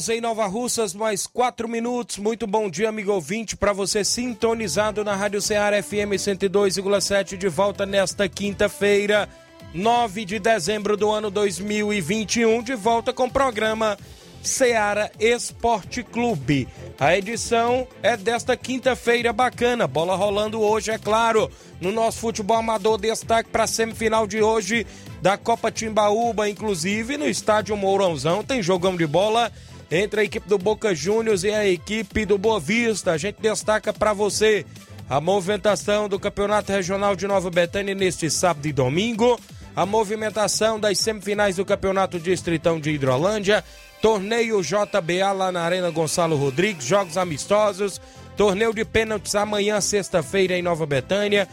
Horas 0.00 0.08
em 0.08 0.20
Nova 0.20 0.46
Russas, 0.46 0.94
mais 0.94 1.26
4 1.26 1.68
minutos. 1.68 2.16
Muito 2.16 2.46
bom 2.46 2.70
dia, 2.70 2.88
amigo 2.88 3.12
ouvinte, 3.12 3.54
para 3.54 3.72
você 3.72 4.02
sintonizado 4.02 5.04
na 5.04 5.14
Rádio 5.14 5.42
Ceará 5.42 5.82
FM 5.82 6.16
102,7 6.16 7.36
de 7.36 7.48
volta 7.48 7.84
nesta 7.84 8.26
quinta-feira, 8.26 9.28
9 9.74 10.24
de 10.24 10.38
dezembro 10.38 10.96
do 10.96 11.10
ano 11.10 11.30
2021, 11.30 12.62
de 12.62 12.74
volta 12.74 13.12
com 13.12 13.24
o 13.24 13.30
programa 13.30 13.98
Ceará 14.42 15.10
Esporte 15.18 16.02
Clube. 16.02 16.66
A 16.98 17.14
edição 17.16 17.86
é 18.02 18.16
desta 18.16 18.56
quinta-feira 18.56 19.34
bacana, 19.34 19.86
bola 19.86 20.16
rolando 20.16 20.62
hoje, 20.62 20.90
é 20.90 20.98
claro. 20.98 21.50
No 21.78 21.92
nosso 21.92 22.20
futebol 22.20 22.56
amador, 22.56 22.98
destaque 22.98 23.50
para 23.50 23.64
a 23.64 23.66
semifinal 23.66 24.26
de 24.26 24.40
hoje 24.40 24.86
da 25.20 25.36
Copa 25.36 25.70
Timbaúba, 25.70 26.48
inclusive 26.48 27.18
no 27.18 27.28
estádio 27.28 27.76
Mourãozão, 27.76 28.42
tem 28.42 28.62
jogão 28.62 28.96
de 28.96 29.06
bola 29.06 29.52
entre 29.90 30.20
a 30.20 30.24
equipe 30.24 30.48
do 30.48 30.56
Boca 30.56 30.94
Juniors 30.94 31.42
e 31.42 31.50
a 31.50 31.66
equipe 31.66 32.24
do 32.24 32.38
Boa 32.38 32.60
Vista. 32.60 33.12
A 33.12 33.18
gente 33.18 33.40
destaca 33.40 33.92
para 33.92 34.12
você 34.12 34.64
a 35.08 35.20
movimentação 35.20 36.08
do 36.08 36.20
Campeonato 36.20 36.70
Regional 36.70 37.16
de 37.16 37.26
Nova 37.26 37.50
Betânia 37.50 37.94
neste 37.94 38.30
sábado 38.30 38.66
e 38.66 38.72
domingo, 38.72 39.40
a 39.74 39.84
movimentação 39.84 40.78
das 40.78 40.98
semifinais 41.00 41.56
do 41.56 41.64
Campeonato 41.64 42.20
Distritão 42.20 42.78
de 42.78 42.90
Hidrolândia, 42.92 43.64
torneio 44.00 44.62
JBA 44.62 45.32
lá 45.32 45.50
na 45.50 45.62
Arena 45.62 45.90
Gonçalo 45.90 46.36
Rodrigues, 46.36 46.84
jogos 46.86 47.16
amistosos, 47.16 48.00
torneio 48.36 48.72
de 48.72 48.84
pênaltis 48.84 49.34
amanhã, 49.34 49.80
sexta-feira, 49.80 50.56
em 50.56 50.62
Nova 50.62 50.86
Betânia. 50.86 51.48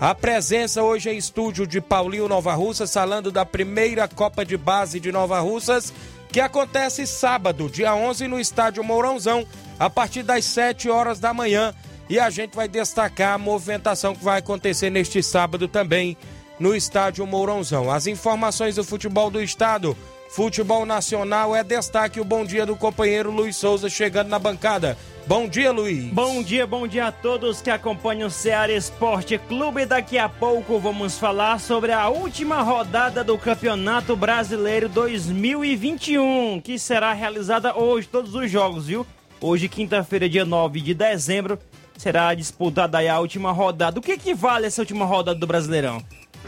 A 0.00 0.14
presença 0.14 0.82
hoje 0.82 1.10
em 1.10 1.18
estúdio 1.18 1.66
de 1.66 1.80
Paulinho 1.80 2.28
Nova 2.28 2.54
Russas, 2.54 2.92
falando 2.92 3.32
da 3.32 3.44
primeira 3.44 4.06
Copa 4.06 4.44
de 4.44 4.56
Base 4.56 4.98
de 5.00 5.10
Nova 5.12 5.40
Russas, 5.40 5.92
que 6.32 6.40
acontece 6.40 7.06
sábado, 7.06 7.68
dia 7.68 7.94
11, 7.94 8.28
no 8.28 8.38
estádio 8.38 8.84
Mourãozão, 8.84 9.46
a 9.78 9.90
partir 9.90 10.22
das 10.22 10.44
7 10.44 10.88
horas 10.88 11.18
da 11.18 11.34
manhã. 11.34 11.74
E 12.08 12.18
a 12.18 12.30
gente 12.30 12.54
vai 12.54 12.68
destacar 12.68 13.34
a 13.34 13.38
movimentação 13.38 14.14
que 14.14 14.24
vai 14.24 14.38
acontecer 14.38 14.90
neste 14.90 15.22
sábado 15.22 15.68
também 15.68 16.16
no 16.58 16.74
estádio 16.74 17.26
Mourãozão. 17.26 17.90
As 17.90 18.06
informações 18.06 18.76
do 18.76 18.84
futebol 18.84 19.30
do 19.30 19.42
estado. 19.42 19.96
Futebol 20.30 20.86
Nacional 20.86 21.56
é 21.56 21.64
destaque 21.64 22.20
o 22.20 22.24
bom 22.24 22.44
dia 22.44 22.64
do 22.64 22.76
companheiro 22.76 23.32
Luiz 23.32 23.56
Souza 23.56 23.88
chegando 23.88 24.28
na 24.28 24.38
bancada. 24.38 24.96
Bom 25.26 25.48
dia, 25.48 25.72
Luiz. 25.72 26.04
Bom 26.12 26.40
dia, 26.40 26.64
bom 26.68 26.86
dia 26.86 27.08
a 27.08 27.12
todos 27.12 27.60
que 27.60 27.68
acompanham 27.68 28.28
o 28.28 28.30
Ceará 28.30 28.72
Esporte 28.72 29.36
Clube. 29.38 29.84
Daqui 29.86 30.18
a 30.18 30.28
pouco 30.28 30.78
vamos 30.78 31.18
falar 31.18 31.58
sobre 31.58 31.90
a 31.90 32.08
última 32.08 32.62
rodada 32.62 33.24
do 33.24 33.36
Campeonato 33.36 34.14
Brasileiro 34.14 34.88
2021, 34.88 36.60
que 36.60 36.78
será 36.78 37.12
realizada 37.12 37.76
hoje, 37.76 38.06
todos 38.06 38.32
os 38.32 38.48
jogos, 38.48 38.86
viu? 38.86 39.04
Hoje, 39.40 39.68
quinta-feira, 39.68 40.28
dia 40.28 40.44
9 40.44 40.80
de 40.80 40.94
dezembro, 40.94 41.58
será 41.98 42.32
disputada 42.34 42.98
aí 42.98 43.08
a 43.08 43.18
última 43.18 43.50
rodada. 43.50 43.98
O 43.98 44.02
que 44.02 44.16
que 44.16 44.32
vale 44.32 44.66
essa 44.66 44.80
última 44.80 45.04
rodada 45.04 45.40
do 45.40 45.46
Brasileirão? 45.46 46.00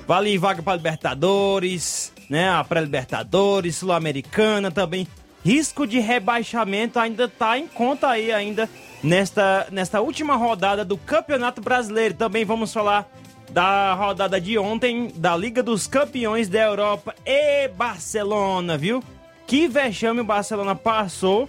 Vale 0.06 0.38
vaga 0.38 0.62
para 0.62 0.76
Libertadores, 0.76 2.12
né? 2.32 2.48
A 2.48 2.64
pré-Libertadores, 2.64 3.76
Sul-Americana 3.76 4.70
também. 4.70 5.06
Risco 5.44 5.86
de 5.86 6.00
rebaixamento 6.00 6.98
ainda 6.98 7.28
tá 7.28 7.58
em 7.58 7.66
conta 7.66 8.08
aí 8.08 8.32
ainda 8.32 8.70
nesta, 9.02 9.66
nesta 9.70 10.00
última 10.00 10.34
rodada 10.34 10.82
do 10.82 10.96
Campeonato 10.96 11.60
Brasileiro. 11.60 12.14
Também 12.14 12.42
vamos 12.42 12.72
falar 12.72 13.06
da 13.50 13.92
rodada 13.92 14.40
de 14.40 14.56
ontem 14.56 15.12
da 15.14 15.36
Liga 15.36 15.62
dos 15.62 15.86
Campeões 15.86 16.48
da 16.48 16.60
Europa 16.60 17.14
e 17.26 17.68
Barcelona, 17.68 18.78
viu? 18.78 19.04
Que 19.46 19.68
vexame 19.68 20.22
o 20.22 20.24
Barcelona 20.24 20.74
passou 20.74 21.46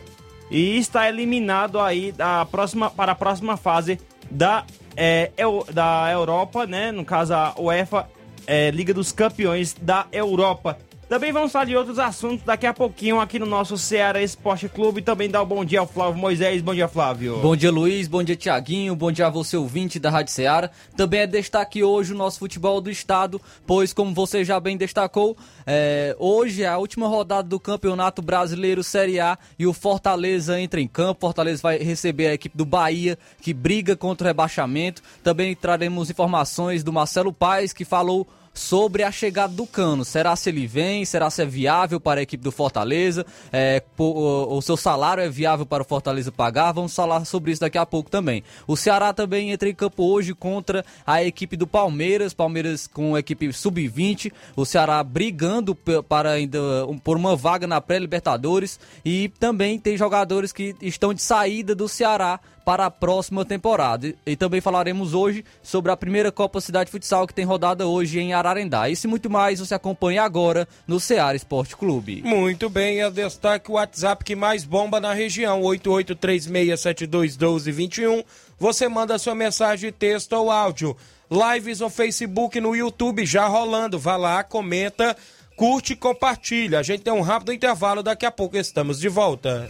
e 0.51 0.77
está 0.77 1.07
eliminado 1.07 1.79
aí 1.79 2.11
da 2.11 2.45
próxima, 2.45 2.89
para 2.89 3.13
a 3.13 3.15
próxima 3.15 3.55
fase 3.55 4.01
da, 4.29 4.65
é, 4.97 5.31
da 5.71 6.11
Europa, 6.11 6.65
né? 6.65 6.91
No 6.91 7.05
caso 7.05 7.33
a 7.33 7.53
UEFA 7.57 8.05
é, 8.47 8.71
Liga 8.71 8.93
dos 8.93 9.11
Campeões 9.11 9.75
da 9.81 10.07
Europa. 10.11 10.77
Também 11.13 11.31
vamos 11.31 11.51
falar 11.51 11.65
de 11.65 11.77
outros 11.77 11.99
assuntos 11.99 12.43
daqui 12.43 12.65
a 12.65 12.73
pouquinho 12.73 13.21
aqui 13.21 13.37
no 13.37 13.45
nosso 13.45 13.77
Ceará 13.77 14.19
Esporte 14.19 14.67
Clube. 14.67 14.99
Também 14.99 15.29
dá 15.29 15.43
um 15.43 15.45
bom 15.45 15.63
dia 15.63 15.79
ao 15.79 15.85
Flávio 15.85 16.19
Moisés. 16.19 16.59
Bom 16.59 16.73
dia, 16.73 16.87
Flávio. 16.87 17.37
Bom 17.37 17.55
dia, 17.55 17.69
Luiz. 17.69 18.07
Bom 18.07 18.23
dia, 18.23 18.35
Tiaguinho. 18.35 18.95
Bom 18.95 19.11
dia 19.11 19.27
a 19.27 19.29
você, 19.29 19.55
ouvinte 19.55 19.99
da 19.99 20.09
Rádio 20.09 20.33
Ceará. 20.33 20.71
Também 20.97 21.19
é 21.19 21.27
destaque 21.27 21.83
hoje 21.83 22.13
o 22.13 22.17
nosso 22.17 22.39
futebol 22.39 22.81
do 22.81 22.89
estado, 22.89 23.39
pois, 23.63 23.93
como 23.93 24.11
você 24.11 24.43
já 24.43 24.59
bem 24.59 24.75
destacou, 24.75 25.37
é, 25.67 26.15
hoje 26.17 26.63
é 26.63 26.67
a 26.67 26.79
última 26.79 27.07
rodada 27.07 27.47
do 27.47 27.59
Campeonato 27.59 28.19
Brasileiro 28.19 28.83
Série 28.83 29.19
A 29.19 29.37
e 29.59 29.67
o 29.67 29.71
Fortaleza 29.71 30.59
entra 30.59 30.81
em 30.81 30.87
campo. 30.87 31.21
Fortaleza 31.21 31.61
vai 31.61 31.77
receber 31.77 32.25
a 32.25 32.33
equipe 32.33 32.57
do 32.57 32.65
Bahia, 32.65 33.19
que 33.39 33.53
briga 33.53 33.95
contra 33.95 34.25
o 34.25 34.29
rebaixamento. 34.29 35.03
Também 35.23 35.55
traremos 35.55 36.09
informações 36.09 36.83
do 36.83 36.91
Marcelo 36.91 37.31
Paes, 37.31 37.71
que 37.71 37.85
falou 37.85 38.27
sobre 38.53 39.03
a 39.03 39.11
chegada 39.11 39.53
do 39.53 39.65
Cano. 39.65 40.05
Será 40.05 40.35
se 40.35 40.49
ele 40.49 40.67
vem? 40.67 41.03
Será 41.05 41.29
se 41.29 41.41
é 41.41 41.45
viável 41.45 41.99
para 41.99 42.19
a 42.19 42.23
equipe 42.23 42.43
do 42.43 42.51
Fortaleza? 42.51 43.25
É, 43.51 43.81
o, 43.97 44.57
o 44.57 44.61
seu 44.61 44.77
salário 44.77 45.23
é 45.23 45.29
viável 45.29 45.65
para 45.65 45.83
o 45.83 45.85
Fortaleza 45.85 46.31
pagar? 46.31 46.71
Vamos 46.71 46.95
falar 46.95 47.25
sobre 47.25 47.51
isso 47.51 47.61
daqui 47.61 47.77
a 47.77 47.85
pouco 47.85 48.09
também. 48.09 48.43
O 48.67 48.77
Ceará 48.77 49.11
também 49.13 49.51
entra 49.51 49.67
em 49.67 49.73
campo 49.73 50.03
hoje 50.03 50.33
contra 50.33 50.85
a 51.05 51.23
equipe 51.23 51.57
do 51.57 51.65
Palmeiras. 51.65 52.33
Palmeiras 52.33 52.85
com 52.85 53.15
a 53.15 53.19
equipe 53.19 53.51
sub-20. 53.51 54.31
O 54.55 54.65
Ceará 54.65 55.03
brigando 55.03 55.75
para 56.07 56.31
ainda 56.31 56.59
por 57.03 57.17
uma 57.17 57.35
vaga 57.35 57.65
na 57.65 57.81
pré-Libertadores. 57.81 58.79
E 59.03 59.29
também 59.39 59.79
tem 59.79 59.97
jogadores 59.97 60.51
que 60.51 60.75
estão 60.81 61.13
de 61.13 61.21
saída 61.21 61.73
do 61.73 61.87
Ceará 61.87 62.39
para 62.63 62.85
a 62.85 62.91
próxima 62.91 63.43
temporada. 63.45 64.13
E, 64.25 64.35
também 64.35 64.59
falaremos 64.61 65.13
hoje 65.13 65.45
sobre 65.61 65.91
a 65.91 65.97
primeira 65.97 66.31
Copa 66.31 66.61
Cidade 66.61 66.89
Futsal 66.89 67.27
que 67.27 67.33
tem 67.33 67.43
rodada 67.45 67.85
hoje 67.87 68.19
em 68.19 68.33
Ararendá. 68.33 68.89
Isso 68.89 69.05
e 69.07 69.09
muito 69.09 69.29
mais 69.29 69.59
você 69.59 69.75
acompanha 69.75 70.23
agora 70.23 70.67
no 70.87 70.99
Ceará 70.99 71.35
Esporte 71.35 71.75
Clube. 71.75 72.21
Muito 72.23 72.69
bem, 72.69 73.01
é 73.01 73.11
destaque 73.11 73.71
o 73.71 73.75
WhatsApp 73.75 74.23
que 74.23 74.35
mais 74.35 74.63
bomba 74.63 74.99
na 74.99 75.13
região, 75.13 75.61
8836721221. 75.61 78.23
Você 78.59 78.87
manda 78.87 79.19
sua 79.19 79.35
mensagem, 79.35 79.91
texto 79.91 80.33
ou 80.33 80.51
áudio. 80.51 80.95
Lives 81.29 81.79
no 81.79 81.89
Facebook 81.89 82.59
no 82.59 82.75
YouTube 82.75 83.25
já 83.25 83.47
rolando. 83.47 83.97
Vá 83.97 84.15
lá, 84.15 84.43
comenta, 84.43 85.17
curte 85.55 85.93
e 85.93 85.95
compartilha. 85.95 86.79
A 86.79 86.83
gente 86.83 87.03
tem 87.03 87.13
um 87.13 87.21
rápido 87.21 87.53
intervalo, 87.53 88.03
daqui 88.03 88.25
a 88.25 88.31
pouco 88.31 88.57
estamos 88.57 88.99
de 88.99 89.09
volta. 89.09 89.69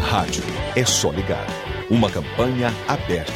Rádio 0.00 0.42
é 0.74 0.84
só 0.84 1.10
ligar. 1.12 1.46
Uma 1.90 2.10
campanha 2.10 2.72
aberta. 2.88 3.32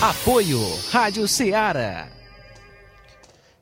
Apoio 0.00 0.60
Rádio 0.90 1.26
Ceará. 1.26 2.08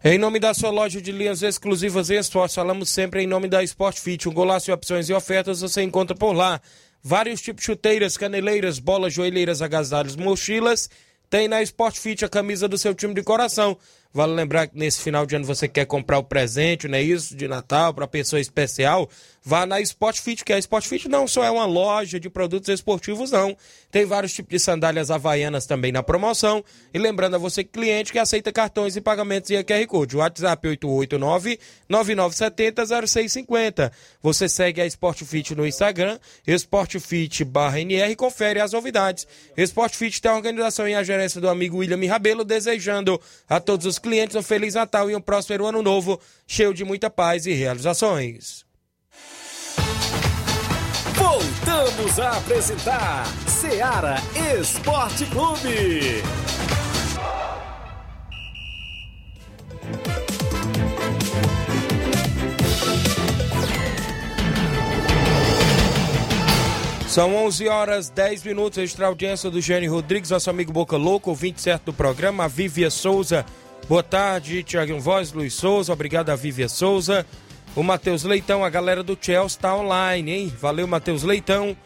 Em 0.04 0.18
nome 0.18 0.38
da 0.38 0.54
sua 0.54 0.70
loja 0.70 1.00
de 1.00 1.10
linhas 1.10 1.42
exclusivas 1.42 2.10
em 2.10 2.18
esportes, 2.18 2.54
falamos 2.54 2.90
sempre 2.90 3.22
em 3.22 3.26
nome 3.26 3.48
da 3.48 3.62
Sport 3.64 3.98
Fit. 3.98 4.28
Um 4.28 4.32
golaço 4.32 4.66
de 4.66 4.72
opções 4.72 5.08
e 5.08 5.14
ofertas 5.14 5.62
você 5.62 5.82
encontra 5.82 6.14
por 6.14 6.32
lá. 6.32 6.60
Vários 7.02 7.40
tipos 7.40 7.62
de 7.62 7.66
chuteiras, 7.66 8.16
caneleiras, 8.16 8.78
bolas, 8.78 9.12
joelheiras, 9.12 9.62
agasalhos, 9.62 10.14
mochilas. 10.14 10.88
Tem 11.28 11.48
na 11.48 11.60
Sport 11.62 11.96
Fit 11.96 12.24
a 12.24 12.28
camisa 12.28 12.68
do 12.68 12.78
seu 12.78 12.94
time 12.94 13.14
de 13.14 13.22
coração. 13.22 13.76
Vale 14.12 14.32
lembrar 14.32 14.68
que 14.68 14.78
nesse 14.78 15.00
final 15.00 15.26
de 15.26 15.34
ano 15.34 15.44
você 15.44 15.66
quer 15.66 15.84
comprar 15.84 16.18
o 16.18 16.24
presente, 16.24 16.86
não 16.86 16.96
é 16.96 17.02
isso? 17.02 17.36
De 17.36 17.48
Natal, 17.48 17.92
para 17.92 18.06
pessoa 18.06 18.40
especial. 18.40 19.10
Vá 19.48 19.64
na 19.64 19.80
Sport 19.80 20.18
Fit, 20.18 20.44
que 20.44 20.52
a 20.52 20.58
Sport 20.58 20.88
Fit 20.88 21.08
não 21.08 21.28
só 21.28 21.44
é 21.44 21.50
uma 21.52 21.66
loja 21.66 22.18
de 22.18 22.28
produtos 22.28 22.68
esportivos, 22.68 23.30
não. 23.30 23.56
Tem 23.92 24.04
vários 24.04 24.32
tipos 24.32 24.50
de 24.50 24.58
sandálias 24.58 25.08
havaianas 25.08 25.66
também 25.66 25.92
na 25.92 26.02
promoção. 26.02 26.64
E 26.92 26.98
lembrando 26.98 27.36
a 27.36 27.38
você, 27.38 27.62
cliente, 27.62 28.10
que 28.10 28.18
aceita 28.18 28.50
cartões 28.50 28.96
e 28.96 29.00
pagamentos 29.00 29.48
em 29.52 29.62
QR 29.62 29.86
Code. 29.86 30.16
WhatsApp 30.16 30.66
889-9970-0650. 31.88 33.92
Você 34.20 34.48
segue 34.48 34.80
a 34.80 34.86
Sport 34.86 35.22
Fit 35.22 35.54
no 35.54 35.64
Instagram, 35.64 36.18
SportFit/NR 36.44 38.10
e 38.10 38.16
confere 38.16 38.60
as 38.60 38.72
novidades. 38.72 39.28
Sport 39.56 39.94
Fit 39.94 40.20
tem 40.20 40.28
a 40.28 40.34
organização 40.34 40.88
e 40.88 40.94
a 40.96 41.04
gerência 41.04 41.40
do 41.40 41.48
amigo 41.48 41.76
William 41.76 42.04
Rabelo, 42.10 42.44
desejando 42.44 43.20
a 43.48 43.60
todos 43.60 43.86
os 43.86 44.00
clientes 44.00 44.34
um 44.34 44.42
Feliz 44.42 44.74
Natal 44.74 45.08
e 45.08 45.14
um 45.14 45.20
próspero 45.20 45.66
Ano 45.66 45.84
Novo, 45.84 46.20
cheio 46.48 46.74
de 46.74 46.84
muita 46.84 47.08
paz 47.08 47.46
e 47.46 47.52
realizações. 47.52 48.65
Voltamos 51.36 52.18
a 52.18 52.38
apresentar 52.38 53.26
Seara 53.46 54.16
Esporte 54.58 55.26
Clube. 55.26 56.22
São 67.06 67.36
11 67.36 67.68
horas 67.68 68.08
10 68.08 68.42
minutos. 68.44 68.78
Extra 68.78 69.06
audiência 69.06 69.50
do 69.50 69.60
Gênio 69.60 69.92
Rodrigues, 69.92 70.30
nosso 70.30 70.48
amigo 70.48 70.72
Boca 70.72 70.96
Louco, 70.96 71.28
ouvinte 71.28 71.60
certo 71.60 71.86
do 71.86 71.92
programa. 71.92 72.44
A 72.44 72.48
Vívia 72.48 72.88
Souza. 72.88 73.44
Boa 73.86 74.02
tarde, 74.02 74.62
Tiago 74.62 74.98
Voz, 74.98 75.34
Luiz 75.34 75.52
Souza. 75.52 75.92
Obrigado 75.92 76.30
a 76.30 76.34
Vívia 76.34 76.66
Souza. 76.66 77.26
O 77.76 77.82
Matheus 77.82 78.24
Leitão, 78.24 78.64
a 78.64 78.70
galera 78.70 79.02
do 79.02 79.18
Chelsea 79.20 79.58
está 79.58 79.76
online, 79.76 80.32
hein? 80.32 80.52
Valeu, 80.58 80.86
Matheus 80.86 81.22
Leitão. 81.22 81.76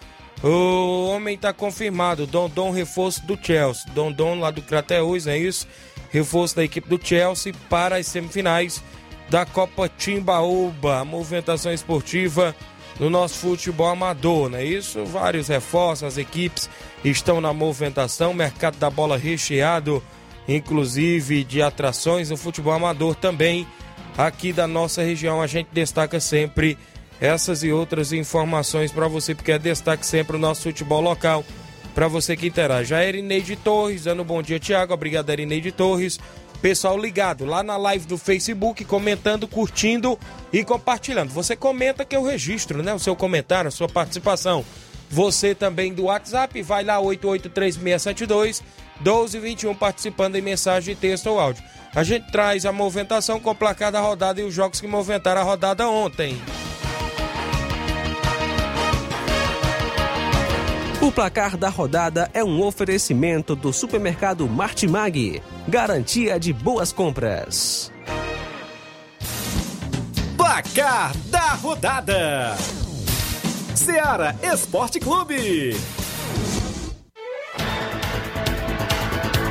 O 0.40 1.08
homem 1.08 1.34
está 1.34 1.52
confirmado, 1.52 2.28
Dondon 2.28 2.70
reforço 2.70 3.26
do 3.26 3.36
Chelsea. 3.36 3.90
Dondon 3.92 4.38
lá 4.38 4.52
do 4.52 4.62
Crateus, 4.62 5.26
é 5.26 5.36
isso? 5.36 5.66
Reforço 6.10 6.54
da 6.54 6.62
equipe 6.62 6.88
do 6.88 7.04
Chelsea 7.04 7.52
para 7.68 7.96
as 7.96 8.06
semifinais 8.06 8.80
da 9.28 9.44
Copa 9.44 9.88
Timbaúba. 9.88 11.00
A 11.00 11.04
movimentação 11.04 11.72
esportiva 11.72 12.54
no 13.00 13.10
nosso 13.10 13.34
futebol 13.34 13.88
amador, 13.88 14.48
não 14.48 14.58
é 14.58 14.64
isso? 14.64 15.04
Vários 15.06 15.48
reforços, 15.48 16.04
as 16.04 16.18
equipes 16.18 16.70
estão 17.04 17.40
na 17.40 17.52
movimentação, 17.52 18.32
mercado 18.32 18.78
da 18.78 18.88
bola 18.88 19.18
recheado, 19.18 20.00
inclusive 20.46 21.42
de 21.42 21.60
atrações, 21.60 22.30
o 22.30 22.36
futebol 22.36 22.74
amador 22.74 23.16
também 23.16 23.66
aqui 24.16 24.52
da 24.52 24.66
nossa 24.66 25.02
região. 25.02 25.40
A 25.40 25.46
gente 25.46 25.68
destaca 25.72 26.20
sempre 26.20 26.76
essas 27.20 27.62
e 27.62 27.70
outras 27.70 28.12
informações 28.12 28.90
para 28.90 29.06
você, 29.08 29.34
porque 29.34 29.52
é 29.52 29.58
destaque 29.58 30.06
sempre 30.06 30.36
o 30.36 30.38
nosso 30.38 30.62
futebol 30.62 31.00
local. 31.00 31.44
Para 31.94 32.06
você 32.06 32.36
que 32.36 32.46
interage. 32.46 32.94
A 32.94 33.04
Erineide 33.04 33.56
Torres, 33.56 34.04
dando 34.04 34.24
bom 34.24 34.40
dia, 34.40 34.60
Tiago. 34.60 34.94
Obrigado, 34.94 35.28
Erineide 35.30 35.72
Torres. 35.72 36.20
Pessoal 36.62 36.98
ligado 36.98 37.44
lá 37.44 37.62
na 37.62 37.76
live 37.76 38.06
do 38.06 38.18
Facebook, 38.18 38.84
comentando, 38.84 39.48
curtindo 39.48 40.18
e 40.52 40.62
compartilhando. 40.62 41.30
Você 41.30 41.56
comenta 41.56 42.04
que 42.04 42.14
eu 42.14 42.22
registro, 42.22 42.82
né? 42.82 42.94
O 42.94 42.98
seu 42.98 43.16
comentário, 43.16 43.68
a 43.68 43.72
sua 43.72 43.88
participação. 43.88 44.64
Você 45.10 45.54
também 45.54 45.92
do 45.92 46.04
WhatsApp, 46.04 46.62
vai 46.62 46.84
lá 46.84 47.00
883672 47.00 48.62
1221 49.00 49.74
participando 49.74 50.36
em 50.36 50.42
mensagem, 50.42 50.94
texto 50.94 51.26
ou 51.26 51.40
áudio. 51.40 51.64
A 51.94 52.04
gente 52.04 52.30
traz 52.30 52.64
a 52.64 52.72
movimentação 52.72 53.40
com 53.40 53.50
o 53.50 53.54
placar 53.54 53.90
da 53.90 54.00
rodada 54.00 54.40
e 54.40 54.44
os 54.44 54.54
jogos 54.54 54.80
que 54.80 54.86
movimentaram 54.86 55.40
a 55.40 55.44
rodada 55.44 55.88
ontem. 55.88 56.40
O 61.02 61.10
placar 61.10 61.56
da 61.56 61.68
rodada 61.68 62.30
é 62.32 62.44
um 62.44 62.62
oferecimento 62.62 63.56
do 63.56 63.72
supermercado 63.72 64.46
Martimag. 64.48 65.42
Garantia 65.66 66.38
de 66.38 66.52
boas 66.52 66.92
compras. 66.92 67.90
Placar 70.36 71.16
da 71.26 71.54
rodada: 71.54 72.54
Seara 73.74 74.36
Esporte 74.42 75.00
Clube. 75.00 75.74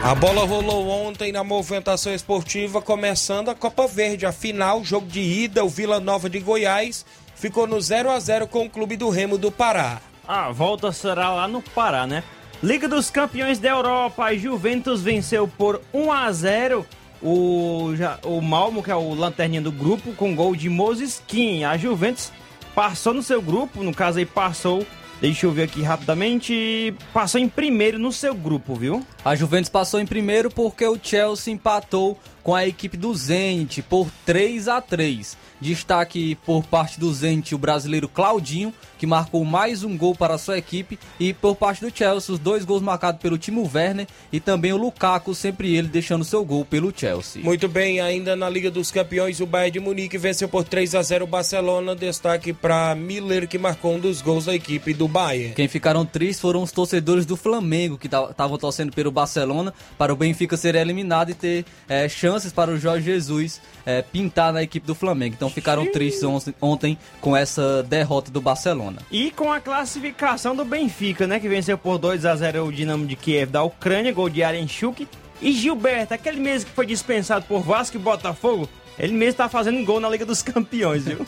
A 0.01 0.15
bola 0.15 0.45
rolou 0.45 0.87
ontem 0.87 1.31
na 1.31 1.43
movimentação 1.43 2.13
esportiva, 2.13 2.81
começando 2.81 3.49
a 3.49 3.55
Copa 3.55 3.85
Verde. 3.85 4.25
A 4.25 4.31
final, 4.31 4.83
jogo 4.83 5.05
de 5.05 5.19
ida, 5.19 5.63
o 5.63 5.69
Vila 5.69 5.99
Nova 5.99 6.29
de 6.29 6.39
Goiás 6.39 7.05
ficou 7.35 7.67
no 7.67 7.81
0 7.81 8.09
a 8.09 8.17
0 8.17 8.47
com 8.47 8.65
o 8.65 8.69
Clube 8.69 8.95
do 8.95 9.09
Remo 9.09 9.37
do 9.37 9.51
Pará. 9.51 10.01
A 10.25 10.51
volta 10.51 10.93
será 10.93 11.31
lá 11.33 11.49
no 11.49 11.61
Pará, 11.61 12.07
né? 12.07 12.23
Liga 12.63 12.87
dos 12.87 13.09
Campeões 13.09 13.59
da 13.59 13.69
Europa, 13.69 14.23
a 14.23 14.35
Juventus 14.35 15.01
venceu 15.01 15.47
por 15.47 15.81
1 15.93 16.11
a 16.11 16.31
0 16.31 16.85
o, 17.21 17.89
o 18.23 18.41
Malmo, 18.41 18.81
que 18.81 18.91
é 18.91 18.95
o 18.95 19.13
lanterninha 19.13 19.61
do 19.61 19.71
grupo, 19.71 20.13
com 20.13 20.33
gol 20.33 20.55
de 20.55 20.69
Moses 20.69 21.21
Kim. 21.27 21.65
A 21.65 21.77
Juventus 21.77 22.31
passou 22.73 23.13
no 23.13 23.21
seu 23.21 23.41
grupo, 23.41 23.83
no 23.83 23.93
caso 23.93 24.17
aí 24.17 24.25
passou 24.25 24.85
Deixa 25.21 25.45
eu 25.45 25.51
ver 25.51 25.63
aqui 25.63 25.81
rapidamente. 25.81 26.93
Passou 27.13 27.41
em 27.41 27.49
primeiro 27.49 27.99
no 27.99 28.11
seu 28.11 28.33
grupo, 28.33 28.73
viu? 28.73 29.05
A 29.23 29.35
Juventus 29.35 29.69
passou 29.69 29.99
em 29.99 30.05
primeiro 30.05 30.49
porque 30.49 30.85
o 30.85 30.97
Chelsea 31.01 31.53
empatou 31.53 32.17
com 32.49 32.55
a 32.55 32.65
equipe 32.65 32.97
do 32.97 33.13
Zenit 33.13 33.83
por 33.83 34.09
3 34.25 34.67
a 34.67 34.81
3. 34.81 35.37
Destaque 35.61 36.35
por 36.45 36.63
parte 36.63 36.99
do 36.99 37.13
Zenit 37.13 37.53
o 37.53 37.57
brasileiro 37.57 38.07
Claudinho, 38.07 38.73
que 38.97 39.05
marcou 39.05 39.43
mais 39.43 39.83
um 39.83 39.97
gol 39.97 40.15
para 40.15 40.35
a 40.35 40.37
sua 40.37 40.57
equipe, 40.57 40.97
e 41.19 41.33
por 41.33 41.55
parte 41.55 41.81
do 41.85 41.95
Chelsea 41.95 42.33
os 42.33 42.39
dois 42.39 42.63
gols 42.63 42.81
marcados 42.81 43.21
pelo 43.21 43.37
Timo 43.37 43.69
Werner 43.71 44.07
e 44.31 44.39
também 44.39 44.71
o 44.71 44.77
Lukaku, 44.77 45.35
sempre 45.35 45.75
ele 45.75 45.89
deixando 45.89 46.23
seu 46.23 46.43
gol 46.45 46.63
pelo 46.63 46.93
Chelsea. 46.95 47.43
Muito 47.43 47.67
bem, 47.67 47.99
ainda 47.99 48.35
na 48.35 48.49
Liga 48.49 48.71
dos 48.71 48.89
Campeões, 48.89 49.41
o 49.41 49.45
Bayern 49.45 49.71
de 49.71 49.79
Munique 49.79 50.17
venceu 50.17 50.47
por 50.47 50.63
3 50.63 50.95
a 50.95 51.01
0 51.01 51.25
o 51.25 51.27
Barcelona, 51.27 51.95
destaque 51.95 52.53
para 52.53 52.95
Miller 52.95 53.47
que 53.47 53.57
marcou 53.57 53.95
um 53.95 53.99
dos 53.99 54.21
gols 54.21 54.45
da 54.45 54.55
equipe 54.55 54.93
do 54.93 55.07
Bayern. 55.07 55.53
Quem 55.55 55.67
ficaram 55.67 56.05
tristes 56.05 56.39
foram 56.39 56.63
os 56.63 56.71
torcedores 56.71 57.25
do 57.25 57.35
Flamengo 57.35 57.97
que 57.97 58.07
estavam 58.07 58.57
torcendo 58.57 58.93
pelo 58.93 59.11
Barcelona 59.11 59.73
para 59.97 60.13
o 60.13 60.15
Benfica 60.15 60.55
ser 60.55 60.75
eliminado 60.75 61.31
e 61.31 61.33
ter 61.33 61.65
é, 61.87 62.07
chance 62.07 62.38
chances 62.39 62.53
para 62.53 62.71
o 62.71 62.77
Jorge 62.77 63.05
Jesus 63.05 63.61
é, 63.85 64.01
pintar 64.01 64.53
na 64.53 64.63
equipe 64.63 64.87
do 64.87 64.95
Flamengo. 64.95 65.35
Então 65.35 65.49
ficaram 65.49 65.85
tristes 65.91 66.23
ontem 66.61 66.97
com 67.19 67.35
essa 67.35 67.83
derrota 67.83 68.31
do 68.31 68.39
Barcelona. 68.39 69.01
E 69.11 69.29
com 69.31 69.51
a 69.51 69.59
classificação 69.59 70.55
do 70.55 70.63
Benfica, 70.63 71.27
né? 71.27 71.39
Que 71.39 71.49
venceu 71.49 71.77
por 71.77 71.97
2 71.97 72.25
a 72.25 72.35
0 72.35 72.65
o 72.65 72.71
Dinamo 72.71 73.05
de 73.05 73.15
Kiev 73.15 73.51
da 73.51 73.63
Ucrânia, 73.63 74.13
gol 74.13 74.29
de 74.29 74.41
Arenchuk. 74.41 75.07
E 75.41 75.53
Gilberto, 75.53 76.13
aquele 76.13 76.39
mesmo 76.39 76.69
que 76.69 76.75
foi 76.75 76.85
dispensado 76.85 77.45
por 77.45 77.61
Vasco 77.61 77.95
e 77.95 77.99
Botafogo, 77.99 78.67
ele 78.99 79.13
mesmo 79.13 79.37
tá 79.37 79.47
fazendo 79.47 79.83
gol 79.85 79.99
na 79.99 80.09
Liga 80.09 80.25
dos 80.25 80.41
Campeões, 80.41 81.05
viu? 81.05 81.25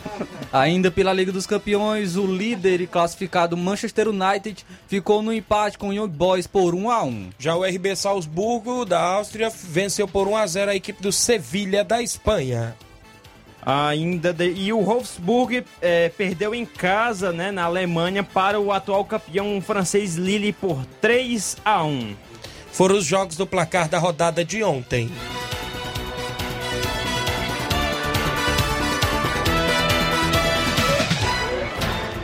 Ainda 0.51 0.92
pela 0.92 1.13
Liga 1.13 1.32
dos 1.32 1.48
Campeões, 1.48 2.18
o 2.18 2.28
líder 2.28 2.82
e 2.82 2.88
classificado 2.88 3.56
Manchester 3.56 4.10
United 4.10 4.66
ficou 4.88 5.22
no 5.22 5.34
empate 5.34 5.78
com 5.78 5.88
o 5.88 5.94
Young 5.94 6.10
Boys 6.10 6.46
por 6.46 6.75
1 6.75 6.92
a 6.92 7.04
1. 7.04 7.30
Já 7.40 7.56
o 7.56 7.63
RB 7.63 7.96
Salzburgo 7.96 8.84
da 8.84 9.00
Áustria 9.01 9.50
venceu 9.50 10.08
por 10.08 10.28
1 10.28 10.36
a 10.36 10.46
0 10.48 10.72
a 10.72 10.75
equipe 10.75 11.01
do 11.01 11.13
Sevilha 11.13 11.84
da 11.84 12.01
Espanha. 12.01 12.75
Ainda 13.66 14.34
de... 14.34 14.51
e 14.51 14.74
o 14.74 14.82
Wolfsburg 14.82 15.63
é, 15.82 16.10
perdeu 16.10 16.54
em 16.54 16.66
casa, 16.66 17.32
né, 17.32 17.51
na 17.51 17.63
Alemanha 17.63 18.24
para 18.24 18.60
o 18.60 18.72
atual 18.72 19.06
campeão 19.06 19.62
francês 19.62 20.16
Lille 20.16 20.51
por 20.51 20.84
3 21.00 21.58
a 21.63 21.84
1. 21.84 22.16
Foram 22.72 22.98
os 22.98 23.06
jogos 23.06 23.38
do 23.38 23.46
placar 23.46 23.88
da 23.88 24.00
rodada 24.00 24.44
de 24.44 24.63
ontem. 24.63 25.12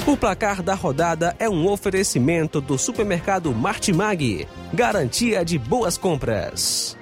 O 0.08 0.16
placar 0.16 0.64
da 0.64 0.74
rodada 0.74 1.36
é 1.38 1.50
um 1.50 1.68
oferecimento 1.68 2.62
do 2.62 2.78
supermercado 2.78 3.54
Martimag. 3.54 4.48
Garantia 4.74 5.44
de 5.44 5.60
boas 5.60 5.98
compras. 5.98 6.96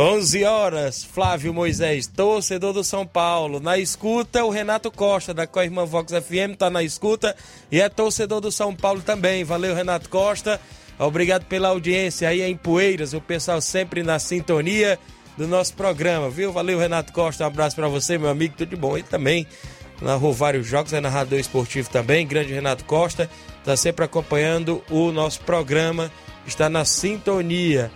Onze 0.00 0.42
horas, 0.42 1.04
Flávio 1.04 1.54
Moisés, 1.54 2.08
torcedor 2.08 2.72
do 2.72 2.82
São 2.82 3.06
Paulo. 3.06 3.60
Na 3.60 3.78
escuta, 3.78 4.44
o 4.44 4.50
Renato 4.50 4.90
Costa, 4.90 5.32
da 5.32 5.46
Coirmã 5.46 5.84
Vox 5.84 6.12
FM, 6.12 6.58
tá 6.58 6.68
na 6.68 6.82
escuta 6.82 7.36
e 7.70 7.80
é 7.80 7.88
torcedor 7.88 8.40
do 8.40 8.50
São 8.50 8.74
Paulo 8.74 9.00
também. 9.00 9.44
Valeu, 9.44 9.76
Renato 9.76 10.10
Costa. 10.10 10.60
Obrigado 10.98 11.44
pela 11.44 11.68
audiência 11.68 12.28
aí 12.28 12.42
em 12.42 12.56
Poeiras, 12.56 13.12
o 13.12 13.20
pessoal 13.20 13.60
sempre 13.60 14.02
na 14.02 14.18
sintonia 14.18 14.98
do 15.36 15.46
nosso 15.46 15.74
programa, 15.74 16.30
viu? 16.30 16.52
Valeu, 16.52 16.78
Renato 16.78 17.12
Costa, 17.12 17.44
um 17.44 17.46
abraço 17.46 17.76
para 17.76 17.88
você, 17.88 18.16
meu 18.16 18.30
amigo, 18.30 18.54
tudo 18.56 18.70
de 18.70 18.76
bom. 18.76 18.96
E 18.96 19.02
também 19.02 19.46
narrou 20.00 20.32
vários 20.32 20.66
jogos, 20.66 20.92
é 20.92 21.00
narrador 21.00 21.38
esportivo 21.38 21.90
também, 21.90 22.26
grande 22.26 22.52
Renato 22.52 22.84
Costa, 22.84 23.30
está 23.58 23.76
sempre 23.76 24.04
acompanhando 24.04 24.82
o 24.90 25.10
nosso 25.12 25.40
programa, 25.40 26.10
está 26.46 26.68
na 26.68 26.84
sintonia. 26.84 27.90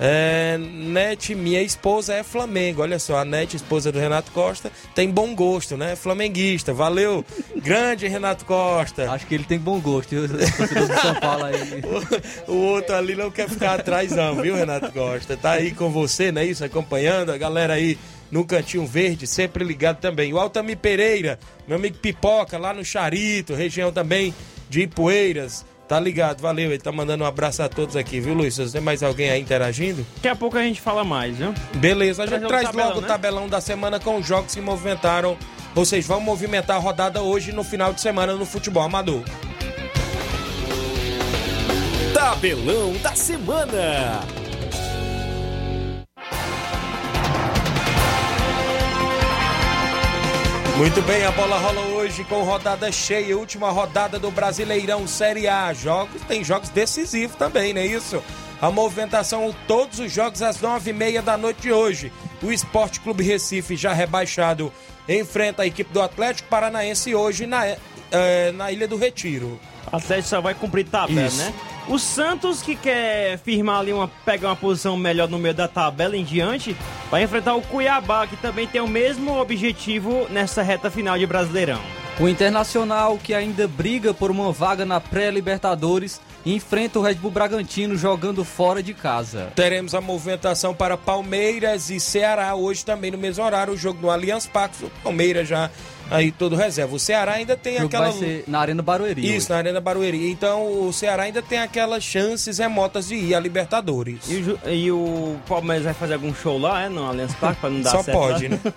É, 0.00 0.58
Net, 0.58 1.34
minha 1.34 1.62
esposa 1.62 2.14
é 2.14 2.22
Flamengo. 2.22 2.82
Olha 2.82 2.98
só, 2.98 3.18
a 3.18 3.24
Net, 3.24 3.56
esposa 3.56 3.92
do 3.92 3.98
Renato 3.98 4.32
Costa, 4.32 4.70
tem 4.94 5.10
bom 5.10 5.34
gosto, 5.34 5.76
né? 5.76 5.94
Flamenguista. 5.96 6.72
Valeu, 6.72 7.24
grande 7.56 8.08
Renato 8.08 8.44
Costa. 8.44 9.10
Acho 9.10 9.26
que 9.26 9.34
ele 9.34 9.44
tem 9.44 9.58
bom 9.58 9.80
gosto, 9.80 10.10
viu? 10.10 10.28
do 10.28 11.00
São 11.00 11.14
Paulo 11.20 11.44
aí. 11.44 11.52
O, 12.46 12.52
o, 12.52 12.56
outro 12.56 12.94
ali 12.94 13.14
não 13.14 13.30
quer 13.30 13.48
ficar 13.48 13.74
atrás, 13.74 14.12
não, 14.12 14.36
viu, 14.36 14.54
Renato 14.54 14.90
Costa? 14.92 15.36
Tá 15.36 15.52
aí 15.52 15.72
com 15.72 15.90
você, 15.90 16.32
né? 16.32 16.44
Isso, 16.44 16.64
acompanhando 16.64 17.30
a 17.30 17.38
galera 17.38 17.74
aí 17.74 17.98
no 18.30 18.44
Cantinho 18.44 18.86
Verde, 18.86 19.26
sempre 19.26 19.62
ligado 19.62 20.00
também. 20.00 20.32
O 20.32 20.38
Altamir 20.38 20.78
Pereira, 20.78 21.38
meu 21.66 21.76
amigo 21.76 21.98
Pipoca, 21.98 22.58
lá 22.58 22.72
no 22.72 22.84
Charito, 22.84 23.54
região 23.54 23.92
também 23.92 24.34
de 24.70 24.82
Ipueiras. 24.82 25.64
Tá 25.92 26.00
ligado, 26.00 26.40
valeu. 26.40 26.70
Ele 26.70 26.78
tá 26.78 26.90
mandando 26.90 27.22
um 27.22 27.26
abraço 27.26 27.62
a 27.62 27.68
todos 27.68 27.96
aqui, 27.96 28.18
viu, 28.18 28.32
Luiz? 28.32 28.54
Se 28.54 28.72
tem 28.72 28.80
mais 28.80 29.02
alguém 29.02 29.28
aí 29.28 29.42
interagindo? 29.42 30.06
Daqui 30.14 30.28
a 30.28 30.34
pouco 30.34 30.56
a 30.56 30.62
gente 30.62 30.80
fala 30.80 31.04
mais, 31.04 31.36
viu? 31.36 31.52
Beleza, 31.74 32.22
a 32.22 32.26
gente 32.26 32.46
traz 32.46 32.64
tabelão, 32.64 32.88
logo 32.88 33.00
né? 33.02 33.06
o 33.06 33.08
tabelão 33.08 33.46
da 33.46 33.60
semana 33.60 34.00
com 34.00 34.16
os 34.16 34.26
jogos 34.26 34.54
que 34.54 34.60
movimentaram. 34.62 35.36
Vocês 35.74 36.06
vão 36.06 36.18
movimentar 36.18 36.78
a 36.78 36.80
rodada 36.80 37.20
hoje 37.20 37.52
no 37.52 37.62
final 37.62 37.92
de 37.92 38.00
semana 38.00 38.32
no 38.32 38.46
futebol 38.46 38.82
amador. 38.82 39.22
Tabelão 42.14 42.94
da 43.02 43.14
semana. 43.14 44.22
Muito 50.76 51.02
bem, 51.02 51.24
a 51.24 51.30
bola 51.30 51.58
rola 51.58 51.80
hoje 51.82 52.24
com 52.24 52.42
rodada 52.42 52.90
cheia, 52.90 53.36
última 53.36 53.70
rodada 53.70 54.18
do 54.18 54.30
Brasileirão 54.30 55.06
Série 55.06 55.46
A. 55.46 55.72
Jogos, 55.72 56.22
tem 56.22 56.42
jogos 56.42 56.70
decisivos 56.70 57.36
também, 57.36 57.72
não 57.74 57.80
é 57.80 57.86
isso? 57.86 58.22
A 58.60 58.70
movimentação, 58.70 59.54
todos 59.68 59.98
os 59.98 60.10
jogos 60.10 60.40
às 60.40 60.60
nove 60.60 60.90
e 60.90 60.94
meia 60.94 61.20
da 61.20 61.36
noite 61.36 61.62
de 61.62 61.72
hoje. 61.72 62.10
O 62.42 62.50
Esporte 62.50 63.00
Clube 63.00 63.22
Recife, 63.22 63.76
já 63.76 63.92
rebaixado, 63.92 64.72
enfrenta 65.08 65.62
a 65.62 65.66
equipe 65.66 65.92
do 65.92 66.00
Atlético 66.00 66.48
Paranaense 66.48 67.14
hoje 67.14 67.46
na, 67.46 67.76
é, 68.10 68.50
na 68.52 68.72
Ilha 68.72 68.88
do 68.88 68.96
Retiro. 68.96 69.60
O 69.92 69.96
Atlético 69.96 70.28
só 70.28 70.40
vai 70.40 70.54
cumprir 70.54 70.86
tabela, 70.86 71.26
isso. 71.26 71.36
né? 71.36 71.52
O 71.86 71.98
Santos, 71.98 72.62
que 72.62 72.74
quer 72.74 73.38
firmar 73.38 73.80
ali 73.80 73.92
uma. 73.92 74.08
pegar 74.24 74.48
uma 74.48 74.56
posição 74.56 74.96
melhor 74.96 75.28
no 75.28 75.38
meio 75.38 75.54
da 75.54 75.68
tabela 75.68 76.16
em 76.16 76.24
diante, 76.24 76.74
vai 77.10 77.24
enfrentar 77.24 77.54
o 77.54 77.60
Cuiabá, 77.60 78.26
que 78.26 78.36
também 78.36 78.66
tem 78.66 78.80
o 78.80 78.88
mesmo 78.88 79.38
objetivo 79.38 80.26
nessa 80.30 80.62
reta 80.62 80.90
final 80.90 81.18
de 81.18 81.26
Brasileirão. 81.26 81.80
O 82.20 82.28
Internacional, 82.28 83.18
que 83.18 83.34
ainda 83.34 83.66
briga 83.66 84.14
por 84.14 84.30
uma 84.30 84.52
vaga 84.52 84.84
na 84.84 85.00
pré-Libertadores, 85.00 86.20
enfrenta 86.44 86.98
o 86.98 87.02
Red 87.02 87.14
Bull 87.14 87.30
Bragantino 87.30 87.96
jogando 87.96 88.44
fora 88.44 88.82
de 88.82 88.92
casa. 88.92 89.50
Teremos 89.56 89.94
a 89.94 90.00
movimentação 90.00 90.74
para 90.74 90.96
Palmeiras 90.96 91.90
e 91.90 91.98
Ceará 91.98 92.54
hoje 92.54 92.84
também 92.84 93.10
no 93.10 93.18
mesmo 93.18 93.42
horário, 93.44 93.72
o 93.72 93.76
jogo 93.76 94.00
no 94.02 94.10
Allianz 94.10 94.46
Parque. 94.46 94.84
O 94.84 94.90
Palmeiras 95.02 95.48
já 95.48 95.70
aí 96.12 96.32
todo 96.32 96.56
reserva. 96.56 96.94
O 96.94 96.98
Ceará 96.98 97.32
ainda 97.32 97.56
tem 97.56 97.80
o 97.80 97.86
aquela. 97.86 98.10
Vai 98.10 98.18
ser 98.18 98.44
na 98.46 98.60
Arena 98.60 98.82
Barueri. 98.82 99.20
Isso, 99.22 99.34
hoje. 99.36 99.50
na 99.50 99.56
Arena 99.56 99.80
Barueri. 99.80 100.30
Então 100.30 100.86
o 100.86 100.92
Ceará 100.92 101.24
ainda 101.24 101.42
tem 101.42 101.58
aquelas 101.58 102.02
chances 102.02 102.58
remotas 102.58 103.08
de 103.08 103.14
ir 103.14 103.34
à 103.34 103.40
Libertadores. 103.40 104.28
E 104.28 104.36
o, 104.36 104.70
e 104.70 104.92
o 104.92 105.36
Palmeiras 105.48 105.84
vai 105.84 105.94
fazer 105.94 106.14
algum 106.14 106.34
show 106.34 106.58
lá, 106.58 106.82
é? 106.82 106.88
No 106.88 107.04
Allianz 107.04 107.34
Parque, 107.34 107.60
pra 107.60 107.70
não 107.70 107.80
dar 107.80 107.90
Só 107.90 108.02
certo. 108.02 108.18
Só 108.18 108.28
pode, 108.28 108.48
né? 108.48 108.60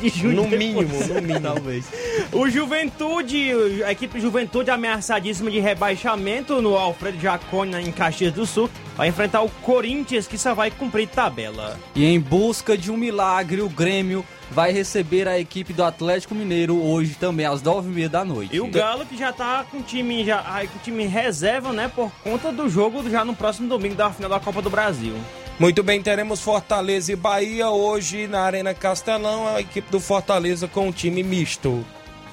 de 0.00 0.08
junho. 0.08 0.36
No 0.36 0.48
mínimo, 0.48 0.82
no 0.82 1.14
mínimo. 1.20 1.40
Talvez. 1.40 1.84
O 2.32 2.48
Juventude, 2.48 3.82
a 3.84 3.92
equipe 3.92 4.20
Juventude 4.20 4.70
ameaçadíssima 4.70 5.50
de 5.50 5.60
rebaixamento 5.60 6.62
no 6.62 6.76
Alfredo 6.76 7.20
Jaconi 7.20 7.76
em 7.76 7.92
Caxias 7.92 8.32
do 8.32 8.46
Sul. 8.46 8.70
Vai 8.96 9.08
enfrentar 9.08 9.42
o 9.42 9.50
Corinthians, 9.62 10.26
que 10.26 10.38
só 10.38 10.54
vai 10.54 10.70
cumprir 10.70 11.08
tabela. 11.08 11.78
E 11.94 12.04
em 12.04 12.18
busca 12.18 12.76
de 12.76 12.90
um 12.90 12.96
milagre, 12.96 13.60
o 13.60 13.68
Grêmio 13.68 14.24
vai 14.50 14.72
receber 14.72 15.28
a 15.28 15.38
equipe 15.38 15.72
do 15.72 15.84
Atlético 15.84 16.34
Mineiro 16.34 16.82
hoje 16.82 17.14
também, 17.14 17.46
às 17.46 17.62
nove 17.62 17.90
e 17.90 17.94
meia 17.94 18.08
da 18.08 18.24
noite. 18.24 18.54
E 18.54 18.60
o 18.60 18.66
Galo 18.66 19.06
que 19.06 19.16
já 19.16 19.32
tá 19.32 19.64
com 19.70 19.78
o 19.78 19.82
time, 19.82 20.24
já, 20.24 20.42
com 20.72 20.78
time 20.78 21.06
reserva, 21.06 21.72
né? 21.72 21.90
Por 21.94 22.10
conta 22.22 22.50
do 22.50 22.68
jogo 22.68 23.08
já 23.08 23.24
no 23.24 23.34
próximo 23.34 23.68
domingo 23.68 23.94
da 23.94 24.10
final 24.10 24.30
da 24.30 24.40
Copa 24.40 24.60
do 24.60 24.70
Brasil. 24.70 25.14
Muito 25.58 25.82
bem, 25.82 26.02
teremos 26.02 26.40
Fortaleza 26.40 27.12
e 27.12 27.16
Bahia 27.16 27.68
hoje 27.68 28.26
na 28.26 28.40
Arena 28.40 28.72
Castelão, 28.72 29.46
a 29.46 29.60
equipe 29.60 29.90
do 29.90 30.00
Fortaleza 30.00 30.66
com 30.66 30.88
um 30.88 30.92
time 30.92 31.22
misto. 31.22 31.84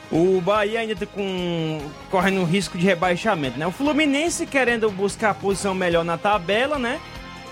O 0.10 0.40
Bahia 0.40 0.80
ainda 0.80 0.96
tá 0.96 1.06
com 1.06 1.82
correndo 2.10 2.42
risco 2.46 2.78
de 2.78 2.86
rebaixamento, 2.86 3.60
né? 3.60 3.68
O 3.68 3.72
Fluminense 3.72 4.46
querendo 4.46 4.90
buscar 4.90 5.32
a 5.32 5.34
posição 5.34 5.76
melhor 5.76 6.06
na 6.06 6.18
tabela, 6.18 6.80
né? 6.80 7.02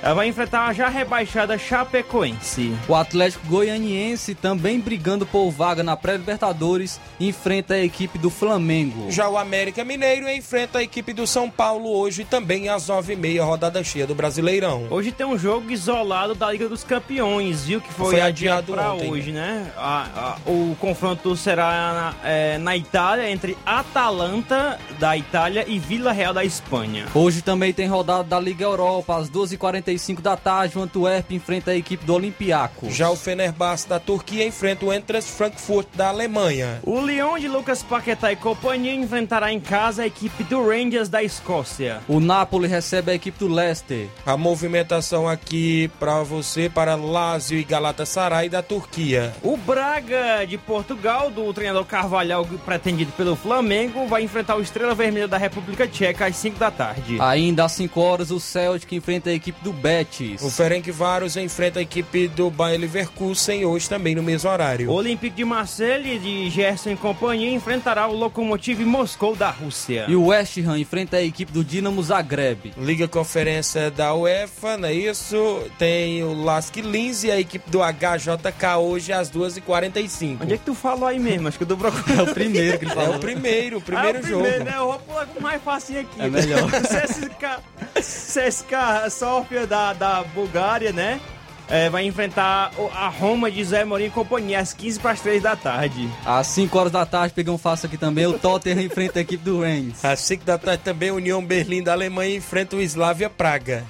Ela 0.05 0.13
vai 0.13 0.27
enfrentar 0.27 0.67
a 0.67 0.71
já 0.71 0.87
rebaixada 0.87 1.57
Chapecoense. 1.57 2.71
O 2.87 2.93
Atlético 2.93 3.47
Goianiense, 3.47 4.35
também 4.35 4.79
brigando 4.79 5.25
por 5.25 5.49
vaga 5.49 5.81
na 5.81 5.97
pré-Libertadores, 5.97 7.01
enfrenta 7.19 7.73
a 7.73 7.83
equipe 7.83 8.19
do 8.19 8.29
Flamengo. 8.29 9.11
Já 9.11 9.27
o 9.27 9.35
América 9.35 9.83
Mineiro 9.83 10.29
enfrenta 10.29 10.77
a 10.77 10.83
equipe 10.83 11.11
do 11.11 11.25
São 11.25 11.49
Paulo 11.49 11.89
hoje 11.89 12.23
também 12.23 12.69
às 12.69 12.87
nove 12.87 13.13
e 13.13 13.15
meia, 13.15 13.43
rodada 13.43 13.83
cheia 13.83 14.05
do 14.05 14.13
Brasileirão. 14.13 14.85
Hoje 14.91 15.11
tem 15.11 15.25
um 15.25 15.39
jogo 15.39 15.71
isolado 15.71 16.35
da 16.35 16.51
Liga 16.51 16.69
dos 16.69 16.83
Campeões, 16.83 17.65
viu? 17.65 17.81
Que 17.81 17.91
foi, 17.91 18.11
foi 18.11 18.21
adiado, 18.21 18.73
adiado 18.75 18.97
para 18.99 19.09
hoje, 19.09 19.31
né? 19.31 19.71
A, 19.75 20.37
a, 20.45 20.51
o 20.51 20.77
confronto 20.79 21.35
será 21.35 22.13
na, 22.21 22.29
é, 22.29 22.59
na 22.59 22.77
Itália 22.77 23.27
entre 23.31 23.57
Atalanta 23.65 24.79
da 24.99 25.17
Itália 25.17 25.65
e 25.67 25.79
Vila 25.79 26.11
Real 26.11 26.31
da 26.31 26.45
Espanha. 26.45 27.07
Hoje 27.15 27.41
também 27.41 27.73
tem 27.73 27.87
rodada 27.87 28.23
da 28.23 28.39
Liga 28.39 28.63
Europa 28.63 29.17
às 29.17 29.31
12h40 29.31 29.94
45 29.95 30.21
da 30.21 30.35
tarde, 30.35 30.77
o 30.77 30.81
Antwerp 30.81 31.31
enfrenta 31.31 31.71
a 31.71 31.75
equipe 31.75 32.05
do 32.05 32.13
Olympiacos. 32.13 32.93
Já 32.93 33.09
o 33.09 33.15
Fenerbahçe 33.15 33.87
da 33.87 33.99
Turquia 33.99 34.45
enfrenta 34.45 34.85
o 34.85 34.91
Eintracht 34.91 35.31
Frankfurt 35.31 35.87
da 35.95 36.09
Alemanha. 36.09 36.79
O 36.83 36.99
Lyon 37.01 37.39
de 37.39 37.47
Lucas 37.47 37.81
Paquetá 37.81 38.31
e 38.31 38.35
companhia 38.35 38.93
enfrentará 38.93 39.51
em 39.51 39.59
casa 39.59 40.03
a 40.03 40.07
equipe 40.07 40.43
do 40.43 40.67
Rangers 40.67 41.07
da 41.07 41.23
Escócia. 41.23 42.01
O 42.07 42.19
Napoli 42.19 42.67
recebe 42.67 43.11
a 43.11 43.15
equipe 43.15 43.39
do 43.39 43.47
Leicester. 43.47 44.07
A 44.25 44.35
movimentação 44.35 45.27
aqui 45.27 45.89
para 45.99 46.23
você 46.23 46.69
para 46.69 46.95
Lazio 46.95 47.57
e 47.57 47.63
Galatasaray 47.63 48.49
da 48.49 48.61
Turquia. 48.61 49.33
O 49.41 49.55
Braga 49.55 50.45
de 50.45 50.57
Portugal, 50.57 51.31
do 51.31 51.51
treinador 51.53 51.85
Carvalhal, 51.85 52.45
pretendido 52.65 53.11
pelo 53.13 53.35
Flamengo, 53.35 54.07
vai 54.07 54.23
enfrentar 54.23 54.57
o 54.57 54.61
Estrela 54.61 54.93
Vermelha 54.93 55.27
da 55.27 55.37
República 55.37 55.87
Tcheca 55.87 56.25
às 56.25 56.35
5 56.35 56.59
da 56.59 56.69
tarde. 56.69 57.17
Ainda 57.19 57.63
às 57.65 57.71
5 57.73 57.99
horas, 57.99 58.31
o 58.31 58.39
Celtic 58.39 58.91
enfrenta 58.91 59.29
a 59.29 59.33
equipe 59.33 59.63
do 59.63 59.71
Betis. 59.85 60.41
O 60.41 60.49
Ferencváros 60.49 61.37
enfrenta 61.37 61.77
a 61.77 61.81
equipe 61.83 62.27
do 62.27 62.49
Bayer 62.49 62.79
Leverkusen 62.79 63.65
hoje 63.65 63.87
também 63.87 64.15
no 64.15 64.23
mesmo 64.23 64.49
horário. 64.49 64.89
O 64.89 64.93
Olympique 64.93 65.35
de 65.35 65.45
Marseille 65.45 66.17
de 66.17 66.49
Gerson 66.49 66.89
e 66.89 66.95
companhia 66.95 67.51
enfrentará 67.51 68.07
o 68.07 68.15
Lokomotiv 68.15 68.79
Moscou 68.79 69.35
da 69.35 69.51
Rússia. 69.51 70.05
E 70.07 70.15
o 70.15 70.25
West 70.25 70.57
Ham 70.57 70.79
enfrenta 70.79 71.17
a 71.17 71.21
equipe 71.21 71.51
do 71.51 71.63
Dinamo 71.63 72.01
Zagreb. 72.01 72.73
Liga 72.79 73.07
Conferência 73.07 73.91
da 73.91 74.15
UEFA, 74.15 74.75
não 74.75 74.89
é 74.89 74.93
isso? 74.93 75.61
Tem 75.77 76.23
o 76.23 76.33
Lask 76.33 76.75
Linz 76.77 77.23
e 77.23 77.29
a 77.29 77.39
equipe 77.39 77.69
do 77.69 77.81
HJK 77.81 78.77
hoje 78.79 79.13
às 79.13 79.29
2h45. 79.29 80.37
Onde 80.41 80.55
é 80.55 80.57
que 80.57 80.65
tu 80.65 80.73
falou 80.73 81.07
aí 81.07 81.19
mesmo? 81.19 81.47
Acho 81.47 81.59
que 81.59 81.63
eu 81.63 81.67
tô 81.67 81.77
procurando. 81.77 82.21
É 82.21 82.23
o 82.23 82.33
primeiro 82.33 82.79
que 82.79 82.85
ele 82.85 82.93
falou. 82.95 83.13
É 83.13 83.17
o 83.17 83.19
primeiro, 83.19 83.77
o 83.77 83.81
primeiro 83.81 84.17
ah, 84.17 84.21
o 84.21 84.27
jogo. 84.27 84.41
Primeiro, 84.41 84.65
né? 84.65 84.73
Eu 84.77 84.87
vou 84.87 84.99
pular 84.99 85.25
com 85.27 85.39
mais 85.41 85.61
facinho 85.61 85.99
aqui. 85.99 86.19
É 86.19 86.27
melhor. 86.27 86.71
CSK, 86.73 87.61
CSK 87.99 89.11
Sofia 89.11 89.64
da, 89.65 89.93
da 89.93 90.23
Bulgária, 90.23 90.91
né? 90.91 91.19
É, 91.67 91.89
vai 91.89 92.05
enfrentar 92.05 92.71
a 92.93 93.07
Roma 93.07 93.49
de 93.49 93.63
Zé 93.63 93.83
Mourinho 93.83 94.09
e 94.09 94.11
companhia 94.11 94.59
às 94.59 94.71
15 94.71 94.99
para 94.99 95.11
as 95.11 95.21
3 95.21 95.41
da 95.41 95.55
tarde. 95.55 96.07
Às 96.23 96.47
5 96.47 96.77
horas 96.77 96.91
da 96.91 97.05
tarde, 97.05 97.33
pegam 97.33 97.57
fácil 97.57 97.87
aqui 97.87 97.97
também, 97.97 98.27
o 98.27 98.37
Tottenham 98.37 98.81
enfrenta 98.85 99.19
a 99.19 99.21
equipe 99.21 99.43
do 99.43 99.61
Rennes. 99.61 100.05
Às 100.05 100.19
5 100.19 100.45
da 100.45 100.57
tarde 100.59 100.83
também, 100.83 101.09
União 101.09 101.43
Berlim 101.43 101.81
da 101.81 101.93
Alemanha 101.93 102.35
enfrenta 102.35 102.75
o 102.75 102.81
Slavia 102.81 103.29
Praga. 103.29 103.83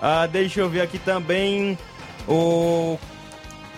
Ah, 0.00 0.26
deixa 0.26 0.60
eu 0.60 0.68
ver 0.68 0.82
aqui 0.82 0.98
também 0.98 1.76
o 2.28 2.96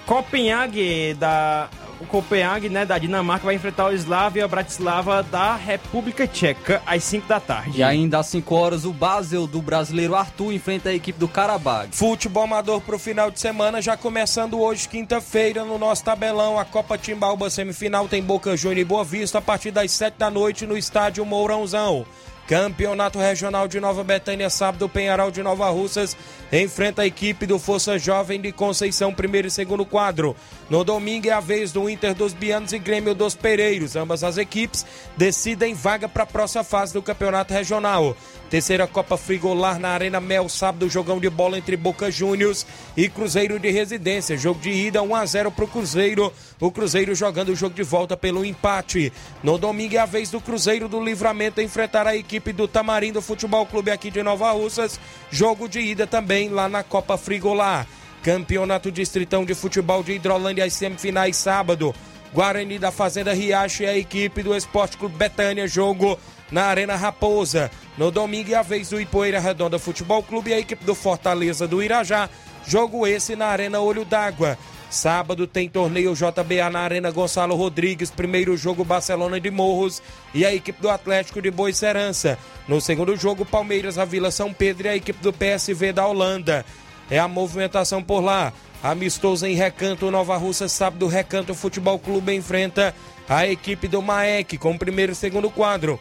Copenhague 0.05 1.15
da 1.15 1.69
o 2.01 2.07
Copenhague, 2.07 2.69
né, 2.69 2.85
da 2.85 2.99
Dinamarca 2.99 3.47
vai 3.47 3.55
enfrentar 3.55 3.87
o 3.87 3.93
Slavia 3.93 4.47
Bratislava 4.47 5.23
da 5.23 5.57
República 5.57 6.27
Tcheca 6.27 6.83
às 6.87 7.03
5 7.05 7.27
da 7.27 7.41
tarde. 7.41 7.79
E 7.79 7.83
ainda 7.83 8.19
às 8.19 8.27
5 8.27 8.55
horas 8.55 8.85
o 8.85 8.93
Basel 8.93 9.47
do 9.47 9.63
brasileiro 9.63 10.15
Arthur 10.15 10.53
enfrenta 10.53 10.91
a 10.91 10.95
equipe 10.95 11.19
do 11.19 11.29
Karabag. 11.29 11.89
Futebol 11.93 12.45
amador 12.45 12.81
para 12.81 12.97
o 12.97 12.99
final 12.99 13.31
de 13.31 13.41
semana, 13.41 13.81
já 13.81 13.97
começando 13.97 14.61
hoje, 14.61 14.89
quinta-feira, 14.89 15.65
no 15.65 15.79
nosso 15.79 16.05
tabelão. 16.05 16.59
A 16.59 16.65
Copa 16.65 16.99
Timbaúba 16.99 17.49
semifinal 17.49 18.09
tem 18.09 18.23
Boca 18.23 18.57
Juniors 18.57 18.83
e 18.83 18.85
Boa 18.85 19.05
Vista 19.05 19.39
a 19.39 19.43
partir 19.43 19.71
das 19.71 19.91
7 19.93 20.15
da 20.19 20.31
noite 20.31 20.67
no 20.67 20.77
estádio 20.77 21.25
Mourãozão. 21.25 22.05
Campeonato 22.47 23.19
Regional 23.19 23.67
de 23.67 23.81
Nova 23.81 24.05
Betânia, 24.05 24.49
sábado, 24.49 24.89
Penharal 24.89 25.33
de 25.33 25.43
Nova 25.43 25.69
Russas 25.69 26.17
enfrenta 26.53 27.03
a 27.03 27.07
equipe 27.07 27.45
do 27.45 27.59
Força 27.59 27.99
Jovem 27.99 28.41
de 28.41 28.53
Conceição, 28.53 29.13
primeiro 29.13 29.49
e 29.49 29.51
segundo 29.51 29.85
quadro. 29.85 30.37
No 30.71 30.85
domingo 30.85 31.29
é 31.29 31.33
a 31.33 31.41
vez 31.41 31.73
do 31.73 31.91
Inter 31.91 32.15
dos 32.15 32.33
Bianos 32.33 32.73
e 32.73 32.79
Grêmio 32.79 33.17
dos 33.17 33.35
Pereiros. 33.35 33.97
Ambas 33.97 34.23
as 34.23 34.39
equipes 34.39 34.87
decidem 35.17 35.75
vaga 35.75 36.09
para 36.09 36.23
a 36.23 36.27
próxima 36.27 36.63
fase 36.63 36.93
do 36.93 37.03
Campeonato 37.03 37.53
Regional. 37.53 38.17
Terceira 38.49 38.87
Copa 38.87 39.17
Frigolar 39.17 39.81
na 39.81 39.89
Arena 39.89 40.21
Mel, 40.21 40.49
sábado, 40.49 40.89
jogão 40.89 41.19
de 41.19 41.29
bola 41.29 41.59
entre 41.59 41.77
Boca 41.77 42.13
Juniors 42.13 42.65
e 42.97 43.09
Cruzeiro 43.09 43.59
de 43.59 43.71
Residência. 43.71 44.37
Jogo 44.37 44.61
de 44.61 44.71
ida 44.71 45.03
1 45.03 45.15
a 45.17 45.27
0 45.27 45.51
para 45.51 45.65
o 45.65 45.69
Cruzeiro. 45.69 46.33
O 46.61 46.71
Cruzeiro 46.71 47.13
jogando 47.13 47.49
o 47.49 47.57
jogo 47.57 47.75
de 47.75 47.83
volta 47.83 48.17
pelo 48.17 48.45
empate. 48.45 49.13
No 49.43 49.59
domingo 49.59 49.97
é 49.97 49.99
a 49.99 50.07
vez 50.07 50.31
do 50.31 50.41
Cruzeiro 50.41 50.89
do 50.89 51.03
Livramento 51.03 51.61
enfrentar 51.61 52.07
a 52.07 52.17
equipe 52.17 52.53
do 52.53 52.69
Tamarindo 52.69 53.21
Futebol 53.21 53.67
Clube 53.67 53.91
aqui 53.91 54.13
de 54.13 54.23
Nova 54.23 54.53
Russas. 54.53 55.01
Jogo 55.29 55.69
de 55.69 55.81
ida 55.81 56.07
também 56.07 56.49
lá 56.49 56.69
na 56.69 56.85
Copa 56.85 57.19
Frigolar. 57.19 57.85
Campeonato 58.23 58.93
Distritão 58.93 59.45
de 59.45 59.55
Futebol 59.55 60.05
de 60.05 60.13
Hidrolândia, 60.13 60.65
as 60.65 60.73
semifinais 60.73 61.37
sábado. 61.37 61.93
Guarani 62.33 62.79
da 62.79 62.91
Fazenda 62.91 63.33
Riacho 63.33 63.83
e 63.83 63.87
a 63.87 63.97
equipe 63.97 64.43
do 64.43 64.55
Esporte 64.55 64.97
Clube 64.97 65.17
Betânia, 65.17 65.67
jogo 65.67 66.19
na 66.51 66.65
Arena 66.65 66.97
Raposa. 66.97 67.71
No 67.97 68.11
domingo 68.11 68.53
é 68.53 68.55
a 68.55 68.63
vez 68.63 68.91
do 68.91 69.01
Ipoeira 69.01 69.41
Redonda 69.41 69.79
Futebol 69.79 70.23
Clube 70.23 70.51
e 70.51 70.55
a 70.55 70.59
equipe 70.59 70.85
do 70.85 70.95
Fortaleza 70.95 71.67
do 71.67 71.83
Irajá, 71.83 72.29
jogo 72.67 73.07
esse 73.07 73.35
na 73.35 73.47
Arena 73.47 73.81
Olho 73.81 74.05
d'Água. 74.05 74.59
Sábado 74.89 75.47
tem 75.47 75.69
torneio 75.69 76.15
JBA 76.15 76.71
na 76.71 76.81
Arena 76.81 77.11
Gonçalo 77.11 77.57
Rodrigues, 77.57 78.11
primeiro 78.11 78.57
jogo 78.57 78.85
Barcelona 78.85 79.41
de 79.41 79.51
Morros 79.51 80.01
e 80.33 80.47
a 80.47 80.55
equipe 80.55 80.81
do 80.81 80.89
Atlético 80.89 81.43
de 81.43 81.51
Boicerança. 81.51 82.39
No 82.69 82.81
segundo 82.81 83.17
jogo, 83.17 83.45
Palmeiras, 83.45 83.99
a 83.99 84.05
Vila 84.05 84.31
São 84.31 84.53
Pedro 84.53 84.87
e 84.87 84.91
a 84.91 84.97
equipe 84.97 85.21
do 85.23 85.33
PSV 85.33 85.93
da 85.93 86.07
Holanda. 86.07 86.65
É 87.11 87.19
a 87.19 87.29
movimentação 87.29 88.03
por 88.03 88.21
lá. 88.21 88.53
Amistoso 88.83 89.47
em 89.47 89.55
Recanto, 89.55 90.11
Nova 90.11 90.37
Russa, 90.37 90.69
sábado, 90.69 91.07
Recanto 91.07 91.55
Futebol 91.55 91.99
Clube 91.99 92.35
enfrenta 92.35 92.95
a 93.29 93.47
equipe 93.47 93.89
do 93.89 94.01
Maek 94.01 94.59
com 94.59 94.73
o 94.73 94.79
primeiro 94.79 95.13
e 95.13 95.15
segundo 95.15 95.51
quadro. 95.51 95.99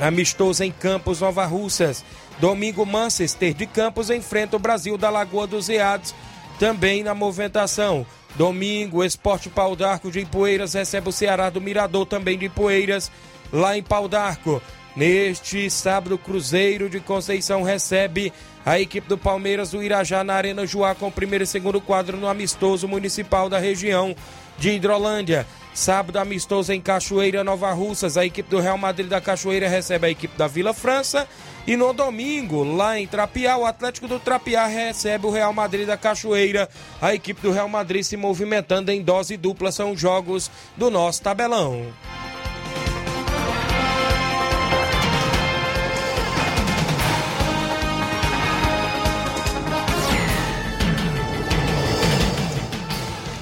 Amistoso 0.00 0.64
em 0.64 0.72
Campos, 0.72 1.20
Nova 1.20 1.44
Russas. 1.44 2.04
Domingo, 2.38 2.86
Manchester 2.86 3.52
de 3.52 3.66
Campos 3.66 4.10
enfrenta 4.10 4.56
o 4.56 4.58
Brasil 4.58 4.96
da 4.96 5.10
Lagoa 5.10 5.46
dos 5.46 5.68
Eados, 5.68 6.14
também 6.58 7.02
na 7.02 7.14
movimentação. 7.14 8.06
Domingo, 8.34 9.04
Esporte 9.04 9.50
Pau 9.50 9.76
d'Arco 9.76 10.10
de 10.10 10.20
Ipueiras 10.20 10.72
recebe 10.72 11.10
o 11.10 11.12
Ceará 11.12 11.50
do 11.50 11.60
Mirador, 11.60 12.06
também 12.06 12.38
de 12.38 12.46
Ipueiras, 12.46 13.12
lá 13.52 13.76
em 13.76 13.82
Pau 13.82 14.08
d'Arco. 14.08 14.62
Neste 14.94 15.70
sábado, 15.70 16.18
Cruzeiro 16.18 16.88
de 16.88 17.00
Conceição 17.00 17.62
recebe 17.62 18.32
a 18.64 18.78
equipe 18.78 19.08
do 19.08 19.16
Palmeiras 19.16 19.70
do 19.70 19.82
Irajá 19.82 20.22
na 20.22 20.34
Arena 20.34 20.66
Joá 20.66 20.94
com 20.94 21.08
o 21.08 21.12
primeiro 21.12 21.44
e 21.44 21.46
segundo 21.46 21.80
quadro 21.80 22.16
no 22.16 22.28
amistoso 22.28 22.86
municipal 22.86 23.48
da 23.48 23.58
região 23.58 24.14
de 24.58 24.70
Hidrolândia. 24.70 25.46
Sábado, 25.74 26.18
amistoso 26.18 26.70
em 26.72 26.80
Cachoeira, 26.80 27.42
Nova 27.42 27.72
Russas. 27.72 28.18
A 28.18 28.26
equipe 28.26 28.50
do 28.50 28.60
Real 28.60 28.76
Madrid 28.76 29.08
da 29.08 29.22
Cachoeira 29.22 29.66
recebe 29.66 30.06
a 30.06 30.10
equipe 30.10 30.36
da 30.36 30.46
Vila 30.46 30.74
França. 30.74 31.26
E 31.66 31.76
no 31.76 31.94
domingo, 31.94 32.62
lá 32.62 32.98
em 32.98 33.06
Trapiá, 33.06 33.56
o 33.56 33.64
Atlético 33.64 34.06
do 34.06 34.20
Trapiá 34.20 34.66
recebe 34.66 35.26
o 35.26 35.30
Real 35.30 35.52
Madrid 35.54 35.86
da 35.86 35.96
Cachoeira. 35.96 36.68
A 37.00 37.14
equipe 37.14 37.40
do 37.40 37.52
Real 37.52 37.68
Madrid 37.68 38.02
se 38.02 38.18
movimentando 38.18 38.90
em 38.90 39.00
dose 39.00 39.38
dupla. 39.38 39.72
São 39.72 39.96
jogos 39.96 40.50
do 40.76 40.90
nosso 40.90 41.22
tabelão. 41.22 41.86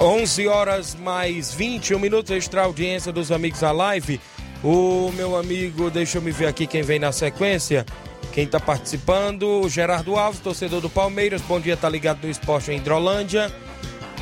Onze 0.02 0.48
horas 0.48 0.94
mais 0.94 1.52
21 1.52 1.98
minutos, 1.98 2.30
extra 2.30 2.62
audiência 2.62 3.12
dos 3.12 3.30
amigos 3.30 3.60
da 3.60 3.70
live. 3.70 4.18
O 4.64 5.12
meu 5.12 5.36
amigo, 5.36 5.90
deixa 5.90 6.16
eu 6.16 6.22
me 6.22 6.30
ver 6.30 6.46
aqui 6.46 6.66
quem 6.66 6.80
vem 6.80 6.98
na 6.98 7.12
sequência. 7.12 7.84
Quem 8.32 8.44
está 8.44 8.58
participando, 8.58 9.68
Gerardo 9.68 10.16
Alves, 10.16 10.40
torcedor 10.40 10.80
do 10.80 10.88
Palmeiras. 10.88 11.42
Bom 11.42 11.60
dia, 11.60 11.76
tá 11.76 11.86
ligado 11.86 12.24
no 12.24 12.30
esporte 12.30 12.72
em 12.72 12.78
Hidrolândia. 12.78 13.54